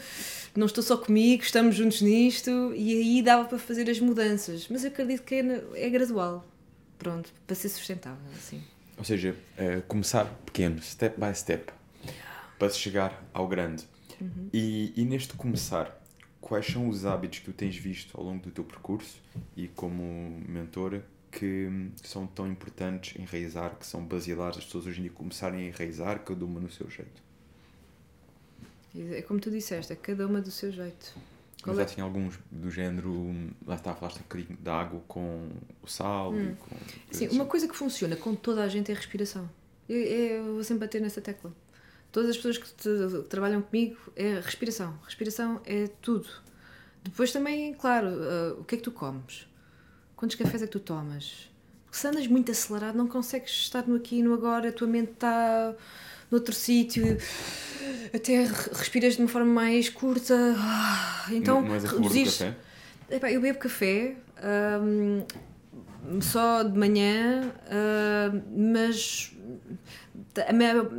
[0.55, 4.67] não estou só comigo, estamos juntos nisto, e aí dava para fazer as mudanças.
[4.69, 6.45] Mas eu acredito que é, é gradual,
[6.99, 8.61] pronto, para ser sustentável, assim.
[8.97, 11.71] Ou seja, uh, começar pequeno, step by step
[12.61, 13.87] para se chegar ao grande.
[14.21, 14.47] Uhum.
[14.53, 15.99] E, e neste começar,
[16.39, 19.19] quais são os hábitos que tu tens visto ao longo do teu percurso
[19.57, 25.03] e como mentora que são tão importantes enraizar, que são basilares as pessoas hoje em
[25.05, 27.19] dia começarem a enraizar, cada uma no seu jeito?
[28.95, 31.15] É como tu disseste, é cada uma do seu jeito.
[31.63, 31.91] Qual Mas é?
[31.91, 33.33] assim alguns do género,
[33.65, 35.49] lá está, falaste um bocadinho da água com
[35.81, 36.53] o sal hum.
[36.59, 36.75] com...
[37.09, 37.35] Sim, assim.
[37.35, 39.49] uma coisa que funciona com toda a gente é a respiração.
[39.89, 41.51] Eu, eu vou sempre bater nessa tecla
[42.11, 42.89] todas as pessoas que, te,
[43.23, 44.97] que trabalham comigo é respiração.
[45.03, 46.27] Respiração é tudo.
[47.03, 49.47] Depois também, claro, uh, o que é que tu comes?
[50.15, 51.49] Quantos cafés é que tu tomas?
[51.85, 54.87] Porque se andas muito acelerado, não consegues estar no aqui e no agora, a tua
[54.87, 55.73] mente está
[56.29, 57.17] noutro sítio,
[58.13, 60.35] até respiras de uma forma mais curta.
[60.57, 62.37] Ah, então, não, não és a reduzires...
[62.37, 62.55] café?
[63.09, 64.15] Epá, eu bebo café
[64.81, 69.33] um, só de manhã, uh, mas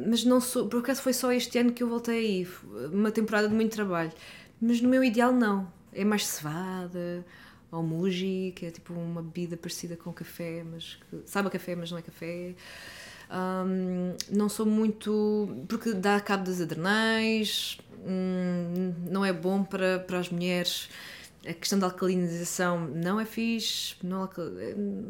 [0.09, 2.49] mas não sou, por acaso foi só este ano que eu voltei aí,
[2.93, 4.13] uma temporada de muito trabalho.
[4.61, 5.71] Mas no meu ideal, não.
[5.93, 7.25] É mais cevada,
[7.71, 11.75] ou muji, que é tipo uma bebida parecida com café, mas que, sabe a café,
[11.75, 12.55] mas não é café.
[13.31, 15.65] Um, não sou muito.
[15.69, 20.89] porque dá cabo das adrenais, hum, não é bom para, para as mulheres.
[21.47, 24.29] A questão da alcalinização não é fixe, não,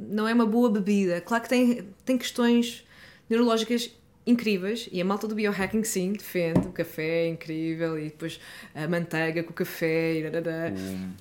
[0.08, 1.20] não é uma boa bebida.
[1.20, 2.84] Claro que tem, tem questões
[3.32, 3.90] neurológicas
[4.26, 8.38] incríveis e a malta do biohacking sim defende o café é incrível e depois
[8.74, 10.24] a manteiga com o café e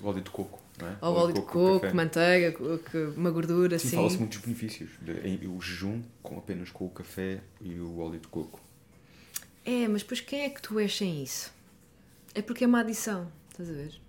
[0.02, 0.98] o óleo de coco não é?
[1.02, 2.56] o óleo, óleo de coco, coco manteiga
[3.16, 4.90] uma gordura sim, assim fala-se muitos benefícios
[5.48, 8.60] o jejum com apenas com o café e o óleo de coco.
[9.64, 11.52] É mas depois quem é que tu és sem isso?
[12.36, 14.02] É porque é uma adição estás a ver?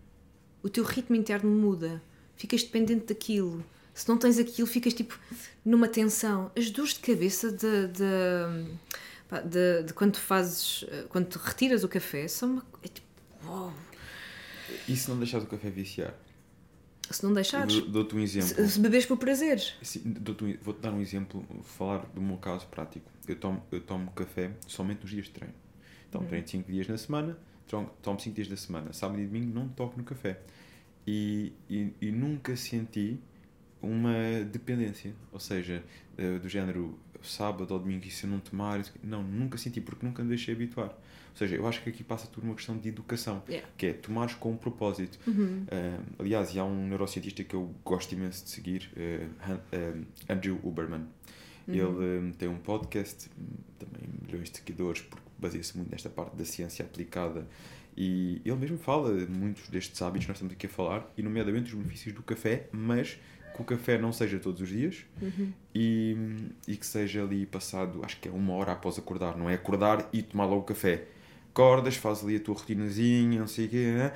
[0.62, 2.02] O teu ritmo interno muda
[2.36, 3.64] ficas dependente daquilo
[3.94, 5.19] se não tens aquilo, ficas tipo
[5.64, 6.51] numa tensão.
[6.56, 12.27] As dores de cabeça de, de, de, de quando fazes, quando te retiras o café,
[12.28, 13.06] são uma, é tipo,
[13.47, 13.73] uau.
[14.89, 16.14] E se não deixares o café viciar?
[17.10, 17.81] Se não deixares.
[17.82, 18.66] Dou-te um exemplo.
[18.66, 19.60] Se, bebes por prazer.
[20.62, 23.10] Vou-te dar um exemplo, vou falar do meu caso prático.
[23.28, 25.55] Eu tomo, eu tomo café somente nos dias de treino.
[26.09, 26.27] Então, uhum.
[26.27, 28.93] treino 5 dias na semana, tomo 5 dias na semana.
[28.93, 30.40] Sábado e domingo não toco no café.
[31.06, 33.20] E, e, e nunca senti
[33.82, 35.82] uma dependência, ou seja,
[36.18, 40.04] uh, do género sábado ou domingo e se eu não tomar, não, nunca senti porque
[40.04, 40.88] nunca me deixei habituar.
[40.88, 43.66] Ou seja, eu acho que aqui passa tudo uma questão de educação, yeah.
[43.76, 45.18] que é tomares com um propósito.
[45.26, 45.64] Uhum.
[45.64, 51.06] Uh, aliás, há um neurocientista que eu gosto imenso de seguir, uh, Andrew Uberman.
[51.66, 51.74] Uhum.
[51.74, 53.30] Ele tem um podcast,
[53.78, 57.46] também milhões de seguidores, porque baseia-se muito nesta parte da ciência aplicada.
[57.96, 61.74] E ele mesmo fala muitos destes hábitos que nós estamos aqui a falar, e nomeadamente
[61.74, 63.18] os benefícios do café, mas
[63.54, 65.52] que o café não seja todos os dias uhum.
[65.74, 66.16] e,
[66.66, 70.08] e que seja ali passado, acho que é uma hora após acordar, não é acordar
[70.12, 71.04] e tomar logo o café.
[71.50, 74.12] Acordas, fazes ali a tua rotinazinha, não sei o quê, né?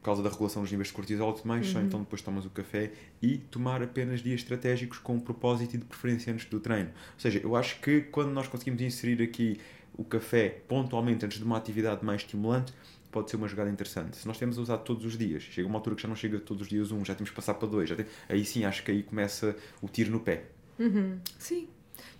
[0.00, 1.72] por causa da regulação dos níveis de cortisol e tudo mais, uhum.
[1.72, 5.84] só então depois tomas o café e tomar apenas dias estratégicos com propósito e de
[5.84, 6.90] preferência antes do treino.
[6.90, 9.58] Ou seja, eu acho que quando nós conseguimos inserir aqui
[9.98, 12.72] o café pontualmente antes de uma atividade mais estimulante,
[13.16, 14.18] pode ser uma jogada interessante.
[14.18, 16.64] Se nós temos usado todos os dias, chega uma altura que já não chega todos
[16.64, 18.04] os dias um, já temos que passar para dois, tem...
[18.28, 20.44] aí sim acho que aí começa o tiro no pé.
[20.78, 21.18] Uhum.
[21.38, 21.66] Sim.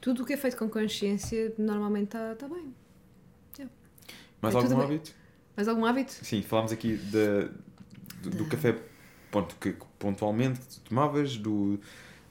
[0.00, 2.72] Tudo o que é feito com consciência normalmente está tá bem.
[3.58, 3.74] Yeah.
[4.40, 5.10] Mais é algum hábito?
[5.10, 5.20] Bem.
[5.54, 6.12] Mais algum hábito?
[6.12, 7.50] Sim, falámos aqui de,
[8.22, 8.78] do, do café
[9.30, 11.78] ponto, que pontualmente tomavas, do,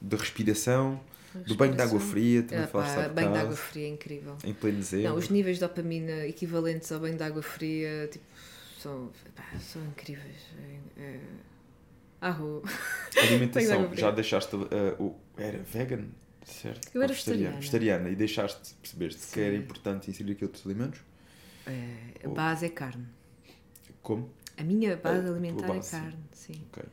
[0.00, 1.00] da respiração.
[1.46, 4.38] Do banho de água fria, também ah, falaste Banho de água fria é incrível.
[4.42, 5.02] Em pleno zero.
[5.02, 8.24] Não, os níveis de dopamina equivalentes ao banho de água fria, tipo,
[8.86, 10.36] são, pá, são incríveis.
[10.96, 11.20] É, é...
[12.20, 12.62] à rua.
[13.16, 15.16] Alimentação, já deixaste uh, o.
[15.36, 16.06] Era vegan,
[16.44, 16.88] certo?
[16.94, 17.56] Eu era Ou vegetariana.
[17.56, 18.08] Vegetariana.
[18.08, 19.62] E deixaste, percebeste que era Sim.
[19.62, 21.00] importante inserir aqui outros alimentos?
[21.66, 23.06] É, a base é carne.
[24.02, 24.30] Como?
[24.56, 25.96] A minha base A alimentar base, sim.
[25.96, 26.62] é carne, sim.
[26.70, 26.84] Ok.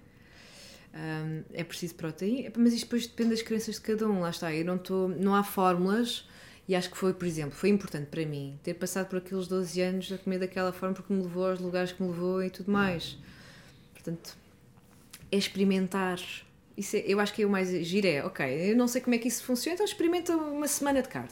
[0.96, 4.54] Um, é preciso proteína, mas isto depois depende das crenças de cada um, lá está.
[4.54, 6.28] Eu não estou, não há fórmulas
[6.68, 9.82] e acho que foi, por exemplo, foi importante para mim ter passado por aqueles 12
[9.82, 12.72] anos a comer daquela forma porque me levou aos lugares que me levou e tudo
[12.72, 13.18] mais.
[13.94, 14.36] Portanto,
[15.32, 16.20] é experimentar.
[16.78, 19.14] Isso é- eu acho que é o mais giro é, ok, eu não sei como
[19.16, 21.30] é que isso funciona, então experimenta uma semana de carne.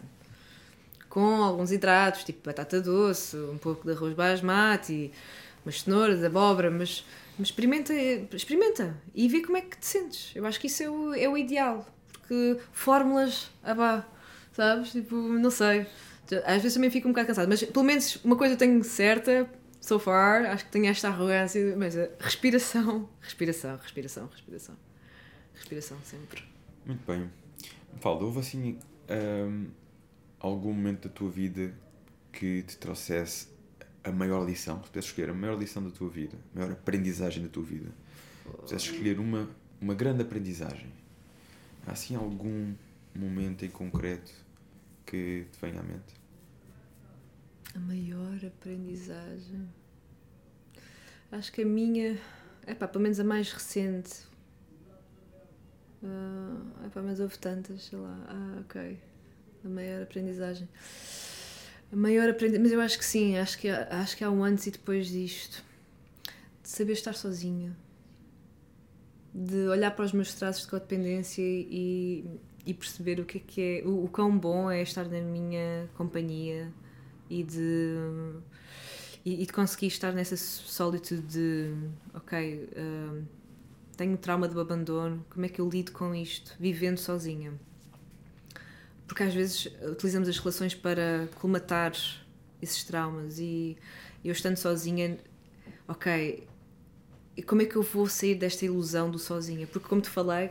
[1.10, 5.12] Com alguns hidratos, tipo batata doce, um pouco de arroz basmati,
[5.66, 7.06] umas cenouras, abóbora, mas,
[7.38, 7.94] mas experimenta,
[8.34, 10.32] experimenta e vê como é que te sentes.
[10.36, 14.06] Eu acho que isso é o, é o ideal, porque fórmulas, pá,
[14.52, 14.92] sabes?
[14.92, 15.86] Tipo, não sei.
[16.46, 19.50] Às vezes também fico um bocado cansado, mas pelo menos uma coisa eu tenho certa,
[19.82, 24.76] so far, acho que tenho esta arrogância, mas respiração, respiração, respiração, respiração.
[25.56, 26.44] Respiração sempre.
[26.86, 27.30] Muito bem.
[28.00, 28.80] Falda, houve assim
[29.10, 29.68] hum,
[30.40, 31.74] algum momento da tua vida
[32.32, 33.48] que te trouxesse
[34.04, 34.78] a maior lição?
[34.78, 37.90] Se pudesses escolher a maior lição da tua vida, a maior aprendizagem da tua vida,
[38.44, 39.50] se pudesses escolher uma,
[39.80, 40.92] uma grande aprendizagem,
[41.86, 42.74] há assim algum
[43.20, 44.32] momento em concreto
[45.06, 46.22] que te venha à mente?
[47.76, 49.70] A maior aprendizagem.
[51.32, 52.20] Acho que a minha.
[52.66, 54.26] É pá, pelo menos a mais recente.
[56.04, 58.26] Ah, epá, mas houve tantas, sei lá.
[58.28, 59.00] Ah, ok.
[59.64, 60.68] A maior aprendizagem.
[61.92, 62.64] A maior aprendizagem.
[62.64, 65.64] Mas eu acho que sim, acho que, acho que há um antes e depois disto.
[66.62, 67.76] De saber estar sozinha.
[69.34, 72.26] De olhar para os meus traços de codependência e,
[72.66, 73.88] e perceber o que é que é.
[73.88, 76.72] O, o quão bom é estar na minha companhia
[77.30, 77.96] e de.
[79.24, 81.74] E, e de conseguir estar nessa solitude de.
[82.14, 82.70] Ok.
[82.78, 83.24] hum,
[84.02, 87.54] tenho trauma do abandono, como é que eu lido com isto, vivendo sozinha?
[89.08, 91.92] Porque às vezes utilizamos as relações para colmatar
[92.60, 93.78] esses traumas e
[94.26, 95.20] eu estando sozinha,
[95.88, 96.48] ok,
[97.46, 99.68] como é que eu vou sair desta ilusão do sozinha?
[99.68, 100.50] Porque, como te falei,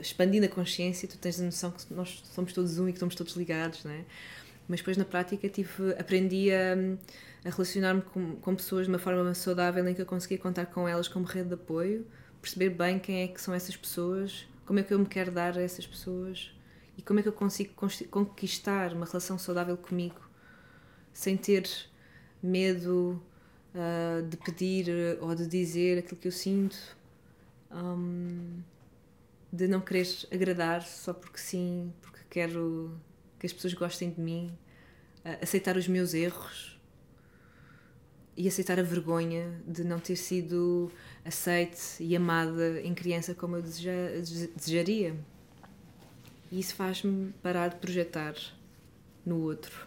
[0.00, 3.14] expandindo a consciência, tu tens a noção que nós somos todos um e que estamos
[3.14, 4.04] todos ligados, não é?
[4.68, 6.74] Mas depois na prática tive, aprendi a,
[7.44, 10.88] a relacionar-me com, com pessoas de uma forma saudável em que eu conseguia contar com
[10.88, 12.06] elas como rede de apoio,
[12.40, 15.56] perceber bem quem é que são essas pessoas, como é que eu me quero dar
[15.58, 16.52] a essas pessoas
[16.96, 17.72] e como é que eu consigo
[18.10, 20.20] conquistar uma relação saudável comigo
[21.12, 21.68] sem ter
[22.42, 23.20] medo
[23.74, 26.78] ah, de pedir ou de dizer aquilo que eu sinto,
[27.72, 28.62] Hum,
[29.52, 32.98] de não querer agradar só porque sim, porque quero
[33.38, 34.56] que as pessoas gostem de mim,
[35.40, 36.80] aceitar os meus erros
[38.36, 40.90] e aceitar a vergonha de não ter sido
[41.24, 45.14] aceite e amada em criança como eu deseja- dese- desejaria.
[46.50, 48.34] E isso faz-me parar de projetar
[49.24, 49.86] no outro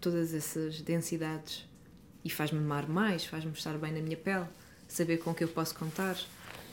[0.00, 1.66] todas essas densidades
[2.22, 4.46] e faz-me amar mais, faz-me estar bem na minha pele,
[4.86, 6.16] saber com que eu posso contar.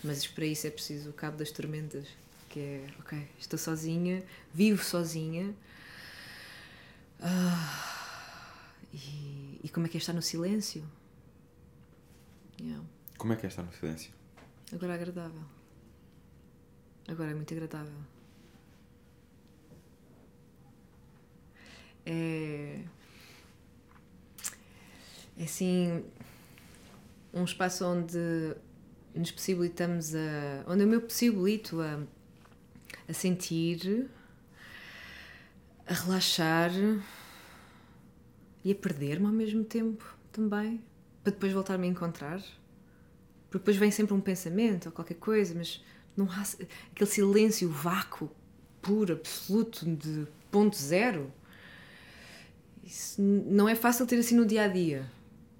[0.03, 2.07] Mas para isso é preciso o cabo das tormentas,
[2.49, 4.23] que é, ok, estou sozinha,
[4.53, 5.53] vivo sozinha.
[7.19, 10.83] Ah, e, e como é que é estar no silêncio?
[12.59, 12.83] Yeah.
[13.17, 14.11] Como é que é estar no silêncio?
[14.73, 15.43] Agora é agradável.
[17.07, 17.93] Agora é muito agradável.
[22.05, 22.83] É.
[25.37, 26.03] É assim.
[27.33, 28.55] Um espaço onde
[29.19, 30.63] nos possibilitamos a.
[30.67, 31.99] onde eu me possibilito a,
[33.07, 34.09] a sentir,
[35.85, 36.71] a relaxar
[38.63, 40.81] e a perder-me ao mesmo tempo também,
[41.23, 42.41] para depois voltar-me a encontrar.
[43.49, 45.83] Porque depois vem sempre um pensamento ou qualquer coisa, mas
[46.15, 46.41] não há
[46.91, 48.31] aquele silêncio, vácuo,
[48.81, 51.31] puro, absoluto, de ponto zero.
[52.83, 55.05] Isso não é fácil ter assim no dia a dia.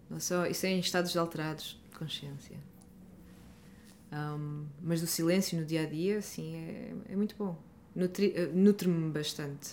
[0.10, 2.71] Não só, isso é em estados alterados de consciência.
[4.12, 7.58] Ahm, mas do silêncio no dia a dia, sim, é, é muito bom.
[7.96, 9.72] Nutri- eh, Nutre-me bastante.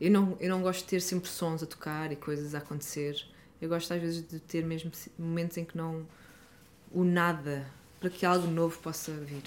[0.00, 3.24] Eu não, eu não gosto de ter sempre sons a tocar e coisas a acontecer.
[3.60, 6.06] Eu gosto às vezes de ter mesmo momentos em que não.
[6.92, 7.66] o nada,
[8.00, 9.44] para que algo novo possa vir.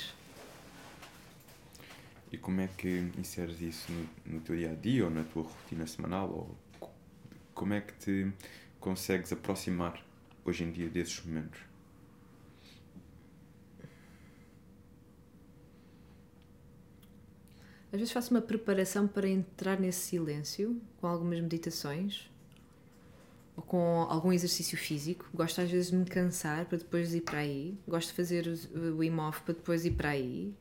[2.31, 5.43] E como é que inseres isso no, no teu dia a dia ou na tua
[5.43, 6.29] rotina semanal?
[6.29, 6.93] Ou co-
[7.53, 8.31] como é que te
[8.79, 10.03] consegues aproximar
[10.45, 11.59] hoje em dia desses momentos?
[17.91, 22.29] Às vezes faço uma preparação para entrar nesse silêncio, com algumas meditações,
[23.57, 25.27] ou com algum exercício físico.
[25.33, 27.75] Gosto às vezes de me cansar para depois ir para aí.
[27.87, 30.53] Gosto de fazer o Hof para depois ir para aí.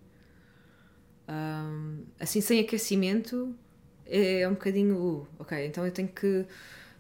[1.29, 3.55] Um, assim, sem aquecimento,
[4.07, 4.97] é, é um bocadinho.
[4.97, 6.47] Uh, ok, então eu tenho que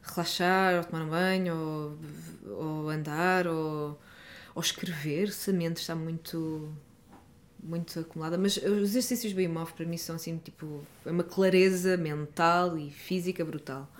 [0.02, 1.98] relaxar, ou tomar um banho,
[2.46, 3.98] ou, ou andar, ou,
[4.54, 6.70] ou escrever, se a mente está muito
[7.62, 11.96] muito acumulada, mas os exercícios bem Hof para mim são assim, tipo, é uma clareza
[11.96, 13.90] mental e física brutal.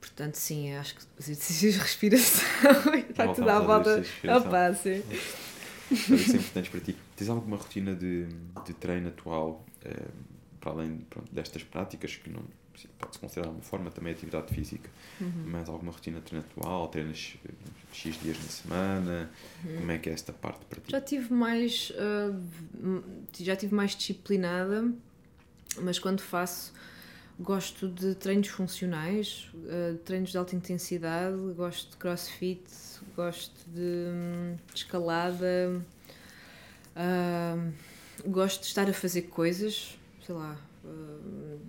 [0.00, 4.02] Portanto, sim, acho que os exercícios de respiração está tudo à volta.
[4.36, 5.02] Opa, sim.
[5.90, 6.96] Isso é importante para ti.
[7.16, 8.26] Tens alguma rotina de,
[8.66, 10.08] de treino atual, eh,
[10.60, 12.42] para além pronto, destas práticas, que não
[12.98, 14.88] pode-se considerar uma forma também de atividade física,
[15.20, 15.44] uhum.
[15.46, 16.88] mas alguma rotina de treino atual?
[16.88, 17.52] Treinas eh,
[17.92, 19.30] X dias na semana?
[19.64, 19.76] Uhum.
[19.76, 20.92] Como é que é esta parte para ti?
[20.92, 23.02] Já tive mais, uh,
[23.38, 24.92] já tive mais disciplinada,
[25.80, 26.72] mas quando faço
[27.38, 32.64] gosto de treinos funcionais, uh, treinos de alta intensidade, gosto de crossfit,
[33.14, 35.80] gosto de, de escalada,
[36.96, 37.72] uh,
[38.26, 39.96] gosto de estar a fazer coisas,
[40.26, 41.60] sei lá, uh,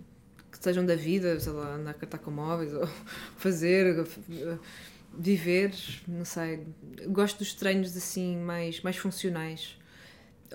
[0.52, 2.90] que sejam da vida, sei lá, andar a cartar com móveis, ou
[3.38, 4.08] fazer,
[5.18, 5.74] viver,
[6.08, 6.66] não sei.
[7.08, 9.78] Gosto dos treinos assim mais, mais funcionais.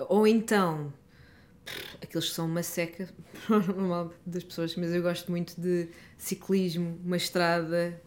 [0.09, 0.93] Ou então
[2.03, 3.09] aqueles que são uma seca
[3.49, 8.01] normal das pessoas, mas eu gosto muito de ciclismo, uma estrada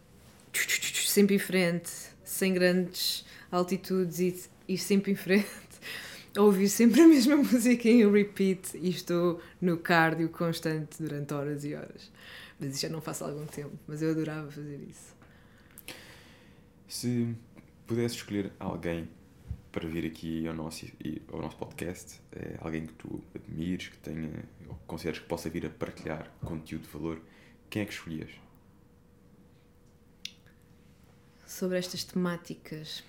[1.06, 1.90] sempre em frente,
[2.24, 5.46] sem grandes altitudes e, e sempre em frente,
[6.36, 11.74] ouvir sempre a mesma música em repeat e estou no cardio constante durante horas e
[11.74, 12.10] horas.
[12.60, 15.17] Mas isso já não faço há algum tempo, mas eu adorava fazer isso.
[16.88, 17.36] Se
[17.86, 19.10] pudesse escolher alguém
[19.70, 20.86] para vir aqui ao nosso,
[21.30, 24.30] ao nosso podcast, é alguém que tu admires, que tenha,
[24.66, 27.20] ou que consideres que possa vir a partilhar conteúdo de valor,
[27.68, 28.30] quem é que escolhias?
[31.46, 33.04] Sobre estas temáticas.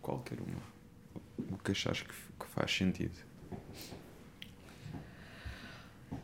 [0.00, 0.62] Qualquer uma.
[1.52, 3.18] O que achas que, que faz sentido?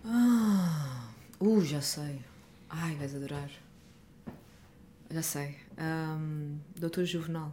[0.02, 2.20] Ah, uh, já sei.
[2.70, 3.50] Ai, vais adorar.
[5.10, 5.63] Já sei.
[5.78, 7.52] Um, Doutor Juvenal.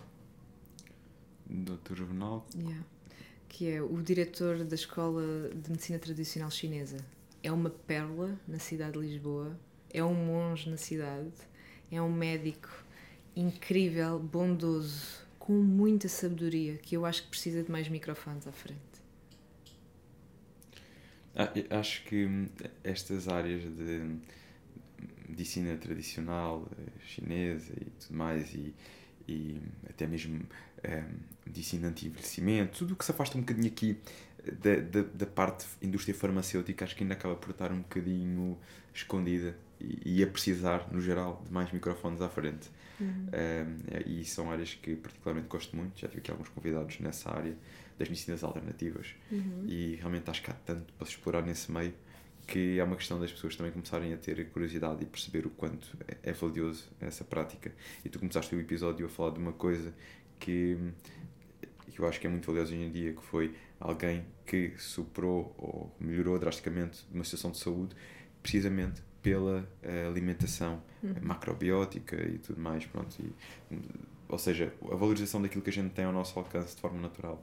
[1.52, 1.96] Dr.
[1.96, 2.46] Juvenal.
[2.56, 2.84] Yeah.
[3.50, 6.98] Que é o diretor da Escola de Medicina Tradicional Chinesa.
[7.44, 9.60] É uma pérola na cidade de Lisboa,
[9.94, 11.32] é um monge na cidade,
[11.92, 12.70] é um médico
[13.36, 18.80] incrível, bondoso, com muita sabedoria, que eu acho que precisa de mais microfones à frente.
[21.36, 22.28] Ah, acho que
[22.84, 24.18] estas áreas de
[25.32, 28.74] medicina tradicional eh, chinesa e tudo mais, e,
[29.28, 30.46] e até mesmo um,
[30.84, 31.04] eh,
[31.46, 33.98] medicina anti-envelhecimento, tudo o que se afasta um bocadinho aqui
[34.46, 38.58] eh, da, da, da, parte indústria farmacêutica, acho que ainda acaba por estar um bocadinho
[38.94, 42.70] escondida e, e a precisar, no geral, de mais microfones à frente.
[43.00, 43.30] Uhum.
[43.34, 47.56] Um, e são áreas que particularmente gosto muito, já tive aqui alguns convidados nessa área
[47.98, 49.66] das medicinas alternativas uhum.
[49.68, 51.94] e realmente acho que há tanto para se explorar nesse meio
[52.52, 55.98] que é uma questão das pessoas também começarem a ter curiosidade e perceber o quanto
[56.06, 57.72] é, é valioso essa prática.
[58.04, 59.94] E tu começaste o episódio a falar de uma coisa
[60.38, 60.78] que,
[61.90, 65.56] que eu acho que é muito valiosa hoje em dia, que foi alguém que superou
[65.58, 67.96] ou melhorou drasticamente uma situação de saúde
[68.44, 71.16] precisamente pela uh, alimentação uhum.
[71.22, 73.16] macrobiótica e tudo mais, pronto.
[73.18, 73.34] E,
[74.28, 77.42] ou seja, a valorização daquilo que a gente tem ao nosso alcance de forma natural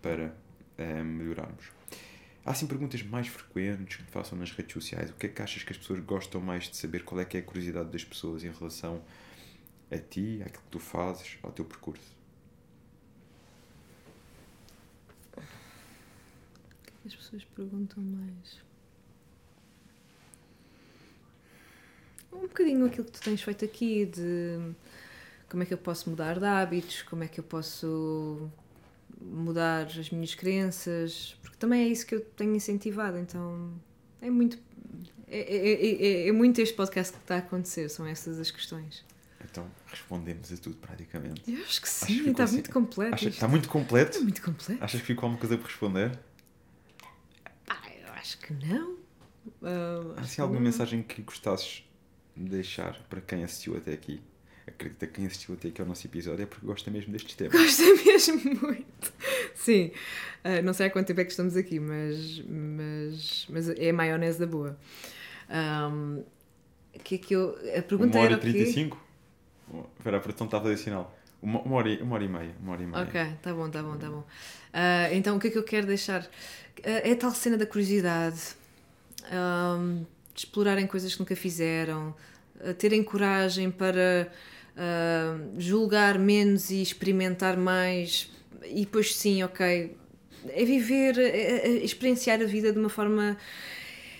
[0.00, 0.34] para
[0.80, 1.81] uh, melhorarmos.
[2.44, 5.10] Há assim perguntas mais frequentes que façam nas redes sociais.
[5.10, 7.04] O que é que achas que as pessoas gostam mais de saber?
[7.04, 9.00] Qual é que é a curiosidade das pessoas em relação
[9.90, 12.16] a ti, àquilo que tu fazes, ao teu percurso?
[17.02, 18.60] Que as pessoas perguntam mais?
[22.32, 24.74] Um bocadinho aquilo que tu tens feito aqui, de
[25.48, 28.50] como é que eu posso mudar de hábitos, como é que eu posso
[29.24, 33.72] mudar as minhas crenças, porque também é isso que eu tenho incentivado, então
[34.20, 34.58] é muito.
[35.28, 39.04] É, é, é, é muito este podcast que está a acontecer, são essas as questões.
[39.44, 41.42] Então respondemos a tudo praticamente.
[41.46, 42.54] Eu acho que sim, acho que está assim.
[42.54, 43.28] muito completo.
[43.28, 44.10] Está muito completo?
[44.12, 44.84] Está muito completo.
[44.84, 46.18] Achas que ficou alguma coisa por responder?
[47.68, 48.92] Ah, eu acho que não.
[49.60, 50.66] Uh, Há assim alguma não.
[50.66, 51.84] mensagem que gostasses
[52.36, 54.20] de deixar para quem assistiu até aqui?
[54.66, 57.52] Acredita que quem assistiu até aqui ao nosso episódio é porque gosta mesmo destes temas.
[57.52, 59.12] Gosta mesmo muito.
[59.54, 59.90] Sim.
[60.44, 63.92] Uh, não sei há quanto tempo é que estamos aqui, mas, mas, mas é a
[63.92, 64.78] maionese da boa.
[65.50, 66.22] Um,
[67.02, 68.98] que é que eu, a pergunta uma hora e 35?
[69.98, 71.16] Espera, a produção está a fazer sinal.
[71.40, 72.54] Uma, uma, hora, uma hora e meia.
[72.60, 73.04] Uma hora e meia.
[73.04, 74.20] Ok, tá bom, tá bom, tá bom.
[74.20, 76.22] Uh, então o que é que eu quero deixar?
[76.22, 76.28] Uh,
[76.84, 78.54] é a tal cena da curiosidade.
[79.32, 82.14] Um, de explorarem coisas que nunca fizeram,
[82.78, 84.30] terem coragem para
[84.76, 88.30] uh, julgar menos e experimentar mais,
[88.64, 89.96] e depois sim, ok,
[90.48, 93.36] é viver, é, é experienciar a vida de uma forma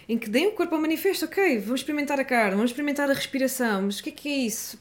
[0.08, 3.14] em que deem o corpo ao manifesto, ok, vamos experimentar a carne, vamos experimentar a
[3.14, 4.78] respiração, mas o que é que é isso?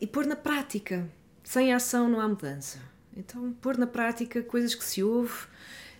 [0.00, 1.06] E pôr na prática.
[1.44, 2.80] Sem ação não há mudança.
[3.16, 5.46] Então, pôr na prática coisas que se ouve,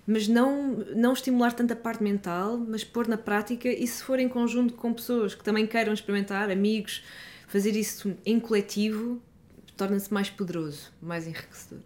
[0.06, 4.18] mas não, não estimular tanto a parte mental, mas pôr na prática e se for
[4.18, 7.04] em conjunto com pessoas que também queiram experimentar, amigos,
[7.48, 9.20] fazer isso em coletivo,
[9.76, 11.82] torna-se mais poderoso, mais enriquecedor.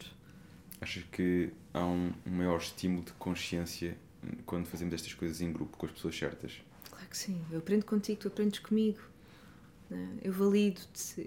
[0.81, 3.97] Achas que há um, um maior estímulo de consciência
[4.45, 6.61] quando fazemos estas coisas em grupo, com as pessoas certas?
[6.91, 7.41] Claro que sim.
[7.51, 9.01] Eu aprendo contigo, tu aprendes comigo.
[9.89, 10.09] Né?
[10.23, 11.21] Eu valido-te.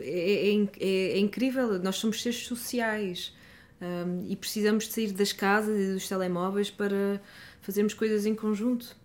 [0.00, 1.78] É, é, é, é, incrível.
[1.80, 3.34] Nós somos seres sociais
[3.80, 7.20] um, e precisamos de sair das casas e dos telemóveis para
[7.62, 8.96] fazermos coisas em conjunto.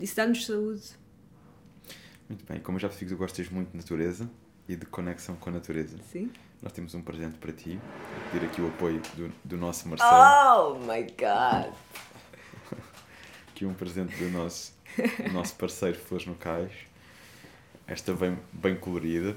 [0.00, 0.82] Isso dá-nos saúde.
[2.28, 2.60] Muito bem.
[2.60, 4.28] Como já percebi que tu gostas muito de natureza
[4.68, 5.96] e de conexão com a natureza.
[6.10, 6.32] Sim.
[6.60, 7.78] Nós temos um presente para ti.
[7.78, 10.12] Vou pedir aqui o apoio do, do nosso Marcelo.
[10.12, 11.74] Oh my God!
[13.50, 14.72] aqui um presente do nosso,
[15.24, 16.72] do nosso parceiro Flores no Cais.
[17.86, 19.36] Esta vem bem colorida.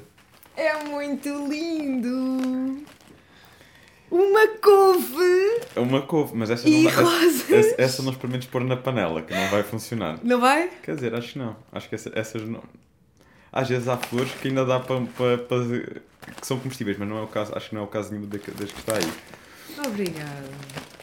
[0.56, 2.86] É muito lindo!
[4.10, 5.62] Uma couve!
[5.76, 9.48] Uma couve, mas essa não, essa, essa, essa não experimentes pôr na panela, que não
[9.50, 10.20] vai funcionar.
[10.24, 10.70] Não vai?
[10.82, 11.56] Quer dizer, acho que não.
[11.72, 12.64] Acho que essa, essas não.
[13.52, 15.66] Às vezes há flores que ainda dá para, para, para,
[16.40, 18.28] que são comestíveis, mas não é o caso, acho que não é o caso nenhum
[18.28, 19.12] das que está aí.
[19.86, 20.50] Obrigada.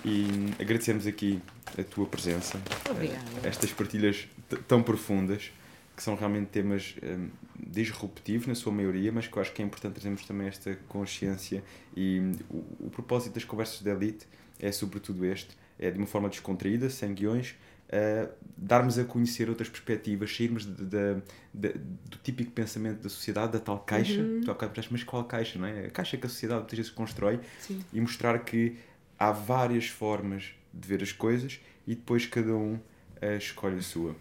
[0.04, 1.40] E agradecemos aqui
[1.78, 2.60] a tua presença.
[2.90, 3.24] Obrigada.
[3.42, 4.26] Estas partilhas
[4.66, 5.50] tão profundas
[5.96, 7.28] que são realmente temas um,
[7.66, 11.62] disruptivos na sua maioria, mas que eu acho que é importante trazermos também esta consciência
[11.96, 14.26] e um, o, o, propósito das conversas da Elite
[14.58, 17.54] é sobretudo este, é de uma forma descontraída, sem guiões,
[17.88, 21.22] uh, darmos a conhecer outras perspectivas, sairmos de, de,
[21.52, 21.68] de,
[22.08, 24.40] do típico pensamento da sociedade, da tal caixa, uhum.
[24.40, 24.56] tu
[24.90, 25.86] mas qual caixa, não é?
[25.86, 27.84] A caixa que a sociedade muitas vezes constrói Sim.
[27.92, 28.76] e mostrar que
[29.18, 34.16] há várias formas de ver as coisas e depois cada um uh, escolhe a sua.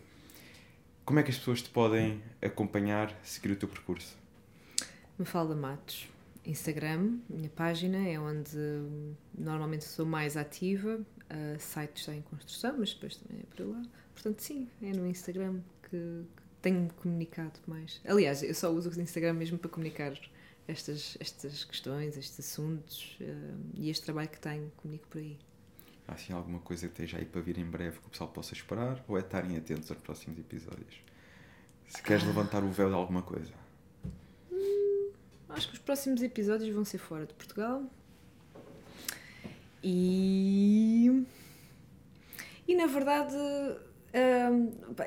[1.05, 4.17] Como é que as pessoas te podem acompanhar, seguir o teu percurso?
[5.17, 6.07] Mafalda Matos,
[6.45, 8.57] Instagram, minha página é onde
[9.37, 11.01] normalmente sou mais ativa.
[11.29, 13.81] Uh, site está em construção, mas depois também é por lá.
[14.13, 17.99] Portanto, sim, é no Instagram que, que tenho comunicado mais.
[18.05, 20.13] Aliás, eu só uso o Instagram mesmo para comunicar
[20.69, 25.37] estas, estas questões, estes assuntos uh, e este trabalho que tenho, comunico por aí.
[26.07, 28.53] Há assim alguma coisa que esteja aí para vir em breve que o pessoal possa
[28.53, 31.01] esperar ou é estarem atentos aos próximos episódios?
[31.87, 32.27] Se queres ah.
[32.27, 33.51] levantar o véu de alguma coisa.
[34.51, 35.11] Hum,
[35.49, 37.83] acho que os próximos episódios vão ser fora de Portugal.
[39.83, 41.25] E.
[42.67, 43.35] E na verdade.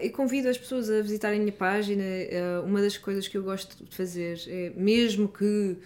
[0.01, 2.03] eu convido as pessoas a visitarem a minha página.
[2.03, 5.77] Uh, uma das coisas que eu gosto de fazer é, mesmo que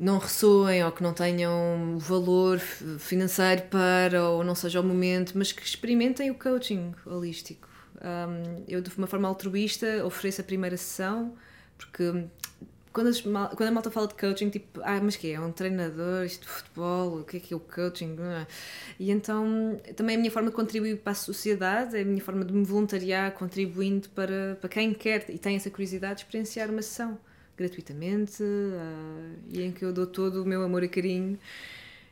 [0.00, 5.52] não ressoem ou que não tenham valor financeiro para ou não seja o momento, mas
[5.52, 7.68] que experimentem o coaching holístico.
[7.96, 11.34] Um, eu, de uma forma altruísta, ofereço a primeira sessão,
[11.76, 12.24] porque
[12.94, 15.34] quando, as, quando a malta fala de coaching, tipo, ah, mas que é?
[15.34, 18.16] É um treinador, isto de futebol, o que é que é o coaching?
[18.98, 22.22] E então, também é a minha forma de contribuir para a sociedade, é a minha
[22.22, 26.70] forma de me voluntariar, contribuindo para, para quem quer e tem essa curiosidade de experienciar
[26.70, 27.18] uma sessão
[27.60, 31.38] gratuitamente uh, e em que eu dou todo o meu amor e carinho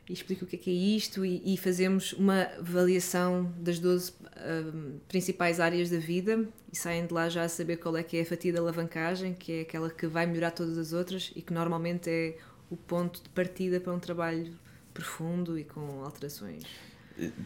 [0.07, 4.11] e explico o que é, que é isto e, e, fazemos uma avaliação das 12
[4.11, 4.73] uh, ah,
[5.07, 8.23] principais áreas da vida e saem de lá já a saber qual é que é
[8.23, 11.53] a fatia da alavancagem, que é aquela que vai melhorar todas as outras e que
[11.53, 12.39] normalmente é
[12.70, 14.53] o ponto de partida para um trabalho
[14.95, 16.62] profundo e com alterações.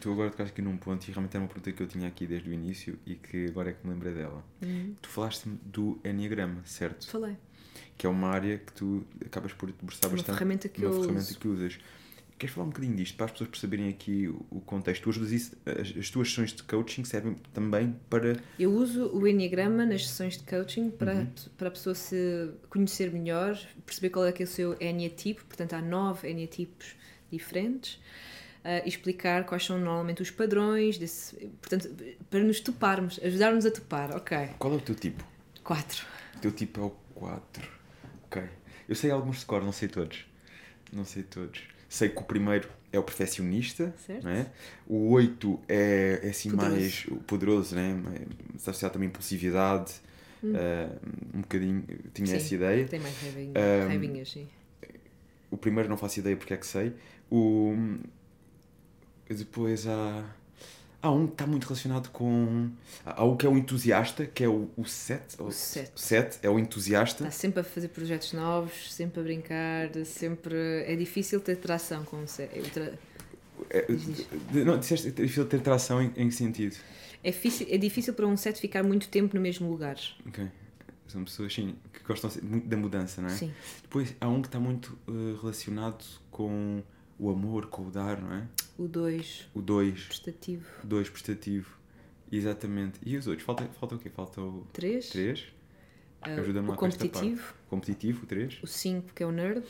[0.00, 2.26] Tu agora tocaste aqui num ponto e realmente é uma pergunta que eu tinha aqui
[2.26, 4.44] desde o início e que agora é que me lembrei dela.
[4.62, 4.94] Uhum.
[5.00, 7.08] Tu falaste-me do Enneagrama, certo?
[7.08, 7.36] Falei
[7.96, 10.36] que é uma área que tu acabas por debruçar uma bastante.
[10.36, 11.38] Ferramenta que uma ferramenta uso.
[11.38, 11.78] que usas.
[12.38, 15.12] Queres falar um bocadinho disto para as pessoas perceberem aqui o contexto?
[15.12, 18.36] Tu isso, as, as tuas sessões de coaching servem também para.
[18.58, 21.26] Eu uso o Enneagrama nas sessões de coaching para, Uhum.
[21.56, 25.74] para a pessoa se conhecer melhor, perceber qual é que é o seu Enneatipo, portanto
[25.74, 26.96] há nove Enneatipos
[27.30, 28.00] diferentes.
[28.64, 31.88] uh, e explicar quais são normalmente os padrões, desse, portanto,
[32.30, 34.50] para nos toparmos, ajudar-nos a topar, ok.
[34.58, 35.24] Qual é o teu tipo?
[35.64, 36.04] Quatro.
[36.36, 36.92] O teu tipo é o
[37.26, 37.68] 4.
[38.24, 38.42] Ok.
[38.88, 40.26] Eu sei alguns de cor, não sei todos.
[40.92, 41.62] Não sei todos.
[41.88, 44.24] Sei que o primeiro é o perfeccionista, Certo.
[44.24, 44.50] não é?
[44.86, 46.76] O 8 é, é assim Poderoso.
[46.80, 48.02] mais poderoso, né?
[48.56, 49.92] Está associado também a impulsividade.
[50.44, 50.88] eh,
[51.34, 52.30] um bocadinho, tinha Hum.
[52.30, 52.34] Sim.
[52.34, 52.88] essa ideia.
[52.88, 54.48] Tem mais raivinha, Um, raivinhas, sim.
[55.50, 56.92] O primeiro não faço ideia porque é que sei.
[57.30, 57.76] O...
[59.28, 60.24] Depois há.
[61.02, 62.70] Há um que está muito relacionado com.
[63.04, 65.34] Há o que é o entusiasta, que é o, o set.
[65.40, 65.90] O set.
[65.96, 67.24] set é o entusiasta.
[67.24, 70.54] Está sempre a fazer projetos novos, sempre a brincar, sempre.
[70.86, 72.50] É difícil ter tração com o set.
[72.54, 72.92] Eu tra-
[73.70, 73.86] É,
[74.64, 76.76] não, disseste é difícil ter tração em, em que sentido?
[77.24, 79.96] É difícil, é difícil para um set ficar muito tempo no mesmo lugar.
[80.26, 80.46] Ok.
[81.08, 83.32] São pessoas sim, que gostam muito da mudança, não é?
[83.32, 83.52] Sim.
[83.82, 86.82] Depois há um que está muito eh, relacionado com
[87.18, 88.46] o amor, com o dar, não é?
[88.78, 90.64] O 2, O dois, prestativo.
[90.82, 91.76] o dois prestativo.
[92.30, 92.98] Exatamente.
[93.04, 93.44] E os outros?
[93.44, 94.08] Falta, falta o quê?
[94.08, 95.46] Falta o 3, 3,
[96.22, 97.54] Ajuda-me o lá com competitivo.
[97.68, 99.62] competitivo, o 3, O 5, que é o nerd.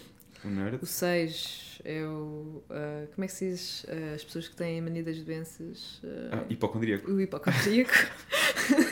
[0.45, 0.79] o nerd.
[0.83, 2.63] O 6 é o.
[2.71, 3.87] ah, como é que se diz?
[3.89, 6.01] Ah, as pessoas que têm mania das doenças.
[6.31, 7.11] ah, Ah, hipocondríaco.
[7.11, 7.91] O hipocondríaco.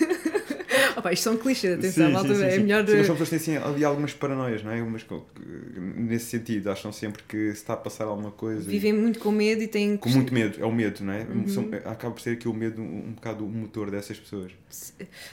[1.00, 2.60] Opa, isto são clichês, atenção, Sim, malta, sim, sim, é sim.
[2.62, 2.86] melhor.
[2.86, 4.80] Sim, mas são pessoas que têm assim, ali algumas paranoias, não é?
[4.80, 8.60] Que- nesse sentido, acham sempre que se está a passar alguma coisa.
[8.68, 9.96] e- Vivem muito com medo e têm.
[9.96, 11.22] Com muito medo, é o medo, não é?
[11.22, 11.48] Uhum.
[11.48, 14.52] São- acaba por ser aqui o medo um, um bocado o motor dessas pessoas.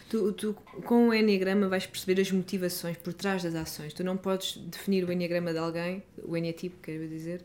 [0.09, 0.53] Tu, tu,
[0.85, 3.93] com o Enneagrama, vais perceber as motivações por trás das ações.
[3.93, 7.41] Tu não podes definir o Enneagrama de alguém, o Enneatipo, quero dizer,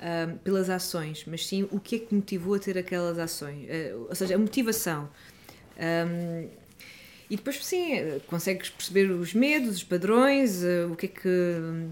[0.00, 3.66] ahm, pelas ações, mas sim o que é que motivou a ter aquelas ações.
[3.68, 5.08] Eh, ou seja, a motivação.
[5.78, 6.48] Ahm,
[7.30, 11.88] e depois, sim, consegues perceber os medos, os padrões, eh, o que é que.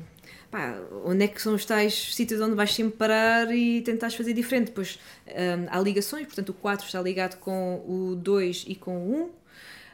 [0.51, 4.33] pá, onde é que são os tais sítios onde vais sempre parar e tentares fazer
[4.33, 4.67] diferente.
[4.69, 4.99] Depois
[5.29, 9.31] ahm, há ligações, portanto, o 4 está ligado com o 2 e com o 1.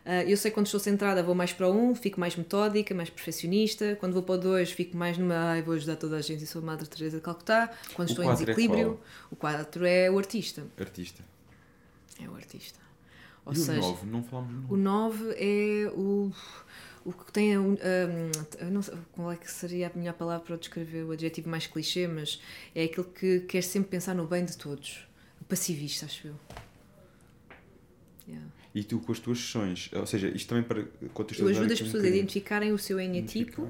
[0.05, 2.95] Ah, eu sei que quando estou centrada vou mais para o 1, fico mais metódica,
[2.95, 3.97] mais perfeccionista.
[4.01, 5.53] Quando vou para o 2, fico mais numa.
[5.53, 7.71] Ai, vou ajudar toda a gente e sou a Madre Teresa de Calcutá.
[7.95, 9.01] Quando O estou em é desequilíbrio,
[9.31, 10.65] o 4 é o artista.
[10.79, 11.23] Artista.
[12.23, 12.79] É o artista.
[13.45, 14.07] Ou e seja, o 9?
[14.07, 15.19] Não falámos do o 9.
[15.25, 16.33] 9 é o.
[17.05, 17.61] O que tem a.
[17.61, 17.77] um,
[18.61, 21.67] eu não sei qual é que seria a melhor palavra para descrever o adjetivo mais
[21.67, 22.41] clichê, mas
[22.75, 25.05] é aquele que quer sempre pensar no bem de todos.
[25.41, 26.35] O passivista, acho eu.
[28.29, 28.47] Yeah.
[28.75, 31.81] E tu com as tuas sessões, ou seja, isto também para Eu contextualizar ajudo as
[31.81, 33.67] um pessoas a identificarem o seu Identificar.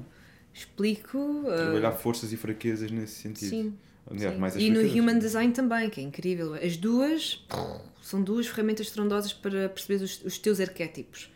[0.53, 1.17] explico.
[1.17, 3.49] uh, Trabalhar forças e fraquezas nesse sentido.
[3.49, 3.73] sim.
[4.05, 4.59] Aliás, sim.
[4.59, 4.99] E no fraquezas.
[4.99, 6.53] Human Design também, que é incrível.
[6.53, 7.43] As duas
[8.03, 11.31] são duas ferramentas estrondosas para perceber os, os teus arquétipos.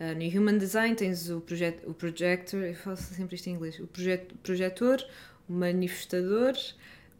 [0.00, 3.78] Uh, no Human Design tens o, projet, o projector, eu faço sempre isto em inglês,
[3.78, 5.02] o projet, projetor,
[5.48, 6.54] o manifestador,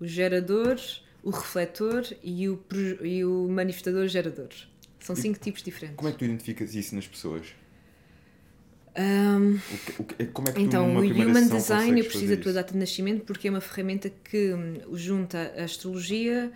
[0.01, 0.77] o gerador,
[1.23, 2.61] o refletor e o,
[3.03, 4.49] e o manifestador gerador.
[4.99, 5.97] São cinco tipos diferentes.
[5.97, 7.47] Como é que tu identificas isso nas pessoas?
[8.95, 12.43] Um, O que- o que- como é que Então, o Human Design, eu preciso da
[12.43, 16.53] tua data de nascimento porque é uma ferramenta que hum, junta a astrologia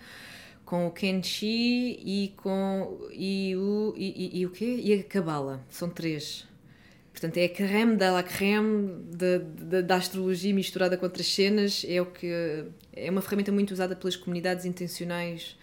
[0.67, 4.81] com o Kenshi e com e o e, e- e o quê?
[4.83, 5.65] E a Cabala.
[5.69, 6.45] São três.
[7.13, 11.85] Portanto, é a creme da la creme da, da, da astrologia misturada com outras cenas.
[11.87, 12.27] É o que
[12.93, 15.55] é uma ferramenta muito usada pelas comunidades intencionais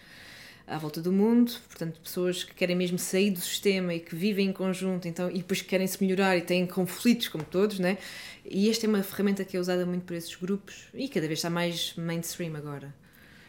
[0.67, 4.49] à volta do mundo, portanto, pessoas que querem mesmo sair do sistema e que vivem
[4.49, 7.99] em conjunto, então, e depois querem se melhorar e têm conflitos, como todos, né?
[8.43, 11.41] E esta é uma ferramenta que é usada muito por esses grupos e cada vez
[11.41, 12.95] está mais mainstream agora.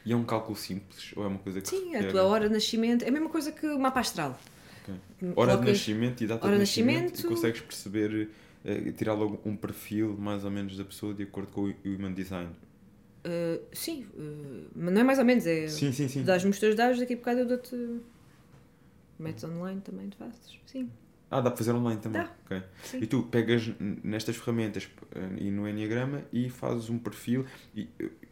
[0.05, 2.53] E é um cálculo simples ou é uma coisa que Sim, a tua hora de
[2.53, 4.39] nascimento é a mesma coisa que o mapa astral.
[4.83, 4.93] Ok.
[4.93, 7.25] Hora de Colocas- nascimento e data hora de de nascimento, nascimento.
[7.25, 8.29] e consegues perceber,
[8.63, 12.13] eh, tirar logo um perfil mais ou menos da pessoa de acordo com o Human
[12.13, 12.51] Design.
[13.25, 15.67] Uh, sim, uh, mas não é mais ou menos, é.
[15.67, 16.23] Sim, sim, sim.
[16.23, 17.99] Dás-me os teus dados, daqui a bocado eu dou-te.
[19.17, 20.59] Metes online também, tu fazes.
[20.67, 20.91] Sim.
[21.31, 22.21] Ah, dá para fazer online também.
[22.21, 22.31] Dá.
[22.45, 22.61] Ok.
[22.83, 22.99] Sim.
[23.01, 24.87] E tu pegas nestas ferramentas
[25.39, 27.45] e no Enneagrama e fazes um perfil
[27.75, 27.87] e,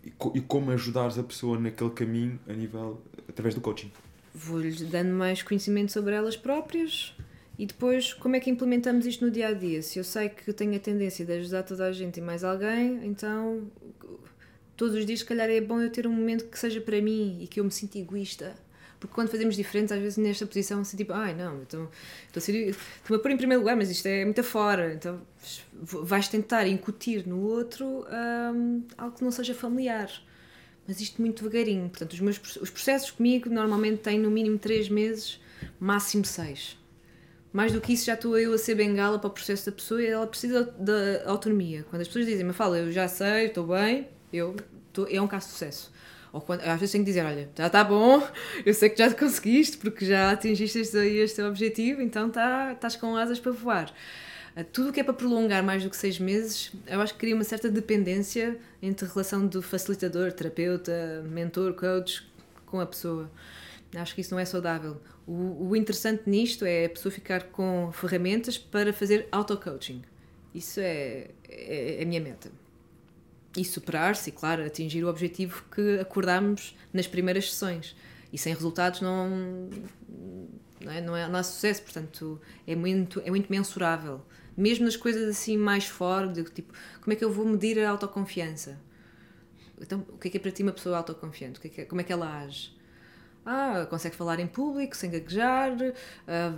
[0.06, 3.92] e, co- como ajudares a pessoa naquele caminho a nível através do coaching.
[4.34, 7.16] Vou-lhes dando mais conhecimento sobre elas próprias
[7.58, 9.82] e depois como é que implementamos isto no dia a dia.
[9.82, 13.06] Se eu sei que tenho a tendência de ajudar toda a gente e mais alguém,
[13.06, 13.68] então
[14.76, 17.38] todos os dias, se calhar, é bom eu ter um momento que seja para mim
[17.42, 18.56] e que eu me sinta egoísta.
[19.04, 21.90] Porque quando fazemos diferentes, às vezes nesta posição, assim, tipo, ai não, então
[22.34, 22.42] estou
[23.16, 24.94] a, pôr em primeiro lugar, mas isto é muito fora.
[24.94, 25.22] Então
[25.82, 28.06] vais tentar incutir no outro
[28.56, 30.10] hum, algo que não seja familiar
[30.88, 31.90] mas isto muito devagarinho.
[31.90, 35.40] Portanto, os meus os processos comigo normalmente têm no mínimo 3 meses,
[35.80, 36.78] máximo 6.
[37.52, 40.02] Mais do que isso, já estou eu a ser bengala para o processo da pessoa
[40.02, 41.86] e ela precisa da autonomia.
[41.90, 44.56] Quando as pessoas dizem, me fala, eu já sei, estou bem, eu
[44.88, 45.93] estou, é um caso de sucesso.
[46.34, 48.28] Ou quando, às vezes tenho que dizer, olha, já está bom,
[48.66, 53.16] eu sei que já conseguiste, porque já atingiste este, este objetivo, então tá, estás com
[53.16, 53.94] asas para voar.
[54.58, 57.20] Uh, Tudo o que é para prolongar mais do que seis meses, eu acho que
[57.20, 62.28] cria uma certa dependência entre a relação do facilitador, terapeuta, mentor, coach
[62.66, 63.30] com a pessoa.
[63.96, 65.00] Acho que isso não é saudável.
[65.28, 70.02] O, o interessante nisto é a pessoa ficar com ferramentas para fazer auto-coaching.
[70.54, 72.63] Isso é, é, é a minha meta.
[73.56, 77.96] E superar-se, e claro, atingir o objetivo que acordámos nas primeiras sessões.
[78.32, 79.70] E sem resultados não,
[80.82, 84.22] não, é, não, é, não há sucesso, portanto é muito, é muito mensurável.
[84.58, 87.90] Mesmo nas coisas assim mais fora, de, tipo, como é que eu vou medir a
[87.90, 88.80] autoconfiança?
[89.80, 91.60] Então, o que é que é para ti uma pessoa autoconfiante?
[91.60, 92.76] Que é que é, como é que ela age?
[93.46, 95.92] Ah, consegue falar em público, sem gaguejar, uh,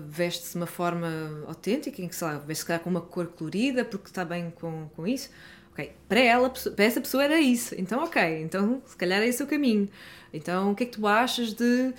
[0.08, 4.08] veste-se de uma forma autêntica, em que, sei lá, veste-se com uma cor colorida, porque
[4.08, 5.32] está bem com, com isso.
[5.76, 7.76] Ok, para ela, para essa pessoa era isso.
[7.78, 9.90] Então, ok, então se calhar é esse o caminho.
[10.34, 11.94] Então, o que é que tu achas de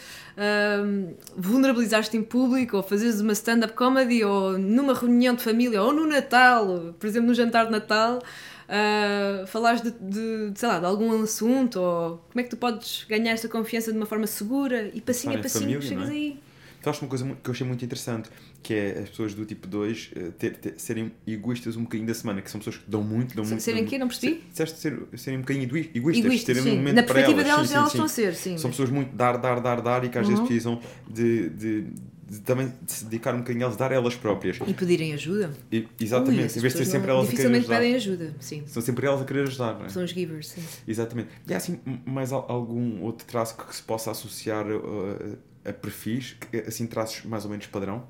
[0.85, 5.93] um, vulnerabilizar-te em público, ou fazeres uma stand-up comedy, ou numa reunião de família, ou
[5.93, 10.87] no Natal, por exemplo, no jantar de Natal, uh, falares de, de, sei lá, de
[10.87, 14.91] algum assunto, ou como é que tu podes ganhar essa confiança de uma forma segura
[14.93, 16.13] e passinho a passinho chegas é?
[16.13, 16.39] aí.
[16.87, 18.31] Tu achas uma coisa que eu achei muito interessante,
[18.63, 22.15] que é as pessoas do tipo 2 uh, ter, ter, serem egoístas um bocadinho da
[22.15, 23.61] semana, que são pessoas que dão muito, dão muito.
[23.61, 23.99] Serem quê?
[23.99, 24.41] Não percebi?
[24.49, 26.71] Disseste ser, serem um bocadinho egoístas, egoístas terem sim.
[26.71, 27.49] um momento Na para perspectiva elas.
[27.51, 28.15] delas, sim, elas sim, estão sim.
[28.15, 28.57] ser, sim.
[28.59, 30.33] São pessoas muito dar, dar, dar, dar e que às Uhum.
[30.35, 30.81] vezes precisam
[31.11, 31.83] de, de,
[32.31, 34.57] de também de se dedicar um bocadinho a elas, dar elas próprias.
[34.65, 35.51] E pedirem ajuda.
[35.73, 37.79] E, exatamente, em vez de ser sempre não- elas a querer Dificilmente ajudar.
[37.81, 38.63] pedem ajuda, sim.
[38.69, 39.89] São sempre elas a querer ajudar, não é?
[39.89, 40.63] São os givers, sim.
[40.87, 41.31] Exatamente.
[41.49, 45.37] E há assim mais al- algum outro traço que se possa associar uh,
[45.73, 48.07] perfis, que- assim traços mais ou menos padrão,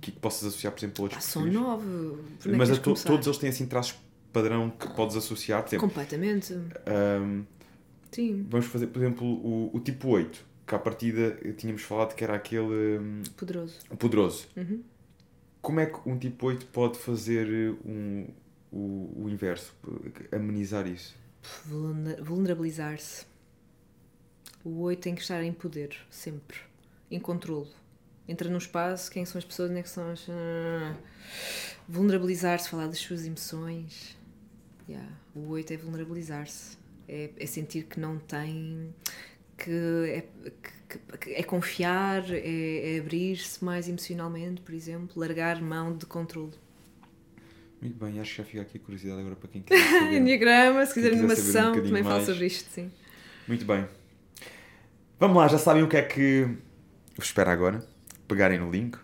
[0.00, 1.60] que possas associar, por exemplo, a Ah, outros são perfis?
[1.60, 1.84] nove.
[1.84, 3.96] Por onde é Mas que a to- todos eles têm assim traços
[4.32, 5.62] padrão que podes associar.
[5.62, 6.52] Por exemplo, Completamente.
[6.54, 7.44] um,
[8.12, 12.14] Sim, vamos fazer, por exemplo, o, o tipo 8, que à partida eh, tínhamos falado
[12.14, 13.78] que era aquele um, poderoso.
[13.98, 14.46] poderoso.
[14.56, 14.82] Uhum.
[15.60, 18.26] Como é que um tipo 8 pode fazer eh, um,
[18.72, 19.74] o, o inverso,
[20.32, 21.14] amenizar isso?
[21.66, 23.24] Vulner- Vulnerabilizar-se.
[24.64, 26.58] O 8 tem que estar em poder, sempre.
[27.10, 27.68] Em controlo.
[28.28, 30.26] Entra num espaço, quem são as pessoas, onde é que são as.
[31.88, 34.16] Vulnerabilizar-se, falar das suas emoções.
[34.88, 35.08] Yeah.
[35.34, 36.76] O 8 é vulnerabilizar-se.
[37.08, 38.92] É, é sentir que não tem.
[39.58, 40.24] que é,
[40.88, 46.52] que- que- é confiar, é, é abrir-se mais emocionalmente, por exemplo, largar mão de controle.
[47.80, 50.16] Muito bem, acho que já fica aqui a curiosidade agora para quem quiser saber.
[50.16, 52.90] Enneagrama, se quiser uma um sessão, bocadinho também falo sobre isto, sim.
[53.48, 53.86] Muito bem.
[55.18, 56.48] Vamos lá, já sabem o que é que
[57.16, 57.82] vos espera agora.
[58.28, 58.98] Pegarem no link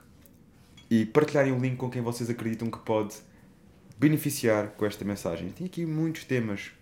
[0.90, 3.14] e partilharem o link com quem vocês acreditam que pode
[3.98, 5.50] beneficiar com esta mensagem.
[5.50, 6.72] Tem aqui muitos temas,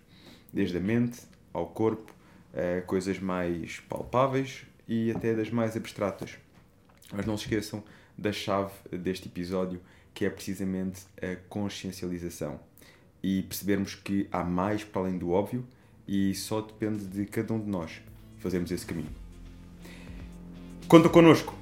[0.51, 1.21] desde a mente
[1.53, 2.13] ao corpo,
[2.53, 6.37] eh, coisas mais palpáveis e até das mais abstratas.
[7.13, 7.83] Mas não se esqueçam
[8.17, 9.79] da chave deste episódio,
[10.13, 12.59] que é precisamente a consciencialização.
[13.23, 15.65] E percebermos que há mais para além do óbvio
[16.07, 18.01] e só depende de cada um de nós
[18.39, 19.20] fazermos esse caminho.
[20.91, 21.53] Conta connosco.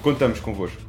[0.00, 0.80] Contamos convosco.